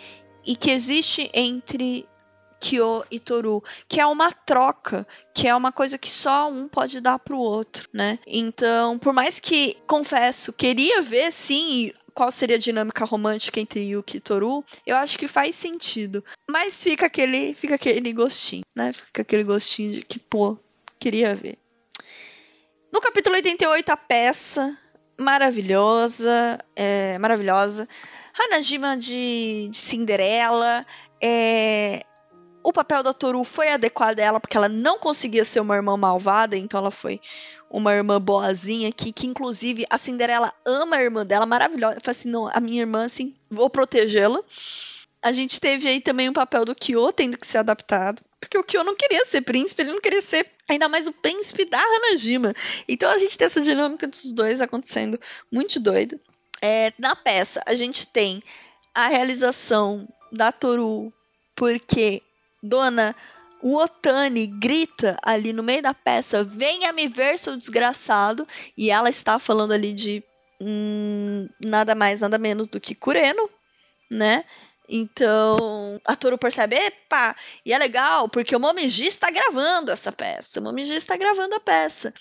e 0.44 0.56
que 0.56 0.70
existe 0.70 1.30
entre 1.32 2.08
Kyo 2.60 3.04
e 3.10 3.20
Toru, 3.20 3.62
que 3.88 4.00
é 4.00 4.06
uma 4.06 4.32
troca, 4.32 5.06
que 5.32 5.46
é 5.46 5.54
uma 5.54 5.70
coisa 5.70 5.96
que 5.96 6.10
só 6.10 6.50
um 6.50 6.66
pode 6.66 7.00
dar 7.00 7.18
pro 7.18 7.38
outro, 7.38 7.88
né? 7.92 8.18
Então, 8.26 8.98
por 8.98 9.12
mais 9.12 9.38
que, 9.38 9.76
confesso, 9.86 10.52
queria 10.52 11.00
ver 11.00 11.30
sim 11.30 11.92
qual 12.18 12.32
seria 12.32 12.56
a 12.56 12.58
dinâmica 12.58 13.04
romântica 13.04 13.60
entre 13.60 13.78
Yuki 13.78 14.16
e 14.16 14.20
Toru, 14.20 14.64
eu 14.84 14.96
acho 14.96 15.16
que 15.16 15.28
faz 15.28 15.54
sentido. 15.54 16.24
Mas 16.50 16.82
fica 16.82 17.06
aquele, 17.06 17.54
fica 17.54 17.76
aquele 17.76 18.12
gostinho, 18.12 18.64
né? 18.74 18.92
Fica 18.92 19.22
aquele 19.22 19.44
gostinho 19.44 19.92
de 19.92 20.02
que, 20.02 20.18
pô, 20.18 20.58
queria 20.98 21.36
ver. 21.36 21.56
No 22.92 23.00
capítulo 23.00 23.36
88, 23.36 23.90
a 23.90 23.96
peça 23.96 24.76
maravilhosa, 25.16 26.58
é, 26.74 27.16
maravilhosa. 27.18 27.88
Hanajima 28.36 28.96
de, 28.96 29.68
de 29.70 29.76
Cinderela. 29.76 30.84
É, 31.22 32.02
o 32.64 32.72
papel 32.72 33.04
da 33.04 33.14
Toru 33.14 33.44
foi 33.44 33.68
adequado 33.68 34.18
a 34.18 34.24
ela, 34.24 34.40
porque 34.40 34.56
ela 34.56 34.68
não 34.68 34.98
conseguia 34.98 35.44
ser 35.44 35.60
uma 35.60 35.76
irmã 35.76 35.96
malvada, 35.96 36.56
então 36.56 36.80
ela 36.80 36.90
foi 36.90 37.20
uma 37.70 37.94
irmã 37.94 38.20
boazinha 38.20 38.88
aqui, 38.88 39.12
que 39.12 39.26
inclusive 39.26 39.84
a 39.90 39.98
Cinderela 39.98 40.52
ama 40.64 40.96
a 40.96 41.02
irmã 41.02 41.24
dela, 41.24 41.46
maravilhosa. 41.46 42.00
Fala 42.00 42.12
assim, 42.12 42.30
não, 42.30 42.48
a 42.48 42.60
minha 42.60 42.80
irmã, 42.80 43.04
assim, 43.04 43.34
vou 43.50 43.68
protegê-la. 43.68 44.40
A 45.20 45.32
gente 45.32 45.60
teve 45.60 45.88
aí 45.88 46.00
também 46.00 46.28
o 46.28 46.32
papel 46.32 46.64
do 46.64 46.74
Kyo 46.74 47.12
tendo 47.12 47.36
que 47.36 47.46
ser 47.46 47.58
adaptado. 47.58 48.22
Porque 48.40 48.56
o 48.56 48.64
Kyo 48.64 48.84
não 48.84 48.94
queria 48.94 49.24
ser 49.26 49.42
príncipe, 49.42 49.82
ele 49.82 49.92
não 49.92 50.00
queria 50.00 50.22
ser 50.22 50.46
ainda 50.68 50.88
mais 50.88 51.06
o 51.06 51.12
príncipe 51.12 51.64
da 51.64 51.78
Hanajima. 51.78 52.54
Então 52.86 53.10
a 53.10 53.18
gente 53.18 53.36
tem 53.36 53.46
essa 53.46 53.60
dinâmica 53.60 54.06
dos 54.06 54.32
dois 54.32 54.62
acontecendo 54.62 55.18
muito 55.50 55.80
doida. 55.80 56.18
É, 56.62 56.92
na 56.98 57.16
peça, 57.16 57.62
a 57.66 57.74
gente 57.74 58.06
tem 58.06 58.42
a 58.94 59.08
realização 59.08 60.08
da 60.30 60.52
Toru, 60.52 61.12
porque 61.54 62.22
Dona 62.62 63.14
o 63.62 63.76
Otani 63.76 64.46
grita 64.46 65.16
ali 65.22 65.52
no 65.52 65.62
meio 65.62 65.82
da 65.82 65.94
peça: 65.94 66.44
Venha 66.44 66.92
me 66.92 67.08
ver, 67.08 67.38
seu 67.38 67.56
desgraçado. 67.56 68.46
E 68.76 68.90
ela 68.90 69.08
está 69.08 69.38
falando 69.38 69.72
ali 69.72 69.92
de 69.92 70.22
hum, 70.60 71.48
nada 71.64 71.94
mais, 71.94 72.20
nada 72.20 72.38
menos 72.38 72.66
do 72.66 72.80
que 72.80 72.94
Kureno, 72.94 73.48
né? 74.10 74.44
Então, 74.88 76.00
a 76.06 76.16
Toru 76.16 76.38
percebe, 76.38 76.74
epa, 76.76 77.36
e 77.64 77.74
é 77.74 77.78
legal, 77.78 78.26
porque 78.26 78.56
o 78.56 78.60
Momiji 78.60 79.06
está 79.06 79.30
gravando 79.30 79.92
essa 79.92 80.10
peça. 80.10 80.60
O 80.60 80.62
Momiji 80.62 80.94
está 80.94 81.14
gravando 81.14 81.54
a 81.54 81.60
peça, 81.60 82.14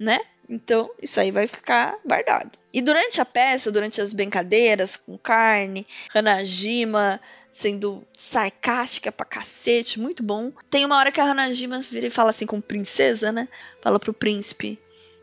né? 0.00 0.18
Então, 0.48 0.90
isso 1.00 1.20
aí 1.20 1.30
vai 1.30 1.46
ficar 1.46 1.94
guardado. 2.04 2.58
E 2.72 2.82
durante 2.82 3.20
a 3.20 3.24
peça, 3.24 3.70
durante 3.70 4.00
as 4.00 4.12
brincadeiras 4.12 4.96
com 4.96 5.16
carne, 5.16 5.86
Hanajima 6.12 7.20
sendo 7.50 8.04
sarcástica 8.16 9.12
pra 9.12 9.26
cacete, 9.26 10.00
muito 10.00 10.22
bom. 10.22 10.52
Tem 10.68 10.84
uma 10.84 10.96
hora 10.96 11.12
que 11.12 11.20
a 11.20 11.24
Hanajima 11.24 11.80
vira 11.80 12.06
e 12.06 12.10
fala 12.10 12.30
assim 12.30 12.46
com 12.46 12.60
princesa, 12.60 13.30
né? 13.30 13.48
Fala 13.80 13.98
pro 13.98 14.14
príncipe. 14.14 14.78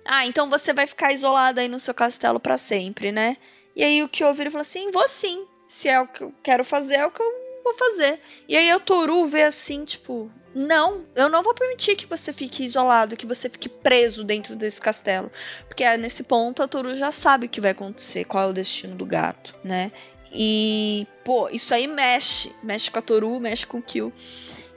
Ah, 0.05 0.25
então 0.25 0.49
você 0.49 0.73
vai 0.73 0.87
ficar 0.87 1.11
isolada 1.11 1.59
aí 1.59 1.67
no 1.67 1.79
seu 1.79 1.93
castelo 1.93 2.39
para 2.39 2.57
sempre, 2.57 3.11
né? 3.11 3.35
E 3.75 3.83
aí 3.83 4.03
o 4.03 4.09
Kyo 4.09 4.33
vira 4.33 4.49
e 4.49 4.51
fala 4.51 4.61
assim, 4.61 4.91
vou 4.91 5.07
sim. 5.07 5.45
Se 5.65 5.89
é 5.89 5.99
o 5.99 6.07
que 6.07 6.23
eu 6.23 6.33
quero 6.41 6.63
fazer, 6.63 6.95
é 6.95 7.05
o 7.05 7.11
que 7.11 7.21
eu 7.21 7.46
vou 7.67 7.73
fazer. 7.77 8.19
E 8.47 8.55
aí 8.55 8.69
a 8.71 8.79
Toru 8.79 9.25
vê 9.25 9.43
assim, 9.43 9.83
tipo, 9.83 10.31
não, 10.55 11.05
eu 11.15 11.29
não 11.29 11.43
vou 11.43 11.53
permitir 11.53 11.95
que 11.95 12.05
você 12.05 12.33
fique 12.33 12.63
isolado, 12.63 13.17
que 13.17 13.25
você 13.25 13.49
fique 13.49 13.69
preso 13.69 14.23
dentro 14.23 14.55
desse 14.55 14.81
castelo. 14.81 15.31
Porque 15.67 15.83
é 15.83 15.97
nesse 15.97 16.23
ponto 16.23 16.63
a 16.63 16.67
Toru 16.67 16.95
já 16.95 17.11
sabe 17.11 17.45
o 17.45 17.49
que 17.49 17.61
vai 17.61 17.71
acontecer, 17.71 18.25
qual 18.25 18.45
é 18.45 18.47
o 18.47 18.53
destino 18.53 18.95
do 18.95 19.05
gato, 19.05 19.55
né? 19.63 19.91
E, 20.31 21.07
pô, 21.23 21.49
isso 21.49 21.73
aí 21.73 21.87
mexe. 21.87 22.51
Mexe 22.63 22.91
com 22.91 22.99
a 22.99 23.01
Toru, 23.01 23.39
mexe 23.39 23.65
com 23.65 23.77
o 23.77 23.81
Kill. 23.81 24.11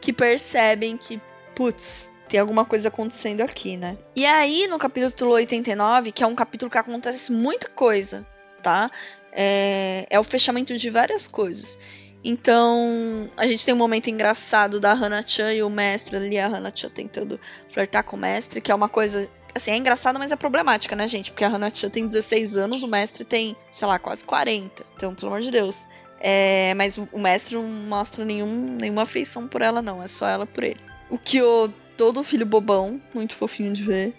Que 0.00 0.12
percebem 0.12 0.96
que, 0.96 1.20
putz, 1.54 2.10
tem 2.28 2.38
alguma 2.38 2.64
coisa 2.64 2.88
acontecendo 2.88 3.40
aqui, 3.40 3.76
né? 3.76 3.98
E 4.14 4.24
aí, 4.24 4.66
no 4.68 4.78
capítulo 4.78 5.32
89, 5.32 6.12
que 6.12 6.22
é 6.22 6.26
um 6.26 6.34
capítulo 6.34 6.70
que 6.70 6.78
acontece 6.78 7.32
muita 7.32 7.68
coisa, 7.68 8.26
tá? 8.62 8.90
É, 9.32 10.06
é 10.08 10.18
o 10.18 10.24
fechamento 10.24 10.76
de 10.76 10.90
várias 10.90 11.26
coisas. 11.26 12.09
Então, 12.22 13.30
a 13.36 13.46
gente 13.46 13.64
tem 13.64 13.72
um 13.72 13.78
momento 13.78 14.10
engraçado 14.10 14.78
da 14.78 14.92
Hana-chan 14.92 15.54
e 15.54 15.62
o 15.62 15.70
mestre 15.70 16.16
ali, 16.16 16.38
a 16.38 16.46
Hana-chan 16.46 16.90
tentando 16.90 17.40
flertar 17.68 18.04
com 18.04 18.16
o 18.16 18.20
mestre, 18.20 18.60
que 18.60 18.70
é 18.70 18.74
uma 18.74 18.88
coisa 18.88 19.28
Assim, 19.54 19.72
é 19.72 19.76
engraçado, 19.76 20.18
mas 20.18 20.30
é 20.30 20.36
problemática, 20.36 20.94
né, 20.94 21.08
gente? 21.08 21.32
Porque 21.32 21.44
a 21.44 21.48
Hanatia 21.48 21.90
tem 21.90 22.06
16 22.06 22.56
anos, 22.56 22.82
o 22.82 22.88
mestre 22.88 23.24
tem, 23.24 23.56
sei 23.70 23.88
lá, 23.88 23.98
quase 23.98 24.24
40. 24.24 24.84
Então, 24.94 25.14
pelo 25.14 25.28
amor 25.28 25.40
de 25.40 25.50
Deus. 25.50 25.86
É, 26.20 26.74
mas 26.74 26.98
o 26.98 27.18
mestre 27.18 27.56
não 27.56 27.64
mostra 27.64 28.24
nenhum, 28.24 28.76
nenhuma 28.80 29.02
afeição 29.02 29.48
por 29.48 29.62
ela, 29.62 29.82
não. 29.82 30.02
É 30.02 30.06
só 30.06 30.28
ela 30.28 30.46
por 30.46 30.62
ele. 30.62 30.78
O 31.08 31.18
Kyo, 31.18 31.72
todo 31.96 32.22
filho 32.22 32.46
bobão, 32.46 33.00
muito 33.12 33.34
fofinho 33.34 33.72
de 33.72 33.82
ver. 33.82 34.14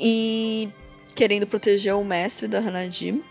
E 0.00 0.68
querendo 1.14 1.46
proteger 1.46 1.94
o 1.94 2.04
mestre 2.04 2.48
da 2.48 2.58
Hanajima, 2.58 3.22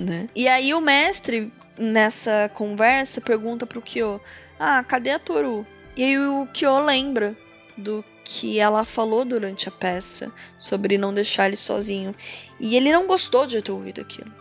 né? 0.00 0.28
E 0.34 0.48
aí 0.48 0.74
o 0.74 0.80
mestre, 0.80 1.52
nessa 1.78 2.50
conversa, 2.54 3.20
pergunta 3.20 3.66
pro 3.66 3.82
Kyo: 3.82 4.20
Ah, 4.58 4.82
cadê 4.84 5.10
a 5.10 5.18
Toru? 5.18 5.66
E 5.96 6.02
aí 6.02 6.18
o 6.18 6.46
Kyo 6.52 6.80
lembra 6.80 7.36
do 7.76 8.04
que 8.24 8.58
ela 8.58 8.84
falou 8.84 9.24
durante 9.24 9.68
a 9.68 9.72
peça 9.72 10.32
sobre 10.58 10.96
não 10.96 11.12
deixar 11.12 11.46
ele 11.46 11.56
sozinho. 11.56 12.14
E 12.58 12.76
ele 12.76 12.90
não 12.90 13.06
gostou 13.06 13.46
de 13.46 13.60
ter 13.60 13.70
ouvido 13.70 14.00
aquilo. 14.00 14.32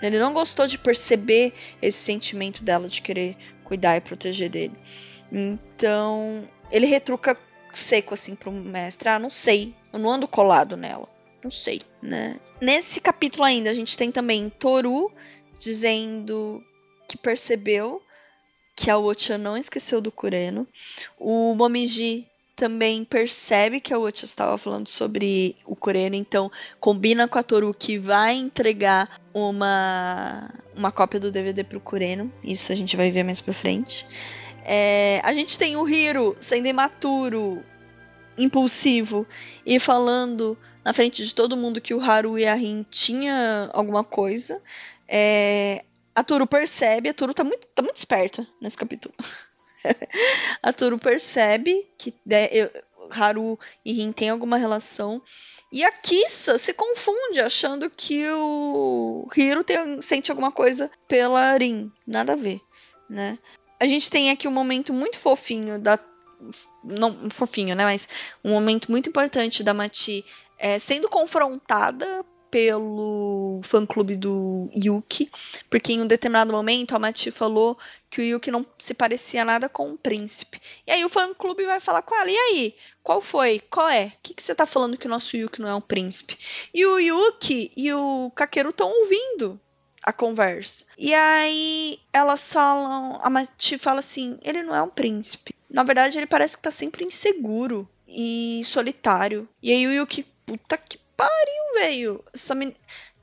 Ele 0.00 0.18
não 0.18 0.32
gostou 0.32 0.66
de 0.66 0.78
perceber 0.78 1.52
esse 1.82 1.98
sentimento 1.98 2.62
dela 2.62 2.88
de 2.88 3.02
querer 3.02 3.36
cuidar 3.64 3.96
e 3.96 4.00
proteger 4.00 4.48
dele. 4.48 4.74
Então, 5.30 6.48
ele 6.70 6.86
retruca 6.86 7.36
seco 7.72 8.14
assim 8.14 8.34
pro 8.34 8.50
mestre: 8.50 9.08
"Ah, 9.08 9.18
não 9.18 9.30
sei, 9.30 9.74
eu 9.92 9.98
não 9.98 10.10
ando 10.10 10.26
colado 10.26 10.76
nela. 10.76 11.08
Não 11.42 11.50
sei, 11.50 11.82
né?" 12.02 12.38
Nesse 12.60 13.00
capítulo 13.00 13.44
ainda 13.44 13.70
a 13.70 13.74
gente 13.74 13.96
tem 13.96 14.12
também 14.12 14.50
Toru 14.50 15.12
dizendo 15.58 16.62
que 17.08 17.18
percebeu 17.18 18.02
que 18.74 18.90
a 18.90 18.98
Ocha 18.98 19.36
não 19.36 19.56
esqueceu 19.56 20.00
do 20.00 20.10
Kureno. 20.10 20.66
O 21.18 21.54
Momiji 21.54 22.26
também 22.60 23.04
percebe 23.04 23.80
que 23.80 23.94
a 23.94 23.98
Uchi 23.98 24.26
estava 24.26 24.58
falando 24.58 24.86
sobre 24.86 25.56
o 25.64 25.74
Kureno, 25.74 26.14
então 26.14 26.52
combina 26.78 27.26
com 27.26 27.38
a 27.38 27.42
Toru 27.42 27.72
que 27.72 27.96
vai 27.96 28.34
entregar 28.34 29.18
uma, 29.32 30.50
uma 30.76 30.92
cópia 30.92 31.18
do 31.18 31.30
DVD 31.30 31.64
pro 31.64 31.80
Kureno. 31.80 32.30
Isso 32.44 32.70
a 32.70 32.74
gente 32.74 32.98
vai 32.98 33.10
ver 33.10 33.22
mais 33.22 33.40
pra 33.40 33.54
frente. 33.54 34.06
É, 34.62 35.22
a 35.24 35.32
gente 35.32 35.58
tem 35.58 35.74
o 35.74 35.88
Hiro 35.88 36.36
sendo 36.38 36.68
imaturo, 36.68 37.64
impulsivo 38.42 39.26
e 39.64 39.78
falando 39.78 40.58
na 40.84 40.92
frente 40.92 41.24
de 41.24 41.34
todo 41.34 41.56
mundo 41.56 41.80
que 41.80 41.94
o 41.94 42.00
Haru 42.00 42.38
e 42.38 42.46
a 42.46 42.54
Rin 42.54 42.84
tinha 42.88 43.70
alguma 43.72 44.02
coisa. 44.02 44.62
É, 45.06 45.84
a 46.14 46.24
Toru 46.24 46.46
percebe, 46.46 47.08
a 47.08 47.14
Toru 47.14 47.34
tá 47.34 47.44
muito, 47.44 47.66
tá 47.74 47.82
muito 47.82 47.96
esperta 47.96 48.46
nesse 48.60 48.76
capítulo. 48.76 49.14
a 50.62 50.72
Toru 50.72 50.98
percebe 50.98 51.88
que 51.98 52.14
né, 52.24 52.48
Haru 53.10 53.58
e 53.84 53.92
Rin 53.92 54.12
têm 54.12 54.30
alguma 54.30 54.56
relação. 54.56 55.22
E 55.72 55.84
a 55.84 55.92
Kissa 55.92 56.58
se 56.58 56.74
confunde, 56.74 57.40
achando 57.40 57.88
que 57.88 58.28
o 58.28 59.28
Hiro 59.36 59.62
tem, 59.62 60.00
sente 60.00 60.30
alguma 60.30 60.50
coisa 60.50 60.90
pela 61.06 61.56
Rin. 61.56 61.92
Nada 62.06 62.32
a 62.32 62.36
ver, 62.36 62.60
né? 63.08 63.38
A 63.78 63.86
gente 63.86 64.10
tem 64.10 64.30
aqui 64.30 64.48
um 64.48 64.52
momento 64.52 64.92
muito 64.92 65.18
fofinho 65.18 65.78
da. 65.78 65.98
Não 66.82 67.30
fofinho, 67.30 67.74
né? 67.74 67.84
Mas 67.84 68.08
um 68.44 68.50
momento 68.50 68.90
muito 68.90 69.08
importante 69.08 69.62
da 69.62 69.74
Mati 69.74 70.24
é, 70.58 70.78
sendo 70.78 71.08
confrontada 71.08 72.24
pelo 72.50 73.60
fã-clube 73.62 74.16
do 74.16 74.68
Yuki, 74.74 75.30
porque 75.70 75.92
em 75.92 76.00
um 76.00 76.06
determinado 76.06 76.52
momento 76.52 76.94
a 76.94 76.98
Mati 76.98 77.30
falou 77.30 77.78
que 78.10 78.20
o 78.20 78.24
Yuki 78.24 78.50
não 78.50 78.66
se 78.76 78.92
parecia 78.92 79.44
nada 79.44 79.68
com 79.68 79.88
um 79.88 79.96
príncipe. 79.96 80.60
E 80.86 80.90
aí 80.90 81.04
o 81.04 81.08
fã-clube 81.08 81.64
vai 81.64 81.78
falar 81.78 82.02
com 82.02 82.14
ela, 82.14 82.28
e 82.28 82.36
aí? 82.36 82.74
Qual 83.02 83.20
foi? 83.20 83.60
Qual 83.70 83.88
é? 83.88 84.06
O 84.06 84.12
que, 84.22 84.34
que 84.34 84.42
você 84.42 84.54
tá 84.54 84.66
falando 84.66 84.98
que 84.98 85.06
o 85.06 85.10
nosso 85.10 85.36
Yuki 85.36 85.60
não 85.60 85.68
é 85.68 85.74
um 85.74 85.80
príncipe? 85.80 86.36
E 86.74 86.84
o 86.84 86.98
Yuki 86.98 87.70
e 87.76 87.92
o 87.92 88.32
Kakeru 88.34 88.70
estão 88.70 88.90
ouvindo 88.90 89.60
a 90.02 90.12
conversa. 90.12 90.86
E 90.98 91.14
aí 91.14 92.00
elas 92.12 92.52
falam, 92.52 93.20
a 93.22 93.30
Mati 93.30 93.78
fala 93.78 94.00
assim, 94.00 94.38
ele 94.42 94.62
não 94.62 94.74
é 94.74 94.82
um 94.82 94.90
príncipe. 94.90 95.54
Na 95.70 95.84
verdade, 95.84 96.18
ele 96.18 96.26
parece 96.26 96.56
que 96.56 96.62
tá 96.64 96.70
sempre 96.70 97.04
inseguro 97.04 97.88
e 98.08 98.62
solitário. 98.64 99.48
E 99.62 99.72
aí 99.72 99.86
o 99.86 99.92
Yuki, 99.92 100.24
puta 100.44 100.76
que 100.76 100.98
pariu, 101.16 101.74
velho. 101.74 102.24
Men... 102.56 102.74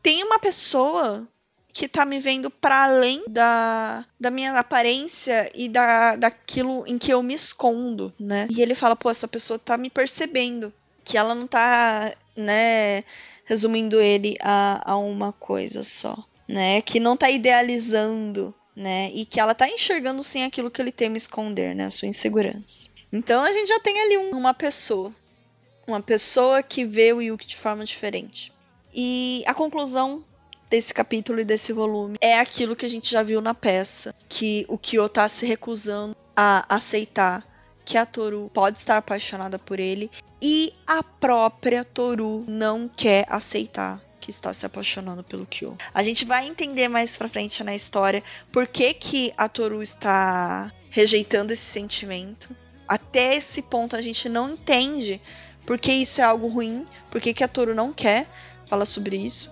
Tem 0.01 0.23
uma 0.23 0.39
pessoa 0.39 1.27
que 1.73 1.87
tá 1.87 2.05
me 2.05 2.19
vendo 2.19 2.49
para 2.49 2.85
além 2.85 3.23
da, 3.27 4.03
da 4.19 4.31
minha 4.31 4.57
aparência 4.57 5.51
e 5.53 5.69
da, 5.69 6.15
daquilo 6.15 6.83
em 6.87 6.97
que 6.97 7.13
eu 7.13 7.21
me 7.21 7.35
escondo, 7.35 8.11
né? 8.19 8.47
E 8.49 8.61
ele 8.61 8.73
fala, 8.73 8.95
pô, 8.95 9.11
essa 9.11 9.27
pessoa 9.27 9.59
tá 9.59 9.77
me 9.77 9.89
percebendo. 9.89 10.73
Que 11.03 11.17
ela 11.17 11.35
não 11.35 11.45
tá, 11.45 12.11
né, 12.35 13.03
resumindo 13.45 14.01
ele 14.01 14.35
a, 14.41 14.91
a 14.91 14.97
uma 14.97 15.31
coisa 15.31 15.83
só, 15.83 16.17
né? 16.47 16.81
Que 16.81 16.99
não 16.99 17.15
tá 17.15 17.29
idealizando, 17.29 18.53
né? 18.78 19.09
E 19.11 19.25
que 19.25 19.39
ela 19.39 19.55
tá 19.55 19.67
enxergando 19.67 20.21
sim 20.23 20.43
aquilo 20.43 20.69
que 20.69 20.80
ele 20.80 20.91
tem 20.91 21.09
me 21.09 21.17
esconder, 21.17 21.75
né? 21.75 21.86
A 21.86 21.91
sua 21.91 22.07
insegurança. 22.07 22.91
Então 23.11 23.41
a 23.43 23.51
gente 23.51 23.67
já 23.67 23.80
tem 23.80 23.99
ali 23.99 24.17
um, 24.17 24.38
uma 24.38 24.53
pessoa 24.53 25.11
uma 25.88 26.01
pessoa 26.01 26.61
que 26.61 26.84
vê 26.84 27.13
o 27.13 27.21
Yuki 27.21 27.47
de 27.47 27.55
forma 27.55 27.86
diferente. 27.86 28.51
E 28.93 29.41
a 29.47 29.53
conclusão 29.53 30.23
desse 30.69 30.93
capítulo 30.93 31.39
e 31.39 31.45
desse 31.45 31.71
volume 31.71 32.17
é 32.19 32.38
aquilo 32.38 32.75
que 32.75 32.86
a 32.86 32.89
gente 32.89 33.09
já 33.09 33.23
viu 33.23 33.39
na 33.39 33.53
peça, 33.53 34.13
que 34.28 34.65
o 34.67 34.78
Kyo 34.78 35.07
tá 35.07 35.28
se 35.30 35.45
recusando 35.45 36.15
a 36.36 36.65
aceitar 36.75 37.47
que 37.86 37.97
a 37.97 38.05
Toru 38.05 38.51
pode 38.53 38.78
estar 38.78 38.97
apaixonada 38.97 39.57
por 39.57 39.80
ele 39.80 40.11
e 40.41 40.73
a 40.86 41.01
própria 41.01 41.86
Toru 41.86 42.43
não 42.45 42.89
quer 42.89 43.25
aceitar 43.30 44.01
que 44.28 44.32
está 44.32 44.51
se 44.51 44.65
apaixonando 44.65 45.23
pelo 45.23 45.45
Kyo. 45.45 45.78
A 45.93 46.03
gente 46.03 46.25
vai 46.25 46.45
entender 46.45 46.89
mais 46.89 47.17
pra 47.17 47.30
frente 47.30 47.63
na 47.63 47.73
história 47.73 48.21
por 48.51 48.67
que, 48.67 48.93
que 48.93 49.34
a 49.38 49.47
Toru 49.47 49.82
está 49.82 50.69
rejeitando 50.89 51.51
esse 51.53 51.63
sentimento. 51.63 52.53
Até 52.86 53.36
esse 53.36 53.61
ponto 53.61 53.95
a 53.95 54.01
gente 54.01 54.28
não 54.28 54.49
entende 54.49 55.21
porque 55.65 55.93
isso 55.93 56.19
é 56.19 56.25
algo 56.25 56.49
ruim, 56.49 56.86
porque 57.09 57.34
que 57.34 57.41
a 57.41 57.47
Toro 57.47 57.73
não 57.73 57.93
quer 57.93 58.28
falar 58.67 58.86
sobre 58.86 59.15
isso. 59.15 59.49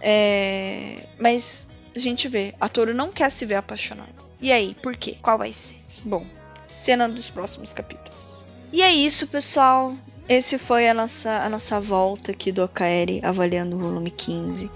É... 0.00 1.06
Mas 1.20 1.68
a 1.94 1.98
gente 2.00 2.26
vê, 2.26 2.52
a 2.60 2.68
Toro 2.68 2.92
não 2.92 3.12
quer 3.12 3.30
se 3.30 3.46
ver 3.46 3.54
apaixonada. 3.54 4.10
E 4.40 4.50
aí, 4.50 4.74
por 4.82 4.96
quê? 4.96 5.16
Qual 5.22 5.38
vai 5.38 5.52
ser? 5.52 5.76
Bom, 6.04 6.26
cena 6.68 7.08
dos 7.08 7.30
próximos 7.30 7.72
capítulos. 7.72 8.44
E 8.72 8.82
é 8.82 8.92
isso, 8.92 9.28
pessoal. 9.28 9.96
Esse 10.28 10.58
foi 10.58 10.88
a 10.88 10.94
nossa, 10.94 11.42
a 11.44 11.48
nossa 11.48 11.80
volta 11.80 12.32
aqui 12.32 12.50
do 12.50 12.62
Okaeri 12.64 13.20
avaliando 13.22 13.76
o 13.76 13.78
volume 13.78 14.10
15. 14.10 14.70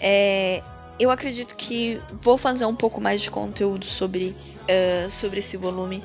É, 0.00 0.62
eu 0.98 1.10
acredito 1.10 1.56
que 1.56 2.00
vou 2.12 2.36
fazer 2.36 2.64
um 2.66 2.76
pouco 2.76 3.00
mais 3.00 3.20
de 3.20 3.30
conteúdo 3.30 3.84
sobre, 3.84 4.36
uh, 4.62 5.10
sobre 5.10 5.40
esse 5.40 5.56
volume 5.56 6.02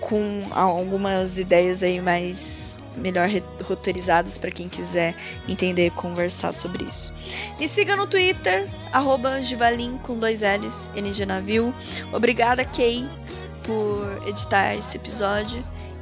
com 0.00 0.46
algumas 0.50 1.38
ideias 1.38 1.82
aí 1.82 2.00
mais 2.00 2.78
melhor 2.96 3.28
roteirizadas 3.62 4.38
para 4.38 4.50
quem 4.50 4.68
quiser 4.68 5.14
entender 5.48 5.86
e 5.86 5.90
conversar 5.90 6.52
sobre 6.52 6.84
isso. 6.84 7.12
Me 7.58 7.68
siga 7.68 7.96
no 7.96 8.06
Twitter, 8.06 8.68
arroba 8.92 9.32
com 10.02 10.18
dois 10.18 10.40
L's, 10.40 10.90
NG 10.96 11.26
Navio. 11.26 11.74
Obrigada, 12.12 12.64
Kay, 12.64 13.08
por 13.62 14.26
editar 14.26 14.74
esse 14.74 14.96
episódio. 14.96 15.64